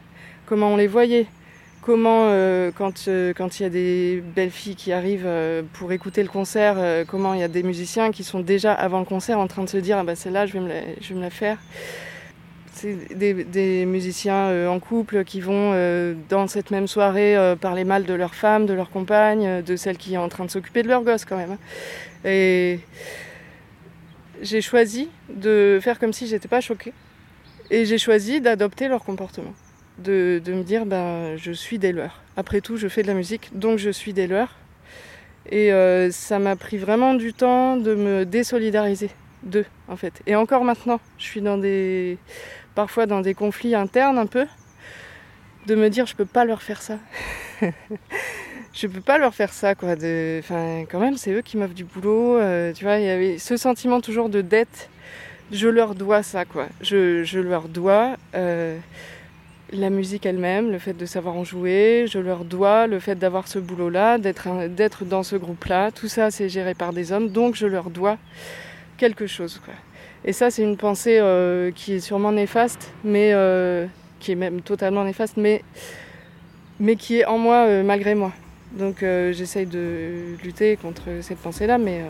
comment 0.44 0.74
on 0.74 0.76
les 0.76 0.88
voyait, 0.88 1.26
comment, 1.84 2.28
quand 2.76 3.08
quand 3.36 3.60
il 3.60 3.62
y 3.62 3.66
a 3.66 3.70
des 3.70 4.22
belles 4.34 4.50
filles 4.50 4.76
qui 4.76 4.92
arrivent 4.92 5.28
pour 5.74 5.92
écouter 5.92 6.22
le 6.22 6.28
concert, 6.28 7.04
comment 7.06 7.34
il 7.34 7.40
y 7.40 7.44
a 7.44 7.48
des 7.48 7.62
musiciens 7.62 8.10
qui 8.10 8.24
sont 8.24 8.40
déjà 8.40 8.72
avant 8.72 9.00
le 9.00 9.04
concert 9.04 9.38
en 9.38 9.46
train 9.46 9.64
de 9.64 9.68
se 9.68 9.76
dire 9.76 9.98
ah 9.98 10.04
bah 10.04 10.16
celle-là, 10.16 10.46
je 10.46 10.52
vais 10.54 10.60
me 10.60 11.20
la 11.20 11.30
faire 11.30 11.58
c'est 12.74 13.16
des, 13.16 13.86
musiciens 13.86 14.48
euh, 14.48 14.68
en 14.68 14.80
couple 14.80 15.24
qui 15.24 15.40
vont 15.40 15.72
euh, 15.72 16.14
dans 16.28 16.46
cette 16.48 16.70
même 16.70 16.86
soirée 16.86 17.36
euh, 17.36 17.56
parler 17.56 17.84
mal 17.84 18.04
de 18.04 18.14
leur 18.14 18.34
femme, 18.34 18.66
de 18.66 18.72
leur 18.72 18.90
compagne, 18.90 19.62
de 19.62 19.76
celle 19.76 19.96
qui 19.96 20.14
est 20.14 20.18
en 20.18 20.28
train 20.28 20.44
de 20.44 20.50
s'occuper 20.50 20.82
de 20.82 20.88
leur 20.88 21.02
gosse 21.02 21.24
quand 21.24 21.36
même. 21.36 21.52
Hein. 21.52 22.28
Et 22.28 22.80
j'ai 24.42 24.60
choisi 24.60 25.08
de 25.30 25.78
faire 25.80 25.98
comme 25.98 26.12
si 26.12 26.26
j'étais 26.26 26.48
pas 26.48 26.60
choquée. 26.60 26.92
Et 27.70 27.86
j'ai 27.86 27.98
choisi 27.98 28.40
d'adopter 28.40 28.88
leur 28.88 29.04
comportement. 29.04 29.54
De, 29.98 30.40
me 30.46 30.62
dire, 30.62 30.86
ben, 30.86 31.36
je 31.36 31.52
suis 31.52 31.78
des 31.78 31.92
leurs. 31.92 32.22
Après 32.36 32.60
tout, 32.60 32.76
je 32.76 32.88
fais 32.88 33.02
de 33.02 33.06
la 33.06 33.14
musique, 33.14 33.50
donc 33.56 33.78
je 33.78 33.90
suis 33.90 34.12
des 34.12 34.26
leurs. 34.26 34.56
Et 35.50 35.70
ça 36.10 36.38
m'a 36.38 36.56
pris 36.56 36.78
vraiment 36.78 37.14
du 37.14 37.32
temps 37.32 37.76
de 37.76 37.94
me 37.94 38.24
désolidariser 38.24 39.10
d'eux, 39.44 39.66
en 39.88 39.96
fait. 39.96 40.22
Et 40.26 40.34
encore 40.34 40.64
maintenant, 40.64 41.00
je 41.18 41.24
suis 41.24 41.40
dans 41.40 41.58
des 41.58 42.18
parfois 42.74 43.06
dans 43.06 43.20
des 43.20 43.34
conflits 43.34 43.74
internes 43.74 44.18
un 44.18 44.26
peu, 44.26 44.46
de 45.66 45.74
me 45.74 45.88
dire 45.88 46.06
je 46.06 46.14
peux 46.14 46.24
pas 46.24 46.44
leur 46.44 46.62
faire 46.62 46.82
ça. 46.82 46.98
je 48.72 48.86
peux 48.86 49.00
pas 49.00 49.18
leur 49.18 49.34
faire 49.34 49.52
ça 49.52 49.74
quoi. 49.74 49.96
De... 49.96 50.40
Enfin, 50.40 50.84
quand 50.90 51.00
même, 51.00 51.16
c'est 51.16 51.32
eux 51.32 51.42
qui 51.42 51.56
m'offrent 51.56 51.74
du 51.74 51.84
boulot. 51.84 52.36
Euh, 52.38 52.72
tu 52.72 52.84
vois, 52.84 52.98
il 52.98 53.06
y 53.06 53.10
avait 53.10 53.38
ce 53.38 53.56
sentiment 53.56 54.00
toujours 54.00 54.28
de 54.28 54.40
dette. 54.40 54.90
Je 55.52 55.68
leur 55.68 55.94
dois 55.94 56.22
ça 56.22 56.44
quoi. 56.44 56.66
Je, 56.80 57.22
je 57.24 57.38
leur 57.38 57.68
dois 57.68 58.16
euh, 58.34 58.78
la 59.80 59.90
musique 59.90 60.26
elle-même, 60.26 60.70
le 60.70 60.78
fait 60.78 60.92
de 60.92 61.06
savoir 61.06 61.36
en 61.36 61.44
jouer. 61.44 62.06
Je 62.08 62.18
leur 62.18 62.44
dois 62.44 62.86
le 62.86 62.98
fait 62.98 63.14
d'avoir 63.14 63.48
ce 63.48 63.58
boulot-là, 63.58 64.18
d'être 64.18 65.04
dans 65.04 65.22
ce 65.22 65.36
groupe-là. 65.36 65.90
Tout 65.90 66.08
ça, 66.08 66.30
c'est 66.30 66.48
géré 66.48 66.74
par 66.74 66.92
des 66.92 67.12
hommes, 67.12 67.28
donc 67.28 67.54
je 67.54 67.66
leur 67.66 67.90
dois 67.90 68.18
quelque 68.96 69.26
chose. 69.26 69.60
Et 70.24 70.32
ça, 70.32 70.50
c'est 70.50 70.62
une 70.62 70.76
pensée 70.76 71.18
euh, 71.20 71.70
qui 71.72 71.94
est 71.94 72.00
sûrement 72.00 72.32
néfaste, 72.32 72.92
mais 73.04 73.32
euh, 73.34 73.86
qui 74.20 74.32
est 74.32 74.36
même 74.36 74.62
totalement 74.62 75.04
néfaste, 75.04 75.36
mais, 75.36 75.62
mais 76.80 76.96
qui 76.96 77.18
est 77.18 77.26
en 77.26 77.38
moi 77.38 77.66
euh, 77.66 77.82
malgré 77.82 78.14
moi. 78.14 78.32
Donc 78.72 79.04
j'essaye 79.30 79.66
de 79.66 80.34
lutter 80.42 80.76
contre 80.76 81.02
cette 81.20 81.38
pensée-là, 81.38 81.78
mais, 81.78 82.02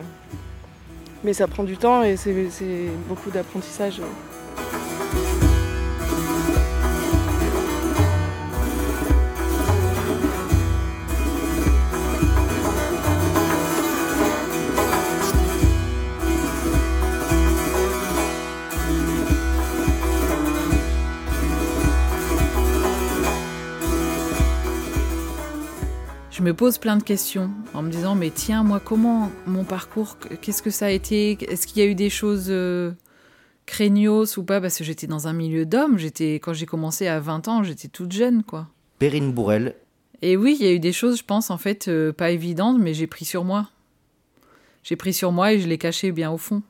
mais 1.23 1.31
ça 1.31 1.45
prend 1.45 1.63
du 1.63 1.77
temps 1.77 2.01
et 2.01 2.17
c'est 2.17 2.33
beaucoup 3.07 3.29
d'apprentissage. 3.29 4.01
Me 26.45 26.53
pose 26.53 26.77
plein 26.77 26.95
de 26.95 27.01
questions 27.01 27.49
en 27.73 27.81
me 27.81 27.89
disant 27.89 28.13
mais 28.13 28.29
tiens 28.29 28.61
moi 28.61 28.79
comment 28.79 29.31
mon 29.47 29.63
parcours 29.63 30.15
qu'est-ce 30.41 30.61
que 30.61 30.69
ça 30.69 30.85
a 30.85 30.89
été? 30.91 31.39
Est-ce 31.51 31.65
qu'il 31.65 31.81
y 31.81 31.85
a 31.85 31.89
eu 31.89 31.95
des 31.95 32.11
choses 32.11 32.47
euh, 32.49 32.91
craignos 33.65 34.37
ou 34.37 34.43
pas? 34.43 34.61
Parce 34.61 34.77
que 34.77 34.83
j'étais 34.83 35.07
dans 35.07 35.27
un 35.27 35.33
milieu 35.33 35.65
d'hommes 35.65 35.97
j'étais 35.97 36.35
quand 36.35 36.53
j'ai 36.53 36.67
commencé 36.67 37.07
à 37.07 37.19
20 37.19 37.47
ans 37.47 37.63
j'étais 37.63 37.87
toute 37.87 38.11
jeune 38.11 38.43
quoi. 38.43 38.67
Perrine 38.99 39.31
Bourrel. 39.31 39.73
Et 40.21 40.37
oui 40.37 40.55
il 40.59 40.63
y 40.63 40.69
a 40.69 40.71
eu 40.71 40.77
des 40.77 40.93
choses 40.93 41.17
je 41.17 41.23
pense 41.23 41.49
en 41.49 41.57
fait 41.57 41.87
euh, 41.87 42.13
pas 42.13 42.29
évidentes 42.29 42.77
mais 42.79 42.93
j'ai 42.93 43.07
pris 43.07 43.25
sur 43.25 43.43
moi. 43.43 43.71
J'ai 44.83 44.95
pris 44.95 45.13
sur 45.13 45.31
moi 45.31 45.51
et 45.51 45.59
je 45.59 45.67
l'ai 45.67 45.79
caché 45.79 46.11
bien 46.11 46.29
au 46.29 46.37
fond. 46.37 46.61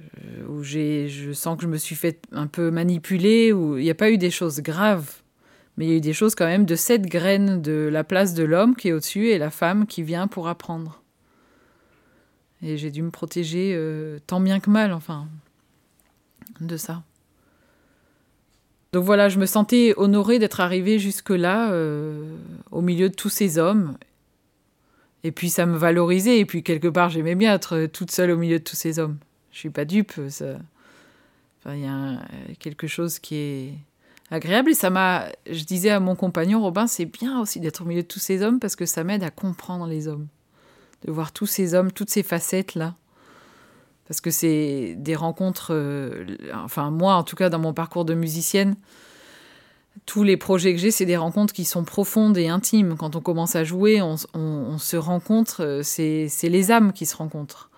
Euh, 0.00 0.46
où 0.48 0.62
j'ai 0.62 1.08
je 1.08 1.32
sens 1.32 1.56
que 1.56 1.64
je 1.64 1.68
me 1.68 1.78
suis 1.78 1.96
fait 1.96 2.20
un 2.30 2.46
peu 2.46 2.70
manipuler 2.70 3.52
où 3.52 3.76
il 3.76 3.82
n'y 3.82 3.90
a 3.90 3.96
pas 3.96 4.12
eu 4.12 4.18
des 4.18 4.30
choses 4.30 4.60
graves 4.60 5.23
mais 5.76 5.86
il 5.86 5.90
y 5.90 5.92
a 5.92 5.96
eu 5.96 6.00
des 6.00 6.12
choses 6.12 6.34
quand 6.34 6.46
même 6.46 6.66
de 6.66 6.76
cette 6.76 7.06
graine 7.06 7.60
de 7.60 7.88
la 7.90 8.04
place 8.04 8.34
de 8.34 8.44
l'homme 8.44 8.76
qui 8.76 8.88
est 8.88 8.92
au-dessus 8.92 9.28
et 9.28 9.38
la 9.38 9.50
femme 9.50 9.86
qui 9.86 10.02
vient 10.02 10.28
pour 10.28 10.48
apprendre. 10.48 11.02
Et 12.62 12.76
j'ai 12.76 12.90
dû 12.90 13.02
me 13.02 13.10
protéger 13.10 13.72
euh, 13.74 14.18
tant 14.26 14.40
bien 14.40 14.60
que 14.60 14.70
mal, 14.70 14.92
enfin, 14.92 15.28
de 16.60 16.76
ça. 16.76 17.02
Donc 18.92 19.04
voilà, 19.04 19.28
je 19.28 19.40
me 19.40 19.46
sentais 19.46 19.92
honorée 19.96 20.38
d'être 20.38 20.60
arrivée 20.60 21.00
jusque-là, 21.00 21.72
euh, 21.72 22.36
au 22.70 22.80
milieu 22.80 23.08
de 23.08 23.14
tous 23.14 23.28
ces 23.28 23.58
hommes. 23.58 23.98
Et 25.24 25.32
puis 25.32 25.50
ça 25.50 25.66
me 25.66 25.76
valorisait, 25.76 26.38
et 26.38 26.44
puis 26.44 26.62
quelque 26.62 26.88
part 26.88 27.10
j'aimais 27.10 27.34
bien 27.34 27.54
être 27.54 27.86
toute 27.86 28.10
seule 28.12 28.30
au 28.30 28.36
milieu 28.36 28.60
de 28.60 28.64
tous 28.64 28.76
ces 28.76 28.98
hommes. 28.98 29.18
Je 29.50 29.58
suis 29.58 29.70
pas 29.70 29.84
dupe, 29.84 30.12
ça. 30.28 30.58
Il 31.66 31.80
y 31.80 31.86
a 31.86 32.20
quelque 32.58 32.86
chose 32.86 33.18
qui 33.18 33.36
est 33.36 33.74
agréable. 34.34 34.70
Et 34.70 34.74
ça 34.74 34.90
m'a, 34.90 35.26
je 35.50 35.64
disais 35.64 35.90
à 35.90 36.00
mon 36.00 36.14
compagnon 36.14 36.60
Robin, 36.60 36.86
c'est 36.86 37.06
bien 37.06 37.40
aussi 37.40 37.60
d'être 37.60 37.82
au 37.82 37.84
milieu 37.84 38.02
de 38.02 38.08
tous 38.08 38.18
ces 38.18 38.42
hommes 38.42 38.58
parce 38.60 38.76
que 38.76 38.86
ça 38.86 39.04
m'aide 39.04 39.24
à 39.24 39.30
comprendre 39.30 39.86
les 39.86 40.08
hommes, 40.08 40.26
de 41.06 41.12
voir 41.12 41.32
tous 41.32 41.46
ces 41.46 41.74
hommes, 41.74 41.90
toutes 41.92 42.10
ces 42.10 42.22
facettes 42.22 42.74
là. 42.74 42.94
Parce 44.06 44.20
que 44.20 44.30
c'est 44.30 44.96
des 44.98 45.14
rencontres, 45.14 45.68
euh, 45.72 46.26
enfin 46.52 46.90
moi 46.90 47.14
en 47.14 47.22
tout 47.22 47.36
cas 47.36 47.48
dans 47.48 47.58
mon 47.58 47.72
parcours 47.72 48.04
de 48.04 48.12
musicienne, 48.12 48.76
tous 50.04 50.24
les 50.24 50.36
projets 50.36 50.74
que 50.74 50.78
j'ai, 50.78 50.90
c'est 50.90 51.06
des 51.06 51.16
rencontres 51.16 51.54
qui 51.54 51.64
sont 51.64 51.84
profondes 51.84 52.36
et 52.36 52.48
intimes. 52.48 52.96
Quand 52.98 53.16
on 53.16 53.20
commence 53.20 53.56
à 53.56 53.64
jouer, 53.64 54.02
on, 54.02 54.16
on 54.34 54.76
se 54.76 54.96
rencontre, 54.96 55.62
euh, 55.62 55.82
c'est 55.82 56.28
les 56.42 56.70
âmes 56.70 56.92
qui 56.92 57.06
se 57.06 57.16
rencontrent. 57.16 57.70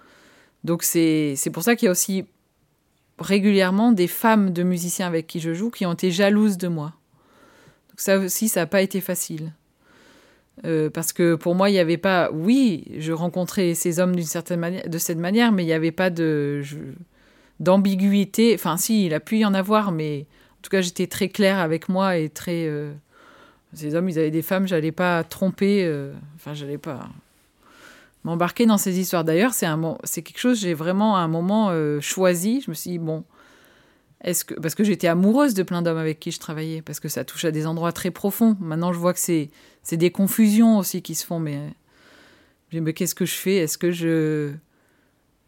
Donc 0.64 0.82
c'est 0.82 1.36
pour 1.52 1.62
ça 1.62 1.76
qu'il 1.76 1.86
y 1.86 1.88
a 1.88 1.92
aussi 1.92 2.24
régulièrement 3.18 3.92
des 3.92 4.06
femmes 4.06 4.52
de 4.52 4.62
musiciens 4.62 5.06
avec 5.06 5.26
qui 5.26 5.40
je 5.40 5.54
joue 5.54 5.70
qui 5.70 5.86
ont 5.86 5.92
été 5.92 6.10
jalouses 6.10 6.58
de 6.58 6.68
moi. 6.68 6.92
Donc 7.90 8.00
ça 8.00 8.18
aussi, 8.18 8.48
ça 8.48 8.60
n'a 8.60 8.66
pas 8.66 8.82
été 8.82 9.00
facile. 9.00 9.52
Euh, 10.64 10.88
parce 10.88 11.12
que 11.12 11.34
pour 11.34 11.54
moi, 11.54 11.68
il 11.68 11.74
n'y 11.74 11.78
avait 11.78 11.98
pas. 11.98 12.30
Oui, 12.32 12.84
je 12.98 13.12
rencontrais 13.12 13.74
ces 13.74 14.00
hommes 14.00 14.16
d'une 14.16 14.24
certaine 14.24 14.60
manière, 14.60 14.88
de 14.88 14.98
cette 14.98 15.18
manière, 15.18 15.52
mais 15.52 15.62
il 15.62 15.66
n'y 15.66 15.72
avait 15.72 15.92
pas 15.92 16.10
de 16.10 16.62
d'ambiguïté. 17.60 18.54
Enfin, 18.54 18.76
si, 18.76 19.06
il 19.06 19.14
a 19.14 19.20
pu 19.20 19.38
y 19.38 19.44
en 19.44 19.54
avoir, 19.54 19.92
mais 19.92 20.26
en 20.58 20.62
tout 20.62 20.70
cas, 20.70 20.80
j'étais 20.80 21.06
très 21.06 21.28
claire 21.28 21.58
avec 21.58 21.88
moi 21.88 22.16
et 22.16 22.30
très. 22.30 22.66
Euh, 22.66 22.92
ces 23.74 23.94
hommes, 23.94 24.08
ils 24.08 24.18
avaient 24.18 24.30
des 24.30 24.42
femmes, 24.42 24.66
j'allais 24.66 24.92
pas 24.92 25.24
tromper. 25.24 25.84
Euh, 25.84 26.14
enfin, 26.36 26.54
j'allais 26.54 26.78
pas 26.78 27.08
m'embarquer 28.26 28.66
dans 28.66 28.76
ces 28.76 28.98
histoires. 28.98 29.24
D'ailleurs, 29.24 29.54
c'est 29.54 29.66
un 29.66 29.96
c'est 30.02 30.22
quelque 30.22 30.40
chose 30.40 30.60
j'ai 30.60 30.74
vraiment 30.74 31.16
à 31.16 31.20
un 31.20 31.28
moment 31.28 31.68
euh, 31.70 32.00
choisi. 32.00 32.60
Je 32.60 32.70
me 32.70 32.74
suis 32.74 32.90
dit 32.90 32.98
bon, 32.98 33.24
est-ce 34.22 34.44
que 34.44 34.54
parce 34.54 34.74
que 34.74 34.82
j'étais 34.82 35.06
amoureuse 35.06 35.54
de 35.54 35.62
plein 35.62 35.80
d'hommes 35.80 35.96
avec 35.96 36.18
qui 36.18 36.32
je 36.32 36.40
travaillais 36.40 36.82
parce 36.82 36.98
que 36.98 37.08
ça 37.08 37.24
touche 37.24 37.44
à 37.44 37.52
des 37.52 37.66
endroits 37.68 37.92
très 37.92 38.10
profonds. 38.10 38.56
Maintenant, 38.60 38.92
je 38.92 38.98
vois 38.98 39.14
que 39.14 39.20
c'est 39.20 39.50
c'est 39.84 39.96
des 39.96 40.10
confusions 40.10 40.76
aussi 40.78 41.02
qui 41.02 41.14
se 41.14 41.24
font. 41.24 41.38
Mais, 41.38 41.60
mais 42.72 42.92
qu'est-ce 42.92 43.14
que 43.14 43.26
je 43.26 43.34
fais? 43.34 43.56
Est-ce 43.58 43.78
que 43.78 43.92
je 43.92 44.52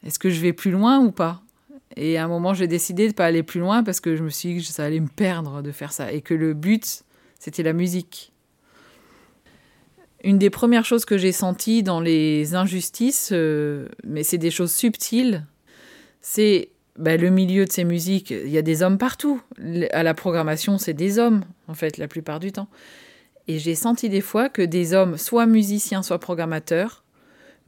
est-ce 0.06 0.20
que 0.20 0.30
je 0.30 0.40
vais 0.40 0.52
plus 0.52 0.70
loin 0.70 1.00
ou 1.00 1.10
pas? 1.10 1.42
Et 1.96 2.16
à 2.16 2.24
un 2.24 2.28
moment, 2.28 2.54
j'ai 2.54 2.68
décidé 2.68 3.08
de 3.08 3.12
pas 3.12 3.26
aller 3.26 3.42
plus 3.42 3.58
loin 3.58 3.82
parce 3.82 3.98
que 3.98 4.14
je 4.14 4.22
me 4.22 4.30
suis 4.30 4.54
dit 4.54 4.60
que 4.60 4.72
ça 4.72 4.84
allait 4.84 5.00
me 5.00 5.08
perdre 5.08 5.62
de 5.62 5.72
faire 5.72 5.92
ça 5.92 6.12
et 6.12 6.20
que 6.20 6.34
le 6.34 6.54
but 6.54 7.02
c'était 7.40 7.64
la 7.64 7.72
musique 7.72 8.32
une 10.24 10.38
des 10.38 10.50
premières 10.50 10.84
choses 10.84 11.04
que 11.04 11.16
j'ai 11.16 11.32
senties 11.32 11.82
dans 11.82 12.00
les 12.00 12.54
injustices, 12.54 13.30
euh, 13.32 13.88
mais 14.04 14.22
c'est 14.22 14.38
des 14.38 14.50
choses 14.50 14.72
subtiles, 14.72 15.46
c'est 16.20 16.70
bah, 16.96 17.16
le 17.16 17.30
milieu 17.30 17.64
de 17.64 17.72
ces 17.72 17.84
musiques. 17.84 18.30
Il 18.30 18.50
y 18.50 18.58
a 18.58 18.62
des 18.62 18.82
hommes 18.82 18.98
partout. 18.98 19.40
À 19.92 20.02
la 20.02 20.14
programmation, 20.14 20.78
c'est 20.78 20.94
des 20.94 21.18
hommes, 21.18 21.44
en 21.68 21.74
fait, 21.74 21.96
la 21.98 22.08
plupart 22.08 22.40
du 22.40 22.50
temps. 22.50 22.68
Et 23.46 23.58
j'ai 23.58 23.76
senti 23.76 24.08
des 24.08 24.20
fois 24.20 24.48
que 24.48 24.62
des 24.62 24.92
hommes, 24.92 25.16
soit 25.16 25.46
musiciens, 25.46 26.02
soit 26.02 26.18
programmateurs, 26.18 27.04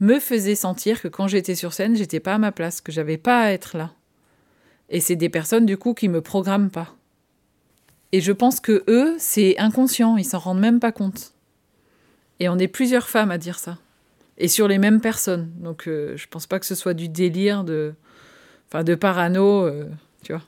me 0.01 0.19
faisaient 0.19 0.55
sentir 0.55 1.01
que 1.01 1.07
quand 1.07 1.27
j'étais 1.27 1.55
sur 1.55 1.73
scène, 1.73 1.95
j'étais 1.95 2.19
pas 2.19 2.35
à 2.35 2.37
ma 2.37 2.51
place, 2.51 2.81
que 2.81 2.91
j'avais 2.91 3.17
pas 3.17 3.41
à 3.41 3.51
être 3.51 3.77
là. 3.77 3.91
Et 4.89 4.99
c'est 4.99 5.15
des 5.15 5.29
personnes, 5.29 5.65
du 5.65 5.77
coup, 5.77 5.93
qui 5.93 6.09
me 6.09 6.21
programment 6.21 6.69
pas. 6.69 6.95
Et 8.11 8.19
je 8.19 8.33
pense 8.33 8.59
que 8.59 8.83
eux, 8.89 9.15
c'est 9.17 9.57
inconscient, 9.57 10.17
ils 10.17 10.25
s'en 10.25 10.39
rendent 10.39 10.59
même 10.59 10.81
pas 10.81 10.91
compte. 10.91 11.33
Et 12.41 12.49
on 12.49 12.57
est 12.57 12.67
plusieurs 12.67 13.07
femmes 13.07 13.29
à 13.29 13.37
dire 13.37 13.59
ça. 13.59 13.77
Et 14.39 14.47
sur 14.47 14.67
les 14.67 14.79
mêmes 14.79 14.99
personnes. 14.99 15.51
Donc 15.59 15.87
euh, 15.87 16.17
je 16.17 16.25
pense 16.27 16.47
pas 16.47 16.59
que 16.59 16.65
ce 16.65 16.73
soit 16.73 16.95
du 16.95 17.07
délire 17.07 17.63
de, 17.63 17.93
enfin, 18.67 18.83
de 18.83 18.95
parano, 18.95 19.63
euh, 19.67 19.87
tu 20.23 20.33
vois. 20.33 20.41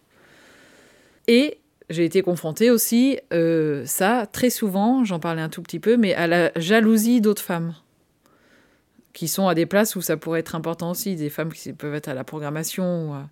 Et 1.28 1.60
j'ai 1.92 2.04
été 2.04 2.24
confrontée 2.24 2.72
aussi, 2.72 3.20
euh, 3.32 3.86
ça, 3.86 4.26
très 4.26 4.50
souvent, 4.50 5.04
j'en 5.04 5.20
parlais 5.20 5.44
un 5.44 5.50
tout 5.50 5.62
petit 5.62 5.80
peu, 5.80 5.96
mais 5.96 6.16
à 6.16 6.26
la 6.26 6.52
jalousie 6.56 7.22
d'autres 7.22 7.44
femmes 7.44 7.76
qui 9.14 9.28
sont 9.28 9.48
à 9.48 9.54
des 9.54 9.68
places 9.68 9.96
où 9.96 10.02
ça 10.02 10.18
pourrait 10.18 10.40
être 10.40 10.56
important 10.56 10.90
aussi, 10.90 11.16
des 11.16 11.30
femmes 11.30 11.54
qui 11.54 11.74
peuvent 11.74 11.94
être 11.94 12.08
à 12.08 12.16
la 12.16 12.24
programmation, 12.24 13.28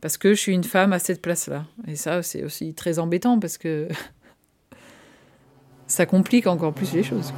parce 0.00 0.16
que 0.16 0.34
je 0.34 0.40
suis 0.40 0.52
une 0.52 0.64
femme 0.64 0.92
à 0.92 0.98
cette 0.98 1.22
place-là. 1.22 1.64
Et 1.86 1.94
ça, 1.94 2.24
c'est 2.24 2.42
aussi 2.42 2.74
très 2.74 2.98
embêtant 2.98 3.38
parce 3.38 3.56
que 3.56 3.86
ça 5.86 6.04
complique 6.04 6.48
encore 6.48 6.74
plus 6.74 6.92
les 6.92 7.04
choses. 7.04 7.32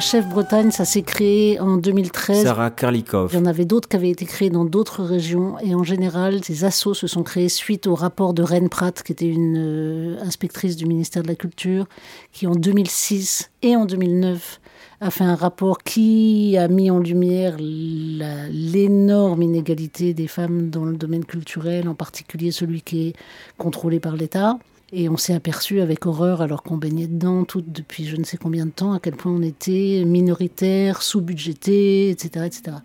Chef 0.00 0.28
Bretagne, 0.28 0.70
ça 0.70 0.84
s'est 0.84 1.02
créé 1.02 1.58
en 1.60 1.76
2013. 1.76 2.42
Sarah 2.42 2.70
Karlikov. 2.70 3.30
Il 3.32 3.36
y 3.36 3.42
en 3.42 3.46
avait 3.46 3.64
d'autres 3.64 3.88
qui 3.88 3.96
avaient 3.96 4.10
été 4.10 4.24
créés 4.24 4.50
dans 4.50 4.64
d'autres 4.64 5.02
régions. 5.02 5.58
Et 5.60 5.74
en 5.74 5.84
général, 5.84 6.44
ces 6.44 6.64
assos 6.64 6.94
se 6.94 7.06
sont 7.06 7.22
créés 7.22 7.48
suite 7.48 7.86
au 7.86 7.94
rapport 7.94 8.34
de 8.34 8.42
Reine 8.42 8.68
Pratt, 8.68 9.02
qui 9.02 9.12
était 9.12 9.26
une 9.26 9.56
euh, 9.56 10.22
inspectrice 10.22 10.76
du 10.76 10.86
ministère 10.86 11.22
de 11.22 11.28
la 11.28 11.34
Culture, 11.34 11.86
qui 12.32 12.46
en 12.46 12.54
2006 12.54 13.50
et 13.62 13.76
en 13.76 13.86
2009 13.86 14.60
a 15.00 15.10
fait 15.10 15.24
un 15.24 15.34
rapport 15.34 15.78
qui 15.78 16.56
a 16.58 16.68
mis 16.68 16.90
en 16.90 16.98
lumière 16.98 17.56
l'énorme 17.58 19.42
inégalité 19.42 20.14
des 20.14 20.26
femmes 20.26 20.70
dans 20.70 20.84
le 20.84 20.96
domaine 20.96 21.24
culturel, 21.24 21.88
en 21.88 21.94
particulier 21.94 22.50
celui 22.50 22.82
qui 22.82 23.08
est 23.08 23.12
contrôlé 23.58 24.00
par 24.00 24.16
l'État. 24.16 24.58
Et 24.98 25.10
on 25.10 25.18
s'est 25.18 25.34
aperçu 25.34 25.82
avec 25.82 26.06
horreur, 26.06 26.40
alors 26.40 26.62
qu'on 26.62 26.78
baignait 26.78 27.06
dedans 27.06 27.44
tout 27.44 27.60
depuis 27.60 28.06
je 28.06 28.16
ne 28.16 28.24
sais 28.24 28.38
combien 28.38 28.64
de 28.64 28.70
temps, 28.70 28.94
à 28.94 28.98
quel 28.98 29.14
point 29.14 29.30
on 29.30 29.42
était 29.42 30.02
minoritaire, 30.06 31.02
sous-budgété, 31.02 32.08
etc., 32.08 32.46
etc. 32.46 32.78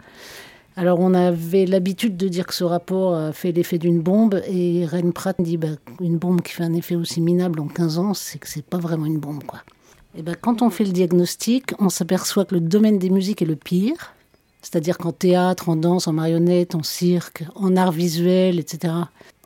Alors 0.75 0.99
on 0.99 1.13
avait 1.13 1.65
l'habitude 1.65 2.17
de 2.17 2.27
dire 2.27 2.47
que 2.47 2.53
ce 2.53 2.65
rapport 2.65 3.15
a 3.15 3.31
fait 3.31 3.53
l'effet 3.53 3.77
d'une 3.77 4.01
bombe, 4.01 4.41
et 4.45 4.85
Ren 4.85 5.11
Pratt 5.11 5.37
dit 5.41 5.55
bah, 5.55 5.69
une 6.01 6.17
bombe 6.17 6.41
qui 6.41 6.51
fait 6.51 6.65
un 6.65 6.73
effet 6.73 6.95
aussi 6.95 7.21
minable 7.21 7.61
en 7.61 7.67
15 7.69 7.97
ans, 7.97 8.13
c'est 8.13 8.39
que 8.39 8.49
c'est 8.49 8.65
pas 8.65 8.77
vraiment 8.77 9.05
une 9.05 9.19
bombe, 9.19 9.45
quoi. 9.45 9.61
Et 10.13 10.21
ben, 10.21 10.35
quand 10.35 10.61
on 10.61 10.69
fait 10.69 10.83
le 10.83 10.91
diagnostic, 10.91 11.71
on 11.79 11.87
s'aperçoit 11.87 12.43
que 12.43 12.55
le 12.55 12.59
domaine 12.59 12.99
des 12.99 13.09
musiques 13.09 13.41
est 13.41 13.45
le 13.45 13.55
pire, 13.55 14.13
c'est-à-dire 14.61 14.97
qu'en 14.97 15.13
théâtre, 15.13 15.69
en 15.69 15.77
danse, 15.77 16.09
en 16.09 16.13
marionnette, 16.13 16.75
en 16.75 16.83
cirque, 16.83 17.45
en 17.55 17.77
art 17.77 17.93
visuel, 17.93 18.59
etc. 18.59 18.93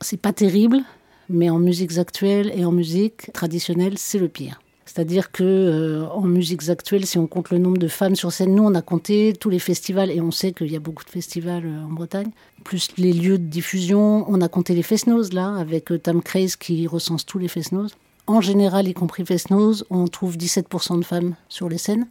C'est 0.02 0.20
pas 0.20 0.34
terrible, 0.34 0.82
mais 1.30 1.50
en 1.50 1.60
musiques 1.60 1.98
actuelles 1.98 2.52
et 2.56 2.66
en 2.66 2.72
musique 2.72 3.32
traditionnelle, 3.34 3.98
c'est 3.98 4.20
le 4.20 4.28
pire. 4.28 4.60
C'est-à-dire 4.86 5.32
que 5.32 5.44
euh, 5.44 6.08
en 6.10 6.22
musiques 6.22 6.70
actuelles, 6.70 7.06
si 7.06 7.18
on 7.18 7.28
compte 7.28 7.50
le 7.50 7.58
nombre 7.58 7.78
de 7.78 7.88
femmes 7.88 8.16
sur 8.16 8.32
scène, 8.32 8.54
nous 8.54 8.64
on 8.64 8.76
a 8.76 8.82
compté 8.82 9.34
tous 9.38 9.50
les 9.50 9.60
festivals 9.60 10.12
et 10.12 10.22
on 10.22 10.32
sait 10.32 10.54
qu'il 10.54 10.72
y 10.72 10.76
a 10.76 10.80
beaucoup 10.80 11.04
de 11.04 11.10
festivals 11.10 11.66
euh, 11.66 11.84
en 11.84 11.90
Bretagne, 11.90 12.30
plus 12.64 12.90
les 12.98 13.12
lieux 13.12 13.40
de 13.40 13.44
diffusion. 13.44 14.26
On 14.30 14.42
a 14.42 14.48
compté 14.48 14.76
les 14.76 14.84
Fesnos 14.84 15.34
là 15.34 15.56
avec 15.56 15.92
euh, 15.92 15.98
Tam 15.98 16.22
Craze 16.22 16.56
qui 16.56 16.88
recense 16.88 17.26
tous 17.26 17.40
les 17.40 17.48
Fesnos. 17.48 17.92
En 18.28 18.42
général, 18.42 18.88
y 18.88 18.94
compris 18.94 19.26
Fesnos, 19.26 19.84
on 19.90 20.08
trouve 20.08 20.38
17% 20.38 21.00
de 21.00 21.06
femmes 21.06 21.36
sur 21.50 21.68
les 21.68 21.78
scènes. 21.78 22.08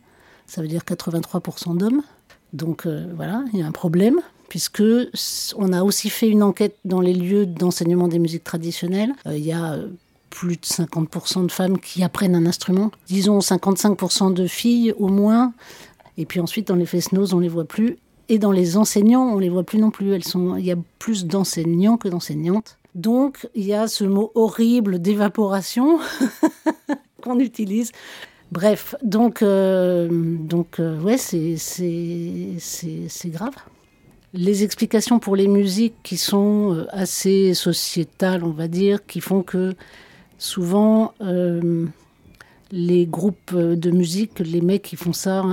Ça 0.46 0.60
veut 0.60 0.68
dire 0.68 0.82
83% 0.82 1.76
d'hommes. 1.76 2.02
Donc 2.52 2.86
voilà, 2.86 3.42
il 3.52 3.58
y 3.58 3.62
a 3.62 3.66
un 3.66 3.72
problème 3.72 4.20
puisque 4.48 4.82
on 5.56 5.72
a 5.72 5.82
aussi 5.82 6.10
fait 6.10 6.28
une 6.28 6.42
enquête 6.42 6.76
dans 6.84 7.00
les 7.00 7.14
lieux 7.14 7.46
d'enseignement 7.46 8.08
des 8.08 8.18
musiques 8.18 8.44
traditionnelles. 8.44 9.12
Euh, 9.26 9.36
il 9.36 9.44
y 9.44 9.52
a 9.52 9.74
euh, 9.74 9.88
plus 10.30 10.56
de 10.56 10.64
50% 10.64 11.46
de 11.46 11.52
femmes 11.52 11.78
qui 11.78 12.02
apprennent 12.02 12.34
un 12.34 12.46
instrument. 12.46 12.90
Disons 13.06 13.38
55% 13.38 14.34
de 14.34 14.46
filles 14.46 14.94
au 14.98 15.08
moins. 15.08 15.52
Et 16.18 16.26
puis 16.26 16.40
ensuite, 16.40 16.68
dans 16.68 16.76
les 16.76 16.86
fesnos, 16.86 17.32
on 17.32 17.40
les 17.40 17.48
voit 17.48 17.64
plus. 17.64 17.98
Et 18.28 18.38
dans 18.38 18.52
les 18.52 18.76
enseignants, 18.76 19.28
on 19.34 19.38
les 19.38 19.48
voit 19.48 19.64
plus 19.64 19.78
non 19.78 19.90
plus. 19.90 20.16
Il 20.16 20.64
y 20.64 20.72
a 20.72 20.76
plus 20.98 21.26
d'enseignants 21.26 21.96
que 21.96 22.08
d'enseignantes. 22.08 22.78
Donc, 22.94 23.48
il 23.54 23.64
y 23.64 23.74
a 23.74 23.88
ce 23.88 24.04
mot 24.04 24.30
horrible 24.34 25.00
d'évaporation 25.00 25.98
qu'on 27.22 27.38
utilise. 27.38 27.92
Bref, 28.52 28.94
donc, 29.02 29.42
euh, 29.42 30.08
donc 30.10 30.78
ouais, 30.78 31.18
c'est 31.18 31.58
grave 33.26 33.54
les 34.34 34.64
explications 34.64 35.20
pour 35.20 35.36
les 35.36 35.46
musiques 35.46 35.94
qui 36.02 36.16
sont 36.16 36.74
euh, 36.74 36.86
assez 36.90 37.54
sociétales, 37.54 38.42
on 38.44 38.50
va 38.50 38.68
dire, 38.68 39.06
qui 39.06 39.20
font 39.20 39.42
que 39.42 39.74
souvent 40.38 41.14
euh, 41.20 41.86
les 42.72 43.06
groupes 43.06 43.52
euh, 43.54 43.76
de 43.76 43.90
musique, 43.92 44.40
les 44.40 44.60
mecs 44.60 44.82
qui 44.82 44.96
font 44.96 45.12
ça, 45.12 45.44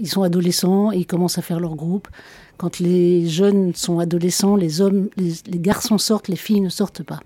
ils 0.00 0.08
sont 0.08 0.22
adolescents 0.22 0.90
et 0.92 0.96
ils 0.96 1.06
commencent 1.06 1.38
à 1.38 1.42
faire 1.42 1.60
leur 1.60 1.76
groupe. 1.76 2.08
Quand 2.56 2.80
les 2.80 3.28
jeunes 3.28 3.74
sont 3.74 3.98
adolescents, 3.98 4.56
les 4.56 4.80
hommes, 4.80 5.10
les 5.18 5.58
garçons 5.58 5.98
sortent, 5.98 6.28
les 6.28 6.36
filles 6.36 6.62
ne 6.62 6.70
sortent 6.70 7.02
pas. 7.02 7.20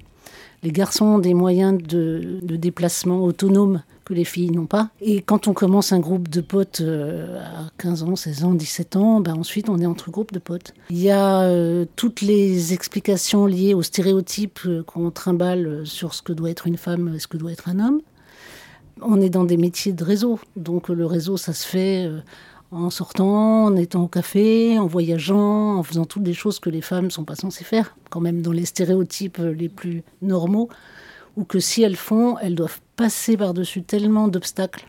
Les 0.65 0.73
garçons 0.73 1.05
ont 1.07 1.19
des 1.21 1.35
moyens 1.35 1.81
de, 1.81 2.41
déplacement 2.43 3.23
autonomes 3.25 3.83
les 4.15 4.25
filles 4.25 4.51
n'ont 4.51 4.67
pas. 4.67 4.91
Et 5.01 5.23
quand 5.23 5.49
on 5.49 5.53
commence 5.53 5.93
un 5.93 6.01
groupe 6.01 6.29
de 6.29 6.41
potes 6.41 6.81
euh, 6.81 7.41
à 7.41 7.71
15 7.79 8.03
ans, 8.03 8.17
16 8.17 8.45
ans, 8.45 8.55
17 8.55 8.97
ans, 8.97 9.21
ben 9.21 9.35
ensuite 9.35 9.69
on 9.69 9.79
est 9.79 9.87
entre 9.87 10.11
groupes 10.11 10.33
de 10.33 10.39
potes. 10.39 10.75
Il 10.91 10.99
y 10.99 11.11
a 11.11 11.43
euh, 11.43 11.85
toutes 11.97 12.21
les 12.21 12.73
explications 12.73 13.47
liées 13.47 13.75
aux 13.75 13.83
stéréotypes 13.83 14.61
euh, 14.67 14.83
qu'on 14.83 15.11
trimballe 15.11 15.87
sur 15.87 16.15
ce 16.15 16.23
que 16.23 16.33
doit 16.33 16.51
être 16.51 16.67
une 16.67 16.77
femme 16.77 17.15
et 17.17 17.19
ce 17.19 17.27
que 17.27 17.37
doit 17.37 17.53
être 17.53 17.69
un 17.69 17.79
homme. 17.79 18.01
On 19.03 19.21
est 19.21 19.31
dans 19.31 19.45
des 19.45 19.57
métiers 19.57 19.93
de 19.93 20.05
réseau. 20.05 20.39
Donc 20.57 20.89
le 20.89 21.07
réseau, 21.07 21.37
ça 21.37 21.55
se 21.55 21.67
fait 21.67 22.11
en 22.71 22.91
sortant, 22.91 23.65
en 23.65 23.77
étant 23.77 24.03
au 24.03 24.09
café, 24.09 24.79
en 24.79 24.87
voyageant, 24.87 25.79
en 25.79 25.83
faisant 25.83 26.05
toutes 26.05 26.27
les 26.27 26.35
choses 26.35 26.61
que 26.61 26.69
les 26.69 26.83
femmes 26.83 27.07
ne 27.07 27.11
sont 27.11 27.25
pas 27.25 27.35
censées 27.35 27.65
faire, 27.65 27.97
quand 28.11 28.21
même 28.21 28.43
dans 28.43 28.53
les 28.53 28.67
stéréotypes 28.67 29.39
les 29.39 29.71
plus 29.71 30.03
normaux, 30.21 30.69
ou 31.41 31.45
que 31.45 31.59
si 31.59 31.83
elles 31.83 31.97
font, 31.97 32.39
elles 32.39 32.55
doivent 32.55 32.81
passer 32.97 33.37
par-dessus 33.37 33.83
tellement 33.83 34.29
d'obstacles, 34.29 34.87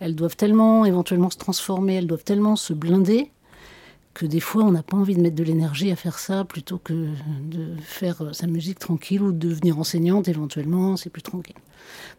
elles 0.00 0.16
doivent 0.16 0.36
tellement 0.36 0.84
éventuellement 0.84 1.30
se 1.30 1.38
transformer, 1.38 1.94
elles 1.94 2.08
doivent 2.08 2.24
tellement 2.24 2.56
se 2.56 2.72
blinder, 2.72 3.30
que 4.12 4.26
des 4.26 4.40
fois 4.40 4.64
on 4.64 4.72
n'a 4.72 4.82
pas 4.82 4.96
envie 4.96 5.14
de 5.14 5.20
mettre 5.20 5.36
de 5.36 5.44
l'énergie 5.44 5.92
à 5.92 5.96
faire 5.96 6.18
ça 6.18 6.44
plutôt 6.44 6.78
que 6.78 6.92
de 6.92 7.76
faire 7.80 8.34
sa 8.34 8.48
musique 8.48 8.80
tranquille 8.80 9.22
ou 9.22 9.30
de 9.30 9.48
devenir 9.48 9.78
enseignante 9.78 10.26
éventuellement, 10.26 10.96
c'est 10.96 11.10
plus 11.10 11.22
tranquille. 11.22 11.56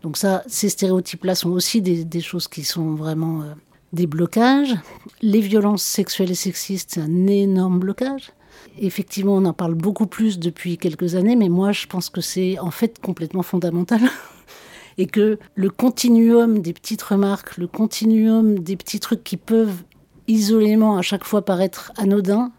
Donc 0.01 0.15
ça, 0.15 0.43
ces 0.47 0.69
stéréotypes-là 0.69 1.35
sont 1.35 1.49
aussi 1.49 1.81
des, 1.81 2.21
choses 2.21 2.47
qui 2.47 2.63
sont 2.63 2.95
vraiment... 2.95 3.41
Euh, 3.41 3.53
des 3.93 4.05
blocages. 4.05 4.75
Les 5.21 5.39
violences 5.39 5.81
sexuelles 5.81 6.31
et 6.31 6.35
sexistes, 6.35 6.91
c'est 6.95 6.99
un 6.99 7.25
énorme 7.25 7.79
blocage. 7.79 8.33
Effectivement, 8.79 9.35
on 9.35 9.45
en 9.45 9.53
parle 9.53 9.73
beaucoup 9.73 10.07
plus 10.07 10.39
depuis 10.39 10.77
quelques 10.77 11.15
années, 11.15 11.35
mais 11.35 11.49
moi, 11.49 11.71
je 11.71 11.87
pense 11.87 12.09
que 12.09 12.21
c'est 12.21 12.59
en 12.59 12.71
fait 12.71 12.99
complètement 13.01 13.43
fondamental. 13.43 14.01
et 14.97 15.05
que 15.05 15.37
le 15.55 15.69
continuum 15.69 16.59
des 16.59 16.73
petites 16.73 17.01
remarques, 17.01 17.57
le 17.57 17.67
continuum 17.67 18.59
des 18.59 18.75
petits 18.75 18.99
trucs 18.99 19.23
qui 19.23 19.37
peuvent 19.37 19.83
isolément 20.27 20.97
à 20.97 21.01
chaque 21.01 21.23
fois 21.23 21.45
paraître 21.45 21.91
anodins, 21.97 22.51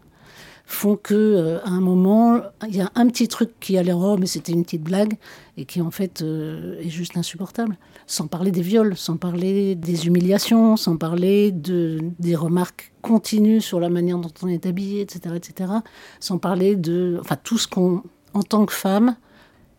font 0.65 0.95
que 0.95 1.15
euh, 1.15 1.59
à 1.65 1.69
un 1.69 1.81
moment 1.81 2.41
il 2.67 2.75
y 2.75 2.81
a 2.81 2.91
un 2.93 3.07
petit 3.07 3.27
truc 3.27 3.49
qui 3.59 3.77
a 3.79 3.83
l'air 3.83 3.97
oh 3.97 4.17
mais 4.17 4.27
c'était 4.27 4.51
une 4.51 4.63
petite 4.63 4.83
blague 4.83 5.17
et 5.57 5.65
qui 5.65 5.81
en 5.81 5.89
fait 5.89 6.21
euh, 6.21 6.79
est 6.79 6.89
juste 6.89 7.17
insupportable 7.17 7.75
sans 8.09 8.27
parler 8.27 8.51
des 8.51 8.63
viols 8.63 8.97
sans 8.97 9.17
parler 9.17 9.75
des 9.75 10.07
humiliations 10.07 10.75
sans 10.77 10.97
parler 10.97 11.51
de 11.51 11.99
des 12.17 12.35
remarques 12.35 12.91
continues 13.03 13.61
sur 13.61 13.79
la 13.79 13.89
manière 13.89 14.17
dont 14.17 14.33
on 14.41 14.47
est 14.47 14.65
habillé 14.65 15.01
etc 15.01 15.35
etc 15.35 15.71
sans 16.19 16.39
parler 16.39 16.75
de 16.75 17.17
enfin 17.21 17.37
tout 17.41 17.59
ce 17.59 17.67
qu'on 17.67 18.01
en 18.33 18.41
tant 18.41 18.65
que 18.65 18.73
femme 18.73 19.15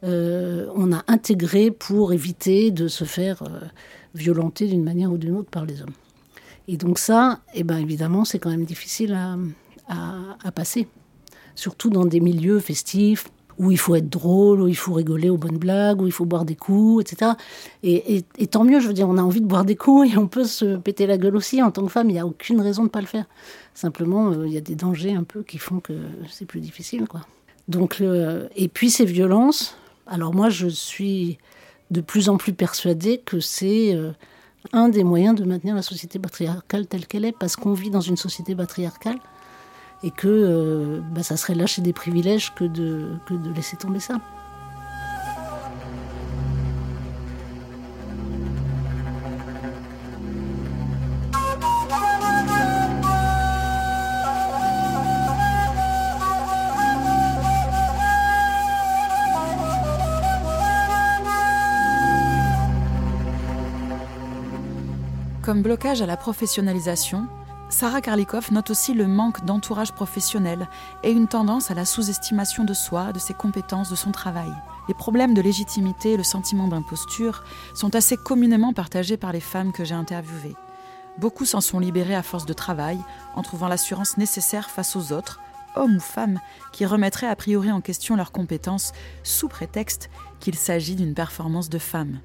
euh, 0.05 0.67
on 0.77 0.93
a 0.93 1.03
intégré 1.09 1.71
pour 1.71 2.13
éviter 2.13 2.71
de 2.71 2.89
se 2.89 3.05
faire 3.05 3.43
violenter 4.15 4.67
d'une 4.69 4.85
manière 4.85 5.13
ou 5.13 5.19
d'une 5.19 5.37
autre 5.37 5.51
par 5.51 5.67
les 5.67 5.83
hommes 5.83 5.97
et 6.69 6.77
donc 6.77 7.01
ça 7.01 7.41
eh 7.55 7.65
ben 7.65 7.79
évidemment 7.79 8.25
c'est 8.25 8.39
quand 8.39 8.51
même 8.51 8.65
difficile 8.65 9.13
à, 9.89 10.53
passer. 10.53 10.87
Surtout 11.55 11.91
dans 11.91 12.05
des 12.05 12.21
milieux 12.21 12.61
festifs 12.61 13.29
où 13.61 13.71
il 13.71 13.77
faut 13.77 13.95
être 13.95 14.09
drôle, 14.09 14.63
où 14.63 14.69
il 14.69 14.77
faut 14.77 14.95
rigoler 14.95 15.29
aux 15.29 15.37
bonnes 15.37 15.59
blagues, 15.59 16.01
où 16.01 16.07
il 16.07 16.13
faut 16.13 16.25
boire 16.25 16.47
des 16.47 16.57
coups, 16.57 17.03
etc. 17.03 17.33
Et, 17.83 18.23
tant 18.51 18.65
mieux, 18.65 18.81
je 18.81 18.89
veux 18.89 18.95
dire, 18.95 19.07
on 19.07 19.19
a 19.19 19.23
envie 19.23 19.43
de 19.43 19.47
boire 19.47 19.67
des 19.67 19.77
coups 19.77 20.11
et 20.11 20.17
on 20.17 20.29
peut 20.29 20.45
se 20.45 20.77
péter 20.77 21.07
la 21.07 21.19
gueule 21.19 21.37
aussi. 21.37 21.63
En 21.63 21.71
tant 21.71 21.85
que 21.85 21.93
femme, 21.93 22.09
il 22.09 22.15
n'y 22.15 22.19
a 22.19 22.27
aucune 22.27 22.63
raison 22.63 22.83
de 22.83 22.87
ne 22.87 22.91
pas 22.91 23.03
le 23.03 23.07
faire. 23.07 23.27
Simplement, 23.75 24.31
euh, 24.31 24.47
il 24.47 24.55
y 24.55 24.57
a 24.57 24.63
des 24.63 24.77
dangers 24.77 25.13
un 25.13 25.25
peu 25.25 25.43
qui 25.43 25.59
font 25.59 25.79
que 25.79 25.93
c'est 26.31 26.47
plus 26.47 26.61
difficile, 26.61 27.07
quoi. 27.07 27.21
Donc, 27.69 28.01
euh, 28.01 28.49
et 28.57 28.69
puis 28.69 28.91
ces 28.91 29.05
violences. 29.05 29.77
Alors 30.07 30.35
moi, 30.35 30.49
je 30.49 30.67
suis 30.67 31.37
de 31.91 32.01
plus 32.01 32.31
en 32.31 32.39
plus 32.39 32.55
persuadée 32.55 33.19
que 33.19 33.41
c'est 33.41 33.95
euh, 33.95 34.13
un 34.73 34.89
des 34.89 35.05
moyens 35.05 35.35
de 35.35 35.45
maintenir 35.45 35.75
la 35.75 35.83
société 35.83 36.19
patriarcale 36.19 36.87
telle 36.87 37.07
qu'elle 37.07 37.27
est, 37.27 37.37
parce 37.39 37.57
qu'on 37.57 37.75
vit 37.75 37.91
dans 37.91 38.01
une 38.01 38.17
société 38.17 38.55
patriarcale 38.55 39.19
et 40.03 40.11
que 40.11 40.29
euh, 40.29 41.01
bah, 41.11 41.23
ça 41.23 41.37
serait 41.37 41.55
lâcher 41.55 41.83
des 41.83 41.93
privilèges 41.93 42.55
que 42.55 42.65
de, 42.65 43.19
que 43.27 43.35
de 43.35 43.53
laisser 43.53 43.77
tomber 43.77 44.01
ça. 44.01 44.19
Comme 65.43 65.63
blocage 65.63 66.01
à 66.01 66.07
la 66.07 66.17
professionnalisation, 66.17 67.27
Sarah 67.71 68.01
Karlikov 68.01 68.53
note 68.53 68.71
aussi 68.71 68.95
le 68.95 69.07
manque 69.07 69.45
d'entourage 69.45 69.93
professionnel 69.93 70.69
et 71.05 71.13
une 71.13 71.29
tendance 71.29 71.71
à 71.71 71.75
la 71.75 71.85
sous-estimation 71.85 72.65
de 72.65 72.75
soi, 72.75 73.13
de 73.13 73.21
ses 73.21 73.33
compétences, 73.33 73.89
de 73.89 73.95
son 73.95 74.11
travail. 74.11 74.53
Les 74.89 74.95
problèmes 74.95 75.35
de 75.35 75.41
légitimité 75.41 76.13
et 76.13 76.17
le 76.17 76.25
sentiment 76.25 76.67
d'imposture 76.67 77.45
sont 77.75 77.95
assez 77.95 78.17
communément 78.17 78.73
partagés 78.73 79.17
par 79.17 79.33
les 79.33 79.41
femmes 79.41 79.73
que 79.73 79.85
j'ai 79.85 79.95
interviewées. 79.95 80.57
Beaucoup 81.19 81.45
s'en 81.45 81.61
sont 81.61 81.79
libérées 81.79 82.17
à 82.17 82.25
force 82.25 82.45
de 82.45 82.53
travail, 82.53 82.99
en 83.37 83.43
trouvant 83.43 83.69
l'assurance 83.69 84.19
nécessaire 84.19 84.69
face 84.69 84.97
aux 84.97 85.13
autres, 85.13 85.41
hommes 85.77 85.97
ou 85.97 86.01
femmes, 86.01 86.41
qui 86.73 86.87
remettraient 86.87 87.29
a 87.29 87.37
priori 87.37 87.71
en 87.71 87.81
question 87.81 88.17
leurs 88.17 88.33
compétences 88.33 88.93
sous 89.23 89.49
prétexte 89.49 90.11
qu'il 90.41 90.57
s'agit 90.57 90.97
d'une 90.97 91.15
performance 91.15 91.69
de 91.69 91.79
femme. 91.79 92.19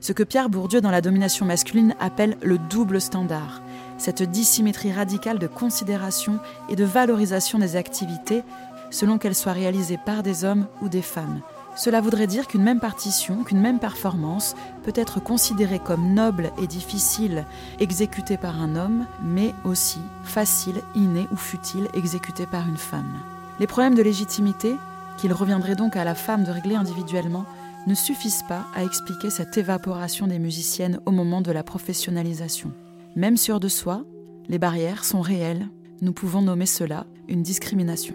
Ce 0.00 0.12
que 0.12 0.22
Pierre 0.22 0.48
Bourdieu 0.48 0.80
dans 0.80 0.92
la 0.92 1.00
domination 1.00 1.44
masculine 1.44 1.96
appelle 1.98 2.38
le 2.42 2.58
double 2.58 3.00
standard, 3.00 3.60
cette 3.98 4.22
dissymétrie 4.22 4.92
radicale 4.92 5.38
de 5.38 5.46
considération 5.46 6.38
et 6.68 6.76
de 6.76 6.84
valorisation 6.84 7.58
des 7.58 7.76
activités 7.76 8.42
selon 8.90 9.18
qu'elles 9.18 9.34
soient 9.34 9.52
réalisées 9.52 9.98
par 10.04 10.22
des 10.22 10.44
hommes 10.44 10.66
ou 10.80 10.88
des 10.88 11.02
femmes. 11.02 11.40
Cela 11.76 12.00
voudrait 12.00 12.26
dire 12.26 12.48
qu'une 12.48 12.64
même 12.64 12.80
partition, 12.80 13.44
qu'une 13.44 13.60
même 13.60 13.78
performance 13.78 14.56
peut 14.82 14.92
être 14.96 15.20
considérée 15.22 15.78
comme 15.78 16.12
noble 16.12 16.50
et 16.60 16.66
difficile 16.66 17.44
exécutée 17.78 18.36
par 18.36 18.60
un 18.60 18.74
homme, 18.74 19.06
mais 19.22 19.54
aussi 19.64 20.00
facile, 20.24 20.82
innée 20.96 21.28
ou 21.30 21.36
futile 21.36 21.86
exécutée 21.94 22.46
par 22.46 22.68
une 22.68 22.76
femme. 22.76 23.20
Les 23.60 23.68
problèmes 23.68 23.94
de 23.94 24.02
légitimité, 24.02 24.74
qu'il 25.18 25.32
reviendrait 25.32 25.76
donc 25.76 25.94
à 25.94 26.02
la 26.02 26.16
femme 26.16 26.42
de 26.42 26.50
régler 26.50 26.74
individuellement, 26.74 27.44
ne 27.86 27.94
suffisent 27.94 28.44
pas 28.48 28.66
à 28.74 28.82
expliquer 28.82 29.30
cette 29.30 29.56
évaporation 29.56 30.26
des 30.26 30.40
musiciennes 30.40 30.98
au 31.06 31.12
moment 31.12 31.42
de 31.42 31.52
la 31.52 31.62
professionnalisation. 31.62 32.72
Même 33.18 33.36
sûr 33.36 33.58
de 33.58 33.66
soi, 33.66 34.04
les 34.48 34.60
barrières 34.60 35.04
sont 35.04 35.20
réelles, 35.20 35.66
nous 36.02 36.12
pouvons 36.12 36.40
nommer 36.40 36.66
cela 36.66 37.04
une 37.26 37.42
discrimination. 37.42 38.14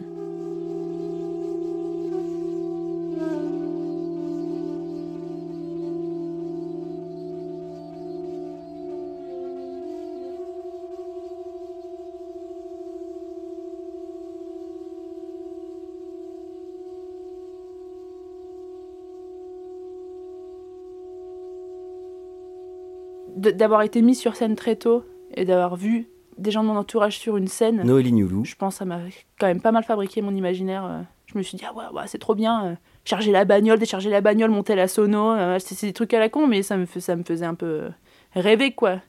D'avoir 23.35 23.81
été 23.81 24.01
mise 24.01 24.19
sur 24.19 24.35
scène 24.35 24.55
très 24.55 24.75
tôt 24.75 25.03
et 25.35 25.45
d'avoir 25.45 25.75
vu 25.75 26.07
des 26.37 26.51
gens 26.51 26.63
de 26.63 26.67
mon 26.67 26.77
entourage 26.77 27.17
sur 27.17 27.37
une 27.37 27.47
scène. 27.47 27.83
Noélie 27.83 28.11
Nioulou. 28.11 28.45
Je 28.45 28.55
pense 28.55 28.75
que 28.75 28.79
ça 28.79 28.85
m'a 28.85 28.99
quand 29.39 29.47
même 29.47 29.61
pas 29.61 29.71
mal 29.71 29.83
fabriqué 29.83 30.21
mon 30.21 30.35
imaginaire. 30.35 30.85
Euh. 30.85 31.01
Je 31.27 31.37
me 31.37 31.43
suis 31.43 31.57
dit, 31.57 31.63
ah 31.65 31.73
ouais, 31.73 32.03
c'est 32.07 32.17
trop 32.17 32.35
bien. 32.35 32.65
Euh. 32.65 32.75
Charger 33.05 33.31
la 33.31 33.45
bagnole, 33.45 33.79
décharger 33.79 34.09
la 34.09 34.21
bagnole, 34.21 34.51
monter 34.51 34.75
la 34.75 34.87
sono. 34.87 35.31
Euh, 35.31 35.59
c'est 35.59 35.85
des 35.85 35.93
trucs 35.93 36.13
à 36.13 36.19
la 36.19 36.29
con, 36.29 36.47
mais 36.47 36.63
ça 36.63 36.77
me, 36.77 36.85
ça 36.85 37.15
me 37.15 37.23
faisait 37.23 37.45
un 37.45 37.55
peu 37.55 37.89
rêver, 38.33 38.71
quoi. 38.71 38.99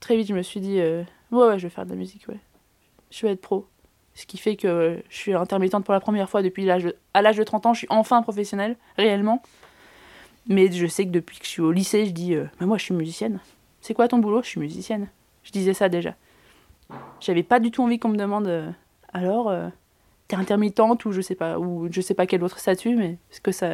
Très 0.00 0.16
vite, 0.16 0.28
je 0.28 0.34
me 0.34 0.42
suis 0.42 0.60
dit, 0.60 0.78
ouais, 0.78 1.06
ouais, 1.30 1.58
je 1.58 1.64
vais 1.66 1.70
faire 1.70 1.84
de 1.84 1.90
la 1.90 1.96
musique, 1.96 2.28
ouais. 2.28 2.40
Je 3.10 3.26
vais 3.26 3.32
être 3.32 3.40
pro. 3.40 3.66
Ce 4.14 4.24
qui 4.26 4.38
fait 4.38 4.56
que 4.56 4.98
je 5.08 5.16
suis 5.16 5.34
intermittente 5.34 5.84
pour 5.84 5.92
la 5.92 6.00
première 6.00 6.30
fois 6.30 6.42
depuis 6.42 6.64
l'âge 6.64 6.92
à 7.12 7.22
l'âge 7.22 7.36
de 7.36 7.44
30 7.44 7.66
ans. 7.66 7.74
Je 7.74 7.80
suis 7.80 7.88
enfin 7.90 8.22
professionnelle, 8.22 8.76
réellement. 8.96 9.42
Mais 10.48 10.70
je 10.70 10.86
sais 10.86 11.04
que 11.04 11.10
depuis 11.10 11.38
que 11.38 11.44
je 11.44 11.50
suis 11.50 11.62
au 11.62 11.72
lycée, 11.72 12.06
je 12.06 12.12
dis 12.12 12.34
euh, 12.34 12.46
Moi, 12.60 12.78
je 12.78 12.84
suis 12.84 12.94
musicienne. 12.94 13.40
C'est 13.80 13.94
quoi 13.94 14.08
ton 14.08 14.18
boulot? 14.18 14.42
Je 14.42 14.48
suis 14.48 14.60
musicienne. 14.60 15.08
Je 15.42 15.52
disais 15.52 15.74
ça 15.74 15.88
déjà. 15.88 16.14
J'avais 17.20 17.42
pas 17.42 17.58
du 17.58 17.70
tout 17.70 17.82
envie 17.82 17.98
qu'on 17.98 18.08
me 18.08 18.16
demande 18.16 18.46
euh, 18.46 18.70
Alors, 19.12 19.48
euh, 19.48 19.68
t'es 20.28 20.36
intermittente 20.36 21.04
ou 21.04 21.12
je 21.12 21.20
sais 21.20 21.34
pas, 21.34 21.58
ou 21.58 21.88
je 21.90 22.00
sais 22.00 22.14
pas 22.14 22.26
quel 22.26 22.44
autre 22.44 22.58
statut, 22.58 22.94
mais 22.94 23.18
parce 23.28 23.40
que 23.40 23.52
ça, 23.52 23.70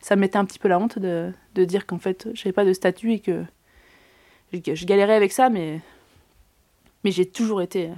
ça 0.00 0.14
me 0.14 0.20
mettait 0.20 0.38
un 0.38 0.44
petit 0.44 0.58
peu 0.60 0.68
la 0.68 0.78
honte 0.78 0.98
de, 0.98 1.32
dire 1.56 1.86
qu'en 1.86 1.98
fait, 1.98 2.28
j'avais 2.34 2.52
pas 2.52 2.64
de 2.64 2.72
statut 2.72 3.12
et 3.12 3.18
que 3.18 3.44
je, 4.52 4.84
galérais 4.84 5.14
avec 5.14 5.32
ça, 5.32 5.50
mais, 5.50 5.80
mais 7.02 7.10
j'ai 7.10 7.26
toujours 7.26 7.60
été 7.60 7.90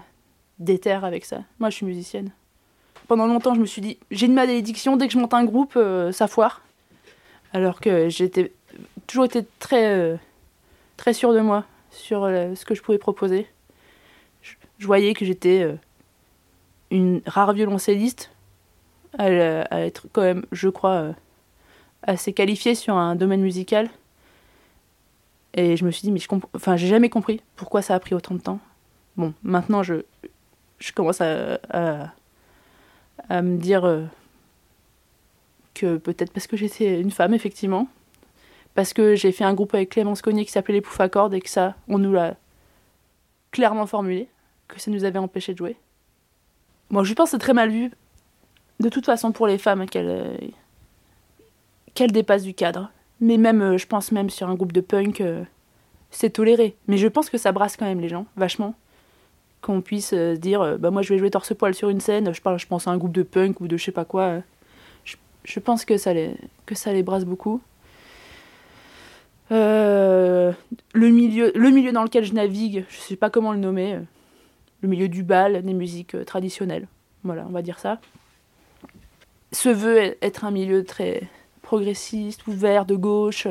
déterre 0.58 1.04
avec 1.04 1.26
ça. 1.26 1.42
Moi, 1.58 1.68
je 1.68 1.76
suis 1.76 1.86
musicienne. 1.86 2.30
Pendant 3.08 3.26
longtemps, 3.26 3.54
je 3.54 3.60
me 3.60 3.66
suis 3.66 3.82
dit 3.82 3.98
J'ai 4.10 4.26
une 4.26 4.34
malédiction, 4.34 4.96
dès 4.96 5.06
que 5.06 5.12
je 5.12 5.18
monte 5.18 5.34
un 5.34 5.44
groupe, 5.44 5.78
ça 6.12 6.28
foire 6.28 6.62
alors 7.56 7.80
que 7.80 8.10
j'étais 8.10 8.52
toujours 9.06 9.24
été 9.24 9.46
très, 9.58 9.86
euh, 9.86 10.16
très 10.98 11.14
sûre 11.14 11.32
de 11.32 11.40
moi, 11.40 11.64
sur 11.90 12.24
euh, 12.24 12.54
ce 12.54 12.66
que 12.66 12.74
je 12.74 12.82
pouvais 12.82 12.98
proposer. 12.98 13.46
Je, 14.42 14.86
voyais 14.86 15.14
que 15.14 15.24
j'étais 15.24 15.62
euh, 15.62 15.74
une 16.90 17.22
rare 17.24 17.54
violoncelliste, 17.54 18.30
à, 19.16 19.30
être 19.86 20.06
quand 20.12 20.20
même, 20.20 20.44
je 20.52 20.68
crois, 20.68 21.14
assez 22.02 22.34
qualifiée 22.34 22.74
sur 22.74 22.94
un 22.94 23.16
domaine 23.16 23.40
musical. 23.40 23.88
Et 25.54 25.78
je 25.78 25.86
me 25.86 25.90
suis 25.90 26.02
dit, 26.02 26.12
mais 26.12 26.18
je 26.18 26.28
enfin, 26.54 26.76
j'ai 26.76 26.88
jamais 26.88 27.08
compris 27.08 27.40
pourquoi 27.56 27.80
ça 27.80 27.94
a 27.94 28.00
pris 28.00 28.14
autant 28.14 28.34
de 28.34 28.40
temps. 28.40 28.60
Bon, 29.16 29.32
maintenant, 29.42 29.82
je, 29.82 30.04
je 30.78 30.92
commence 30.92 31.22
à, 31.22 31.58
à 31.70 33.40
me 33.40 33.56
dire 33.56 34.10
peut-être 35.80 36.32
parce 36.32 36.46
que 36.46 36.56
j'étais 36.56 37.00
une 37.00 37.10
femme, 37.10 37.34
effectivement. 37.34 37.88
Parce 38.76 38.92
que 38.92 39.14
j'ai 39.14 39.32
fait 39.32 39.44
un 39.44 39.54
groupe 39.54 39.74
avec 39.74 39.88
Clémence 39.88 40.20
Cognier 40.22 40.44
qui 40.44 40.52
s'appelait 40.52 40.74
Les 40.74 40.80
Poufs 40.82 41.00
à 41.00 41.08
cordes 41.08 41.34
et 41.34 41.40
que 41.40 41.48
ça, 41.48 41.74
on 41.88 41.98
nous 41.98 42.12
l'a 42.12 42.36
clairement 43.50 43.86
formulé, 43.86 44.28
que 44.68 44.78
ça 44.78 44.90
nous 44.90 45.04
avait 45.04 45.18
empêché 45.18 45.52
de 45.52 45.58
jouer. 45.58 45.76
Moi, 46.90 47.02
je 47.02 47.14
pense 47.14 47.30
que 47.30 47.36
c'est 47.36 47.38
très 47.38 47.54
mal 47.54 47.70
vu, 47.70 47.90
de 48.78 48.88
toute 48.90 49.06
façon, 49.06 49.32
pour 49.32 49.46
les 49.46 49.56
femmes, 49.56 49.86
qu'elles 49.86 50.08
euh, 50.08 52.06
dépassent 52.08 52.42
du 52.42 52.52
cadre. 52.52 52.90
Mais 53.20 53.38
même, 53.38 53.62
euh, 53.62 53.78
je 53.78 53.86
pense 53.86 54.12
même 54.12 54.28
sur 54.28 54.48
un 54.50 54.54
groupe 54.54 54.72
de 54.72 54.82
punk, 54.82 55.22
euh, 55.22 55.42
c'est 56.10 56.30
toléré. 56.30 56.76
Mais 56.86 56.98
je 56.98 57.08
pense 57.08 57.30
que 57.30 57.38
ça 57.38 57.52
brasse 57.52 57.78
quand 57.78 57.86
même 57.86 58.00
les 58.00 58.10
gens, 58.10 58.26
vachement. 58.36 58.74
Qu'on 59.62 59.80
puisse 59.80 60.12
dire, 60.12 60.78
bah 60.78 60.90
moi 60.90 61.00
je 61.00 61.12
vais 61.12 61.18
jouer 61.18 61.30
torse-poil 61.30 61.74
sur 61.74 61.88
une 61.88 61.98
scène, 61.98 62.32
je, 62.32 62.40
parle, 62.42 62.58
je 62.58 62.66
pense 62.66 62.86
à 62.86 62.90
un 62.90 62.98
groupe 62.98 63.12
de 63.12 63.22
punk 63.22 63.60
ou 63.60 63.66
de 63.66 63.76
je 63.78 63.84
sais 63.84 63.90
pas 63.90 64.04
quoi 64.04 64.42
je 65.46 65.60
pense 65.60 65.84
que 65.84 65.96
ça 65.96 66.12
les, 66.12 66.34
que 66.66 66.74
ça 66.74 66.92
les 66.92 67.02
brasse 67.02 67.24
beaucoup. 67.24 67.60
Euh, 69.52 70.52
le, 70.92 71.08
milieu, 71.08 71.52
le 71.54 71.70
milieu 71.70 71.92
dans 71.92 72.02
lequel 72.02 72.24
je 72.24 72.34
navigue, 72.34 72.84
je 72.88 72.96
ne 72.96 73.00
sais 73.00 73.16
pas 73.16 73.30
comment 73.30 73.52
le 73.52 73.58
nommer, 73.58 73.94
euh, 73.94 74.00
le 74.82 74.88
milieu 74.88 75.08
du 75.08 75.22
bal, 75.22 75.62
des 75.62 75.72
musiques 75.72 76.16
euh, 76.16 76.24
traditionnelles. 76.24 76.88
Voilà, 77.22 77.46
on 77.48 77.52
va 77.52 77.62
dire 77.62 77.78
ça. 77.78 78.00
Se 79.52 79.68
veut 79.68 80.16
être 80.20 80.44
un 80.44 80.50
milieu 80.50 80.84
très 80.84 81.22
progressiste, 81.62 82.46
ouvert, 82.48 82.84
de 82.84 82.96
gauche, 82.96 83.46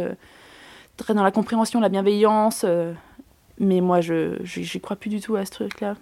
très 0.98 1.14
dans 1.14 1.24
la 1.24 1.32
compréhension, 1.32 1.80
la 1.80 1.90
bienveillance. 1.90 2.66
mais 3.58 3.82
moi, 3.82 4.02
je 4.02 4.38
n'y 4.58 4.82
crois 4.82 4.98
plus 4.98 5.10
du 5.10 5.22
tout 5.22 5.36
à 5.36 5.46
ce 5.46 5.52
truc-là 5.52 5.96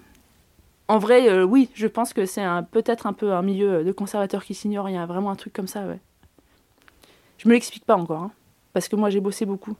en 0.87 0.97
vrai, 0.97 1.29
euh, 1.29 1.43
oui, 1.43 1.69
je 1.73 1.87
pense 1.87 2.13
que 2.13 2.25
c'est 2.25 2.45
peut-être 2.71 3.07
un 3.07 3.13
peu 3.13 3.33
un 3.33 3.41
milieu 3.41 3.83
de 3.83 3.91
conservateurs 3.91 4.43
qui 4.43 4.53
s'ignore. 4.53 4.89
Il 4.89 4.95
y 4.95 4.97
a 4.97 5.05
vraiment 5.05 5.31
un 5.31 5.35
truc 5.35 5.53
comme 5.53 5.67
ça, 5.67 5.85
ouais. 5.85 5.99
Je 7.37 7.47
me 7.47 7.53
l'explique 7.53 7.85
pas 7.85 7.95
encore, 7.95 8.23
hein, 8.23 8.31
parce 8.73 8.87
que 8.87 8.95
moi 8.95 9.09
j'ai 9.09 9.19
bossé 9.19 9.45
beaucoup. 9.45 9.75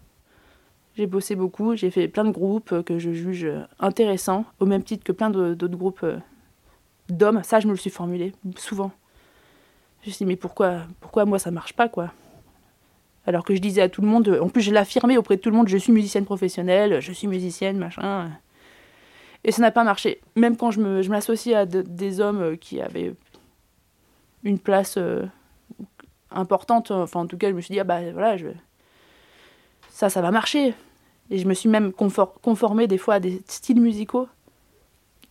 J'ai 0.95 1.07
bossé 1.07 1.35
beaucoup, 1.35 1.75
j'ai 1.75 1.89
fait 1.89 2.07
plein 2.07 2.23
de 2.23 2.31
groupes 2.31 2.83
que 2.83 2.99
je 2.99 3.11
juge 3.13 3.47
intéressants, 3.79 4.45
au 4.59 4.65
même 4.65 4.83
titre 4.83 5.03
que 5.03 5.11
plein 5.11 5.29
d'autres 5.29 5.67
groupes 5.67 6.03
euh, 6.03 6.17
d'hommes. 7.09 7.41
Ça, 7.43 7.59
je 7.59 7.67
me 7.67 7.71
le 7.71 7.77
suis 7.77 7.89
formulé 7.89 8.33
souvent. 8.57 8.91
Je 10.01 10.09
me 10.09 10.13
suis 10.13 10.25
dit, 10.25 10.27
mais 10.27 10.35
pourquoi, 10.35 10.81
pourquoi 10.99 11.25
moi 11.25 11.39
ça 11.39 11.51
marche 11.51 11.73
pas, 11.73 11.89
quoi? 11.89 12.11
Alors 13.25 13.45
que 13.45 13.55
je 13.55 13.61
disais 13.61 13.81
à 13.81 13.89
tout 13.89 14.01
le 14.01 14.07
monde, 14.07 14.37
en 14.41 14.49
plus 14.49 14.61
je 14.61 14.71
l'affirmais 14.71 15.15
auprès 15.17 15.37
de 15.37 15.41
tout 15.41 15.49
le 15.49 15.55
monde, 15.55 15.69
je 15.69 15.77
suis 15.77 15.93
musicienne 15.93 16.25
professionnelle, 16.25 16.99
je 16.99 17.11
suis 17.13 17.27
musicienne, 17.27 17.77
machin. 17.77 18.29
Et 19.43 19.51
ça 19.51 19.61
n'a 19.61 19.71
pas 19.71 19.83
marché. 19.83 20.21
Même 20.35 20.55
quand 20.55 20.71
je 20.71 21.09
m'associe 21.09 21.55
à 21.55 21.65
des 21.65 22.19
hommes 22.19 22.41
euh, 22.41 22.55
qui 22.55 22.81
avaient 22.81 23.13
une 24.43 24.59
place 24.59 24.95
euh, 24.97 25.25
importante, 26.31 26.91
enfin 26.91 27.21
en 27.21 27.27
tout 27.27 27.37
cas, 27.37 27.49
je 27.49 27.53
me 27.53 27.61
suis 27.61 27.73
dit, 27.73 27.79
ah 27.79 27.83
bah 27.83 27.99
voilà, 28.11 28.37
je... 28.37 28.47
ça, 29.89 30.09
ça 30.09 30.21
va 30.21 30.31
marcher. 30.31 30.73
Et 31.29 31.37
je 31.37 31.47
me 31.47 31.53
suis 31.53 31.69
même 31.69 31.93
conformée 31.93 32.87
des 32.87 32.97
fois 32.97 33.15
à 33.15 33.19
des 33.19 33.41
styles 33.47 33.81
musicaux 33.81 34.27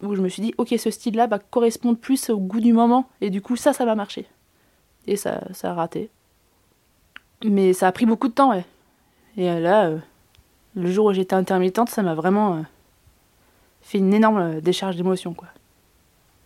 où 0.02 0.14
je 0.16 0.20
me 0.20 0.28
suis 0.28 0.42
dit, 0.42 0.54
ok, 0.58 0.74
ce 0.78 0.90
style-là 0.90 1.26
va 1.26 1.38
correspondre 1.38 1.96
plus 1.98 2.28
au 2.30 2.38
goût 2.38 2.60
du 2.60 2.72
moment, 2.72 3.08
et 3.20 3.30
du 3.30 3.40
coup, 3.40 3.56
ça, 3.56 3.72
ça 3.72 3.84
va 3.84 3.94
marcher. 3.94 4.26
Et 5.06 5.16
ça, 5.16 5.42
ça 5.52 5.70
a 5.70 5.74
raté. 5.74 6.10
Mais 7.44 7.72
ça 7.72 7.88
a 7.88 7.92
pris 7.92 8.04
beaucoup 8.06 8.28
de 8.28 8.32
temps, 8.32 8.50
ouais. 8.50 8.64
Et 9.36 9.44
là, 9.60 9.86
euh, 9.86 9.98
le 10.74 10.90
jour 10.90 11.06
où 11.06 11.12
j'étais 11.12 11.34
intermittente, 11.34 11.88
ça 11.88 12.02
m'a 12.02 12.14
vraiment 12.14 12.64
fait 13.92 13.98
une 13.98 14.14
énorme 14.14 14.38
euh, 14.38 14.60
décharge 14.60 14.96
d'émotions, 14.96 15.34
quoi. 15.34 15.48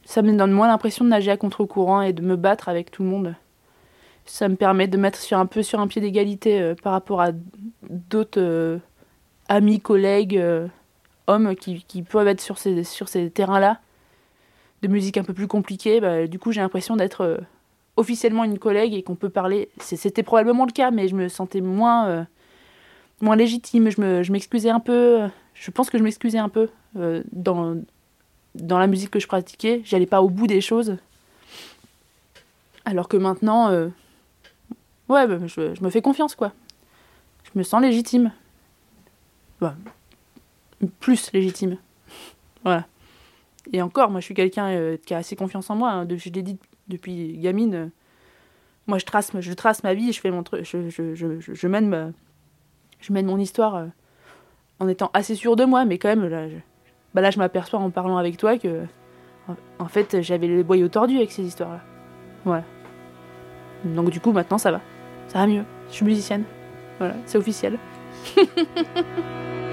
Ça 0.04 0.22
me 0.22 0.32
donne 0.36 0.52
moins 0.52 0.68
l'impression 0.68 1.04
de 1.04 1.10
nager 1.10 1.30
à 1.30 1.36
contre-courant 1.36 2.00
et 2.02 2.12
de 2.12 2.22
me 2.22 2.36
battre 2.36 2.68
avec 2.68 2.90
tout 2.90 3.02
le 3.02 3.08
monde. 3.08 3.34
Ça 4.24 4.48
me 4.48 4.56
permet 4.56 4.86
de 4.88 4.96
mettre 4.96 5.20
sur 5.20 5.38
un 5.38 5.46
peu 5.46 5.62
sur 5.62 5.80
un 5.80 5.86
pied 5.86 6.00
d'égalité 6.00 6.60
euh, 6.60 6.74
par 6.80 6.92
rapport 6.92 7.20
à 7.20 7.30
d'autres 7.88 8.40
euh, 8.40 8.78
amis, 9.48 9.80
collègues 9.80 10.42
hommes 11.28 11.56
qui, 11.56 11.84
qui 11.88 12.02
peuvent 12.02 12.28
être 12.28 12.40
sur 12.40 12.58
ces, 12.58 12.84
sur 12.84 13.08
ces 13.08 13.30
terrains-là, 13.30 13.80
de 14.82 14.88
musique 14.88 15.16
un 15.16 15.24
peu 15.24 15.34
plus 15.34 15.48
compliquée, 15.48 16.00
bah, 16.00 16.26
du 16.26 16.38
coup 16.38 16.52
j'ai 16.52 16.60
l'impression 16.60 16.96
d'être 16.96 17.40
officiellement 17.96 18.44
une 18.44 18.58
collègue 18.58 18.94
et 18.94 19.02
qu'on 19.02 19.16
peut 19.16 19.30
parler. 19.30 19.68
C'était 19.78 20.22
probablement 20.22 20.66
le 20.66 20.72
cas, 20.72 20.90
mais 20.90 21.08
je 21.08 21.16
me 21.16 21.28
sentais 21.28 21.60
moins, 21.60 22.26
moins 23.20 23.34
légitime. 23.36 23.90
Je 23.90 24.32
m'excusais 24.32 24.70
un 24.70 24.80
peu. 24.80 25.28
Je 25.54 25.70
pense 25.70 25.90
que 25.90 25.98
je 25.98 26.02
m'excusais 26.04 26.38
un 26.38 26.48
peu 26.48 26.68
euh, 26.96 27.22
dans, 27.32 27.76
dans 28.54 28.78
la 28.78 28.86
musique 28.86 29.10
que 29.10 29.20
je 29.20 29.26
pratiquais. 29.26 29.82
J'allais 29.84 30.06
pas 30.06 30.22
au 30.22 30.28
bout 30.28 30.46
des 30.46 30.60
choses. 30.60 30.96
Alors 32.84 33.08
que 33.08 33.16
maintenant, 33.16 33.70
ouais, 35.08 35.26
bah, 35.26 35.38
je, 35.46 35.74
je, 35.74 35.82
me 35.82 35.90
fais 35.90 36.02
confiance, 36.02 36.34
quoi. 36.34 36.52
Je 37.44 37.58
me 37.58 37.64
sens 37.64 37.82
légitime. 37.82 38.32
Bah, 39.60 39.74
plus 41.00 41.32
légitime. 41.32 41.78
voilà. 42.64 42.86
Et 43.72 43.82
encore, 43.82 44.10
moi 44.10 44.20
je 44.20 44.26
suis 44.26 44.34
quelqu'un 44.34 44.68
euh, 44.68 44.96
qui 45.04 45.14
a 45.14 45.18
assez 45.18 45.36
confiance 45.36 45.70
en 45.70 45.76
moi. 45.76 45.90
Hein. 45.90 46.08
je 46.08 46.30
l'ai 46.30 46.42
dit 46.42 46.58
depuis 46.88 47.36
gamine. 47.38 47.74
Euh, 47.74 47.86
moi 48.86 48.98
je 48.98 49.04
trace, 49.04 49.32
je 49.38 49.52
trace 49.52 49.82
ma 49.82 49.94
vie, 49.94 50.12
je, 50.12 50.20
fais 50.20 50.30
mon 50.30 50.44
je, 50.52 50.88
je, 50.88 51.14
je, 51.14 51.40
je, 51.40 51.68
mène 51.68 52.12
je 53.00 53.12
mène 53.12 53.26
mon 53.26 53.38
histoire 53.38 53.74
euh, 53.74 53.86
en 54.78 54.86
étant 54.86 55.10
assez 55.12 55.34
sûr 55.34 55.56
de 55.56 55.64
moi, 55.64 55.84
mais 55.84 55.98
quand 55.98 56.08
même, 56.08 56.26
là 56.26 56.46
bah 57.16 57.22
là, 57.22 57.30
je 57.30 57.38
m'aperçois 57.38 57.80
en 57.80 57.88
parlant 57.88 58.18
avec 58.18 58.36
toi 58.36 58.58
que 58.58 58.82
en, 59.78 59.88
fait 59.88 60.20
j'avais 60.20 60.48
les 60.48 60.62
boyaux 60.62 60.88
tordus 60.88 61.16
avec 61.16 61.32
ces 61.32 61.44
histoires-là. 61.44 61.80
Voilà. 62.44 62.62
Donc 63.86 64.10
du 64.10 64.20
coup 64.20 64.32
maintenant 64.32 64.58
ça 64.58 64.70
va. 64.70 64.82
Ça 65.28 65.38
va 65.38 65.46
mieux. 65.46 65.64
Je 65.88 65.94
suis 65.94 66.04
musicienne. 66.04 66.44
Voilà, 66.98 67.14
c'est 67.24 67.38
officiel. 67.38 67.78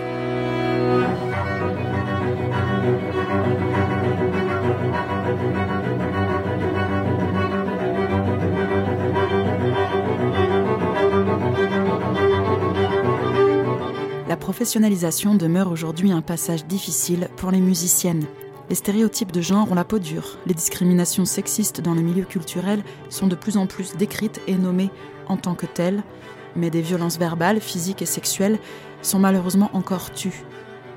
La 14.33 14.37
professionnalisation 14.37 15.35
demeure 15.35 15.71
aujourd'hui 15.71 16.11
un 16.11 16.23
passage 16.23 16.65
difficile 16.65 17.27
pour 17.37 17.51
les 17.51 17.61
musiciennes. 17.61 18.25
Les 18.67 18.73
stéréotypes 18.73 19.31
de 19.31 19.41
genre 19.41 19.71
ont 19.71 19.75
la 19.75 19.83
peau 19.83 19.99
dure. 19.99 20.39
Les 20.47 20.55
discriminations 20.55 21.23
sexistes 21.23 21.81
dans 21.81 21.93
le 21.93 22.01
milieu 22.01 22.23
culturel 22.23 22.81
sont 23.09 23.27
de 23.27 23.35
plus 23.35 23.57
en 23.57 23.67
plus 23.67 23.95
décrites 23.95 24.41
et 24.47 24.55
nommées 24.55 24.89
en 25.27 25.37
tant 25.37 25.53
que 25.53 25.67
telles, 25.67 26.01
mais 26.55 26.71
des 26.71 26.81
violences 26.81 27.19
verbales, 27.19 27.61
physiques 27.61 28.01
et 28.01 28.07
sexuelles 28.07 28.57
sont 29.03 29.19
malheureusement 29.19 29.69
encore 29.73 30.09
tues. 30.09 30.41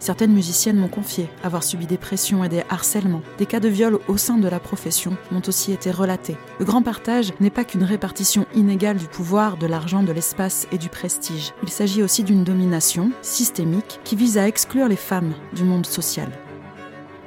Certaines 0.06 0.34
musiciennes 0.34 0.78
m'ont 0.78 0.86
confié 0.86 1.28
avoir 1.42 1.64
subi 1.64 1.84
des 1.84 1.98
pressions 1.98 2.44
et 2.44 2.48
des 2.48 2.62
harcèlements. 2.70 3.22
Des 3.38 3.46
cas 3.46 3.58
de 3.58 3.66
viol 3.66 3.98
au 4.06 4.16
sein 4.16 4.38
de 4.38 4.46
la 4.46 4.60
profession 4.60 5.16
m'ont 5.32 5.42
aussi 5.48 5.72
été 5.72 5.90
relatés. 5.90 6.36
Le 6.60 6.64
grand 6.64 6.80
partage 6.80 7.32
n'est 7.40 7.50
pas 7.50 7.64
qu'une 7.64 7.82
répartition 7.82 8.46
inégale 8.54 8.98
du 8.98 9.08
pouvoir, 9.08 9.56
de 9.56 9.66
l'argent, 9.66 10.04
de 10.04 10.12
l'espace 10.12 10.68
et 10.70 10.78
du 10.78 10.88
prestige. 10.88 11.54
Il 11.64 11.70
s'agit 11.70 12.04
aussi 12.04 12.22
d'une 12.22 12.44
domination 12.44 13.10
systémique 13.20 13.98
qui 14.04 14.14
vise 14.14 14.38
à 14.38 14.46
exclure 14.46 14.86
les 14.86 14.94
femmes 14.94 15.32
du 15.56 15.64
monde 15.64 15.86
social. 15.86 16.30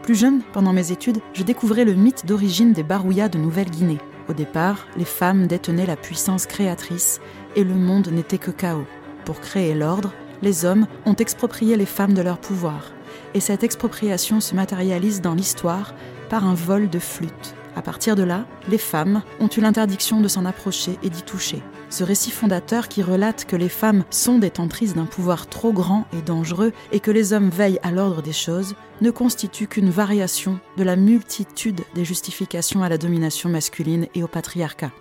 Plus 0.01 0.15
jeune, 0.15 0.41
pendant 0.53 0.71
mes 0.71 0.93
études, 0.93 1.19
je 1.33 1.43
découvrais 1.43 1.83
le 1.83 1.95
mythe 1.95 2.25
d'origine 2.25 2.71
des 2.71 2.83
Barouillas 2.83 3.27
de 3.27 3.39
Nouvelle-Guinée. 3.39 3.99
Au 4.29 4.33
départ, 4.33 4.87
les 4.95 5.03
femmes 5.03 5.47
détenaient 5.47 5.85
la 5.85 5.97
puissance 5.97 6.45
créatrice 6.45 7.19
et 7.57 7.65
le 7.65 7.75
monde 7.75 8.07
n'était 8.07 8.37
que 8.37 8.51
chaos. 8.51 8.87
Pour 9.25 9.41
créer 9.41 9.75
l'ordre, 9.75 10.13
les 10.41 10.65
hommes 10.65 10.87
ont 11.05 11.15
exproprié 11.15 11.75
les 11.75 11.85
femmes 11.85 12.13
de 12.13 12.21
leur 12.21 12.39
pouvoir. 12.39 12.91
Et 13.33 13.39
cette 13.39 13.63
expropriation 13.63 14.39
se 14.39 14.55
matérialise 14.55 15.21
dans 15.21 15.33
l'histoire 15.33 15.93
par 16.29 16.45
un 16.45 16.53
vol 16.53 16.89
de 16.89 16.99
flûte. 16.99 17.55
À 17.75 17.81
partir 17.81 18.15
de 18.15 18.23
là, 18.23 18.45
les 18.67 18.77
femmes 18.77 19.21
ont 19.39 19.47
eu 19.47 19.61
l'interdiction 19.61 20.21
de 20.21 20.27
s'en 20.27 20.45
approcher 20.45 20.97
et 21.03 21.09
d'y 21.09 21.21
toucher. 21.21 21.61
Ce 21.89 22.03
récit 22.03 22.31
fondateur 22.31 22.87
qui 22.87 23.01
relate 23.01 23.45
que 23.45 23.55
les 23.55 23.69
femmes 23.69 24.03
sont 24.09 24.37
détentrices 24.37 24.95
d'un 24.95 25.05
pouvoir 25.05 25.47
trop 25.47 25.71
grand 25.71 26.05
et 26.13 26.21
dangereux 26.21 26.73
et 26.91 26.99
que 26.99 27.11
les 27.11 27.33
hommes 27.33 27.49
veillent 27.49 27.79
à 27.83 27.91
l'ordre 27.91 28.21
des 28.21 28.33
choses 28.33 28.75
ne 29.01 29.11
constitue 29.11 29.67
qu'une 29.67 29.89
variation 29.89 30.59
de 30.77 30.83
la 30.83 30.95
multitude 30.95 31.81
des 31.95 32.05
justifications 32.05 32.83
à 32.83 32.89
la 32.89 32.97
domination 32.97 33.49
masculine 33.49 34.07
et 34.13 34.23
au 34.23 34.27
patriarcat. 34.27 34.91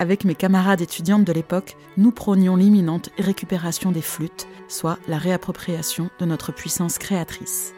Avec 0.00 0.24
mes 0.24 0.34
camarades 0.34 0.80
étudiantes 0.80 1.24
de 1.24 1.32
l'époque, 1.32 1.76
nous 1.96 2.10
prônions 2.10 2.56
l'imminente 2.56 3.10
récupération 3.16 3.92
des 3.92 4.02
flûtes, 4.02 4.48
soit 4.66 4.98
la 5.06 5.18
réappropriation 5.18 6.10
de 6.18 6.24
notre 6.24 6.52
puissance 6.52 6.98
créatrice. 6.98 7.74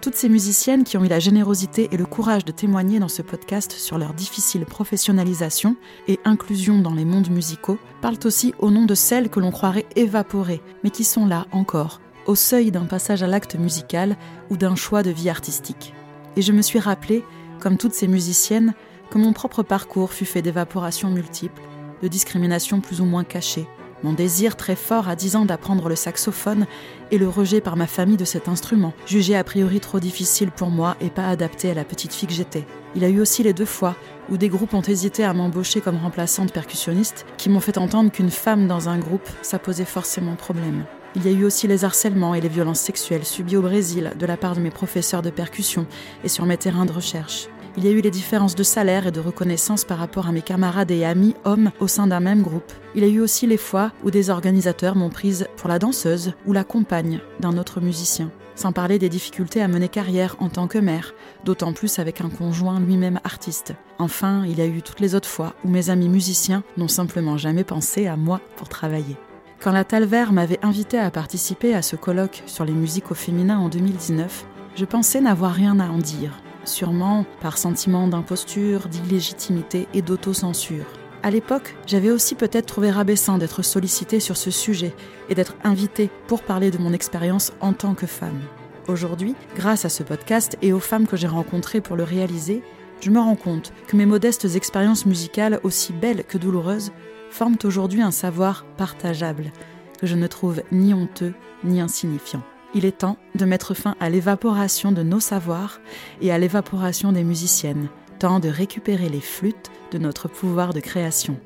Toutes 0.00 0.16
ces 0.16 0.28
musiciennes 0.28 0.84
qui 0.84 0.98
ont 0.98 1.04
eu 1.04 1.08
la 1.08 1.20
générosité 1.20 1.88
et 1.92 1.96
le 1.96 2.04
courage 2.04 2.44
de 2.44 2.52
témoigner 2.52 2.98
dans 2.98 3.08
ce 3.08 3.22
podcast 3.22 3.72
sur 3.72 3.96
leur 3.96 4.12
difficile 4.12 4.66
professionnalisation 4.66 5.76
et 6.08 6.18
inclusion 6.24 6.78
dans 6.78 6.92
les 6.92 7.06
mondes 7.06 7.30
musicaux 7.30 7.78
parlent 8.02 8.18
aussi 8.24 8.52
au 8.58 8.70
nom 8.70 8.84
de 8.84 8.94
celles 8.94 9.30
que 9.30 9.40
l'on 9.40 9.52
croirait 9.52 9.86
évaporées, 9.96 10.60
mais 10.82 10.90
qui 10.90 11.04
sont 11.04 11.26
là 11.26 11.46
encore, 11.52 12.00
au 12.26 12.34
seuil 12.34 12.70
d'un 12.70 12.84
passage 12.84 13.22
à 13.22 13.26
l'acte 13.26 13.54
musical 13.54 14.16
ou 14.50 14.56
d'un 14.56 14.74
choix 14.74 15.02
de 15.02 15.10
vie 15.10 15.30
artistique. 15.30 15.94
Et 16.36 16.42
je 16.42 16.52
me 16.52 16.60
suis 16.60 16.80
rappelé, 16.80 17.24
comme 17.60 17.78
toutes 17.78 17.94
ces 17.94 18.08
musiciennes, 18.08 18.74
que 19.14 19.18
mon 19.20 19.32
propre 19.32 19.62
parcours 19.62 20.12
fut 20.12 20.24
fait 20.24 20.42
d'évaporations 20.42 21.08
multiples, 21.08 21.62
de 22.02 22.08
discriminations 22.08 22.80
plus 22.80 23.00
ou 23.00 23.04
moins 23.04 23.22
cachées, 23.22 23.68
mon 24.02 24.12
désir 24.12 24.56
très 24.56 24.74
fort 24.74 25.08
à 25.08 25.14
10 25.14 25.36
ans 25.36 25.44
d'apprendre 25.44 25.88
le 25.88 25.94
saxophone 25.94 26.66
et 27.12 27.18
le 27.18 27.28
rejet 27.28 27.60
par 27.60 27.76
ma 27.76 27.86
famille 27.86 28.16
de 28.16 28.24
cet 28.24 28.48
instrument, 28.48 28.92
jugé 29.06 29.36
a 29.36 29.44
priori 29.44 29.78
trop 29.78 30.00
difficile 30.00 30.50
pour 30.50 30.68
moi 30.68 30.96
et 31.00 31.10
pas 31.10 31.28
adapté 31.28 31.70
à 31.70 31.74
la 31.74 31.84
petite 31.84 32.12
fille 32.12 32.26
que 32.26 32.34
j'étais. 32.34 32.66
Il 32.96 33.02
y 33.02 33.04
a 33.04 33.08
eu 33.08 33.20
aussi 33.20 33.44
les 33.44 33.52
deux 33.52 33.64
fois 33.64 33.94
où 34.30 34.36
des 34.36 34.48
groupes 34.48 34.74
ont 34.74 34.82
hésité 34.82 35.22
à 35.22 35.32
m'embaucher 35.32 35.80
comme 35.80 35.98
remplaçante 35.98 36.52
percussionniste, 36.52 37.24
qui 37.38 37.50
m'ont 37.50 37.60
fait 37.60 37.78
entendre 37.78 38.10
qu'une 38.10 38.32
femme 38.32 38.66
dans 38.66 38.88
un 38.88 38.98
groupe, 38.98 39.28
ça 39.42 39.60
posait 39.60 39.84
forcément 39.84 40.34
problème. 40.34 40.86
Il 41.14 41.24
y 41.24 41.28
a 41.28 41.38
eu 41.38 41.44
aussi 41.44 41.68
les 41.68 41.84
harcèlements 41.84 42.34
et 42.34 42.40
les 42.40 42.48
violences 42.48 42.80
sexuelles 42.80 43.24
subies 43.24 43.56
au 43.56 43.62
Brésil 43.62 44.10
de 44.18 44.26
la 44.26 44.36
part 44.36 44.56
de 44.56 44.60
mes 44.60 44.70
professeurs 44.70 45.22
de 45.22 45.30
percussion 45.30 45.86
et 46.24 46.28
sur 46.28 46.46
mes 46.46 46.56
terrains 46.56 46.86
de 46.86 46.92
recherche 46.92 47.46
il 47.76 47.84
y 47.84 47.88
a 47.88 47.90
eu 47.90 48.00
les 48.00 48.10
différences 48.10 48.54
de 48.54 48.62
salaire 48.62 49.06
et 49.06 49.10
de 49.10 49.20
reconnaissance 49.20 49.84
par 49.84 49.98
rapport 49.98 50.28
à 50.28 50.32
mes 50.32 50.42
camarades 50.42 50.90
et 50.90 51.04
amis 51.04 51.34
hommes 51.44 51.72
au 51.80 51.88
sein 51.88 52.06
d'un 52.06 52.20
même 52.20 52.42
groupe. 52.42 52.72
Il 52.94 53.02
y 53.02 53.06
a 53.06 53.10
eu 53.10 53.20
aussi 53.20 53.46
les 53.46 53.56
fois 53.56 53.90
où 54.04 54.10
des 54.10 54.30
organisateurs 54.30 54.94
m'ont 54.94 55.10
prise 55.10 55.48
pour 55.56 55.68
la 55.68 55.78
danseuse 55.78 56.34
ou 56.46 56.52
la 56.52 56.64
compagne 56.64 57.20
d'un 57.40 57.58
autre 57.58 57.80
musicien. 57.80 58.30
Sans 58.54 58.70
parler 58.70 59.00
des 59.00 59.08
difficultés 59.08 59.60
à 59.60 59.66
mener 59.66 59.88
carrière 59.88 60.36
en 60.38 60.48
tant 60.48 60.68
que 60.68 60.78
mère, 60.78 61.14
d'autant 61.44 61.72
plus 61.72 61.98
avec 61.98 62.20
un 62.20 62.28
conjoint 62.28 62.78
lui-même 62.78 63.18
artiste. 63.24 63.74
Enfin, 63.98 64.44
il 64.46 64.58
y 64.58 64.62
a 64.62 64.66
eu 64.66 64.80
toutes 64.80 65.00
les 65.00 65.16
autres 65.16 65.28
fois 65.28 65.54
où 65.64 65.68
mes 65.68 65.90
amis 65.90 66.08
musiciens 66.08 66.62
n'ont 66.76 66.86
simplement 66.86 67.36
jamais 67.36 67.64
pensé 67.64 68.06
à 68.06 68.16
moi 68.16 68.40
pour 68.56 68.68
travailler. 68.68 69.16
Quand 69.60 69.72
la 69.72 69.82
Talver 69.82 70.26
m'avait 70.30 70.64
invité 70.64 70.98
à 70.98 71.10
participer 71.10 71.74
à 71.74 71.82
ce 71.82 71.96
colloque 71.96 72.44
sur 72.46 72.64
les 72.64 72.72
musiques 72.72 73.10
au 73.10 73.14
féminin 73.14 73.58
en 73.58 73.68
2019, 73.68 74.46
je 74.76 74.84
pensais 74.84 75.20
n'avoir 75.20 75.52
rien 75.52 75.80
à 75.80 75.88
en 75.88 75.98
dire 75.98 76.43
sûrement 76.64 77.24
par 77.40 77.58
sentiment 77.58 78.08
d'imposture, 78.08 78.88
d'illégitimité 78.88 79.88
et 79.94 80.02
d'autocensure. 80.02 80.86
À 81.22 81.30
l'époque, 81.30 81.74
j'avais 81.86 82.10
aussi 82.10 82.34
peut-être 82.34 82.66
trouvé 82.66 82.90
rabaissant 82.90 83.38
d'être 83.38 83.62
sollicitée 83.62 84.20
sur 84.20 84.36
ce 84.36 84.50
sujet 84.50 84.94
et 85.30 85.34
d'être 85.34 85.56
invitée 85.64 86.10
pour 86.26 86.42
parler 86.42 86.70
de 86.70 86.78
mon 86.78 86.92
expérience 86.92 87.52
en 87.60 87.72
tant 87.72 87.94
que 87.94 88.06
femme. 88.06 88.40
Aujourd'hui, 88.88 89.34
grâce 89.56 89.86
à 89.86 89.88
ce 89.88 90.02
podcast 90.02 90.58
et 90.60 90.74
aux 90.74 90.80
femmes 90.80 91.06
que 91.06 91.16
j'ai 91.16 91.26
rencontrées 91.26 91.80
pour 91.80 91.96
le 91.96 92.02
réaliser, 92.02 92.62
je 93.00 93.10
me 93.10 93.20
rends 93.20 93.36
compte 93.36 93.72
que 93.86 93.96
mes 93.96 94.06
modestes 94.06 94.54
expériences 94.54 95.06
musicales, 95.06 95.60
aussi 95.62 95.92
belles 95.94 96.24
que 96.24 96.36
douloureuses, 96.36 96.92
forment 97.30 97.56
aujourd'hui 97.64 98.02
un 98.02 98.10
savoir 98.10 98.64
partageable, 98.76 99.50
que 99.98 100.06
je 100.06 100.16
ne 100.16 100.26
trouve 100.26 100.62
ni 100.72 100.92
honteux 100.92 101.32
ni 101.64 101.80
insignifiant. 101.80 102.42
Il 102.76 102.84
est 102.84 102.98
temps 102.98 103.16
de 103.36 103.44
mettre 103.44 103.72
fin 103.72 103.94
à 104.00 104.10
l'évaporation 104.10 104.90
de 104.90 105.04
nos 105.04 105.20
savoirs 105.20 105.80
et 106.20 106.32
à 106.32 106.38
l'évaporation 106.38 107.12
des 107.12 107.22
musiciennes, 107.22 107.88
temps 108.18 108.40
de 108.40 108.48
récupérer 108.48 109.08
les 109.08 109.20
flûtes 109.20 109.70
de 109.92 109.98
notre 109.98 110.26
pouvoir 110.26 110.74
de 110.74 110.80
création. 110.80 111.38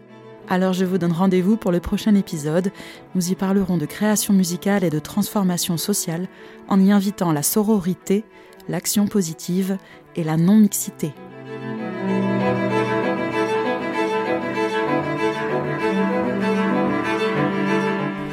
Alors 0.49 0.72
je 0.72 0.87
vous 0.87 0.97
donne 0.97 1.12
rendez-vous 1.12 1.59
pour 1.59 1.70
le 1.70 1.81
prochain 1.81 2.14
épisode. 2.14 2.72
Nous 3.14 3.31
y 3.31 3.35
parlerons 3.35 3.76
de 3.76 3.85
création 3.85 4.33
musicale 4.33 4.85
et 4.85 4.91
de 4.91 4.99
transformation 4.99 5.76
sociale 5.76 6.29
en 6.68 6.81
y 6.81 6.91
invitant 6.91 7.33
la 7.33 7.43
sororité, 7.43 8.24
l'action 8.66 9.07
positive 9.07 9.76
et 10.16 10.24
la 10.24 10.39
non-mixité. 10.39 11.12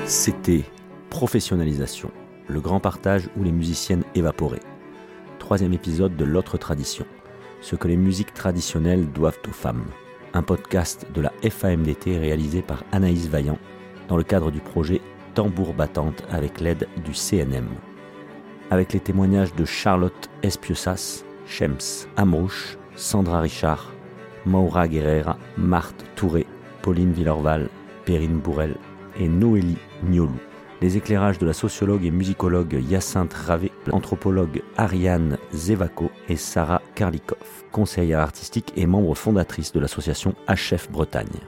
C'était 0.05 0.63
professionnalisation 1.09 2.11
le 2.47 2.59
grand 2.59 2.79
partage 2.79 3.29
ou 3.37 3.43
les 3.43 3.51
musiciennes 3.51 4.03
évaporées. 4.15 4.61
Troisième 5.39 5.73
épisode 5.73 6.15
de 6.15 6.25
l'autre 6.25 6.57
tradition, 6.57 7.05
ce 7.61 7.75
que 7.75 7.87
les 7.87 7.97
musiques 7.97 8.33
traditionnelles 8.33 9.11
doivent 9.11 9.39
aux 9.47 9.53
femmes. 9.53 9.85
Un 10.33 10.41
podcast 10.41 11.07
de 11.13 11.21
la 11.21 11.31
FAMDT 11.41 12.17
réalisé 12.17 12.61
par 12.61 12.83
Anaïs 12.91 13.27
Vaillant 13.27 13.57
dans 14.07 14.17
le 14.17 14.23
cadre 14.23 14.51
du 14.51 14.59
projet 14.59 15.01
Tambour 15.33 15.73
battante 15.73 16.23
avec 16.31 16.59
l'aide 16.61 16.87
du 17.03 17.13
CNM. 17.13 17.67
avec 18.71 18.93
les 18.93 18.99
témoignages 18.99 19.53
de 19.53 19.63
Charlotte 19.63 20.29
Espiossas, 20.41 21.23
Shems 21.45 22.07
Amrouche, 22.17 22.77
Sandra 22.95 23.39
Richard, 23.41 23.93
Maura 24.45 24.87
Guerrera, 24.87 25.37
Marthe 25.57 26.03
Touré, 26.15 26.47
Pauline 26.81 27.11
Villorval, 27.11 27.69
Perrine 28.05 28.39
Bourrel 28.39 28.75
et 29.19 29.27
Noélie 29.27 29.77
Niolou. 30.03 30.39
Les 30.85 30.97
éclairages 30.97 31.39
de 31.39 31.47
la 31.47 31.53
sociologue 31.53 32.05
et 32.05 32.11
musicologue 32.11 32.73
Hyacinthe 32.73 33.33
Ravé, 33.33 33.71
l'anthropologue 33.87 34.61
Ariane 34.77 35.39
Zevako 35.51 36.11
et 36.29 36.35
Sarah 36.35 36.83
Karlikov, 36.93 37.39
conseillère 37.71 38.19
artistique 38.19 38.71
et 38.75 38.85
membre 38.85 39.15
fondatrice 39.15 39.71
de 39.71 39.79
l'association 39.79 40.35
HF 40.47 40.91
Bretagne. 40.91 41.39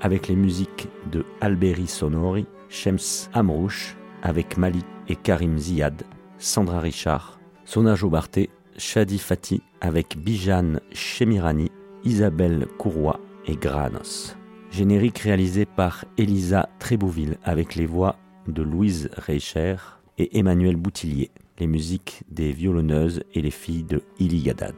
Avec 0.00 0.26
les 0.26 0.34
musiques 0.34 0.88
de 1.12 1.24
Alberi 1.40 1.86
Sonori, 1.86 2.44
Shems 2.68 3.28
Amrouche, 3.34 3.96
avec 4.24 4.56
Mali 4.56 4.82
et 5.06 5.14
Karim 5.14 5.58
Ziad, 5.58 6.02
Sandra 6.38 6.80
Richard, 6.80 7.38
Sonajo 7.64 8.10
Barté, 8.10 8.50
Shadi 8.76 9.20
Fati, 9.20 9.62
avec 9.80 10.18
Bijan 10.18 10.80
Chemirani, 10.90 11.70
Isabelle 12.02 12.66
Courroy 12.78 13.20
et 13.46 13.54
Granos. 13.54 14.36
Générique 14.72 15.18
réalisé 15.18 15.66
par 15.66 16.04
Elisa 16.18 16.68
Trébouville 16.80 17.36
avec 17.44 17.76
les 17.76 17.86
voix 17.86 18.16
de 18.48 18.62
Louise 18.62 19.10
Reicher 19.16 19.76
et 20.18 20.38
Emmanuel 20.38 20.76
Boutillier, 20.76 21.30
les 21.58 21.66
musiques 21.66 22.22
des 22.30 22.52
violonneuses 22.52 23.22
et 23.34 23.42
les 23.42 23.50
filles 23.50 23.84
de 23.84 24.02
Iligadad. 24.18 24.74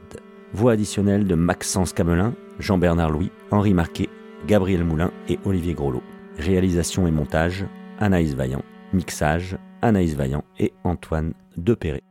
Voix 0.53 0.73
additionnelle 0.73 1.27
de 1.27 1.35
Maxence 1.35 1.93
Camelin, 1.93 2.33
Jean-Bernard 2.59 3.11
Louis, 3.11 3.31
Henri 3.51 3.73
Marquet, 3.73 4.09
Gabriel 4.47 4.83
Moulin 4.83 5.11
et 5.27 5.39
Olivier 5.45 5.73
Grolot. 5.73 6.03
Réalisation 6.37 7.07
et 7.07 7.11
montage, 7.11 7.65
Anaïs 7.99 8.33
Vaillant. 8.33 8.63
Mixage, 8.93 9.57
Anaïs 9.81 10.15
Vaillant 10.15 10.43
et 10.57 10.73
Antoine 10.83 11.33
Depéré. 11.57 12.01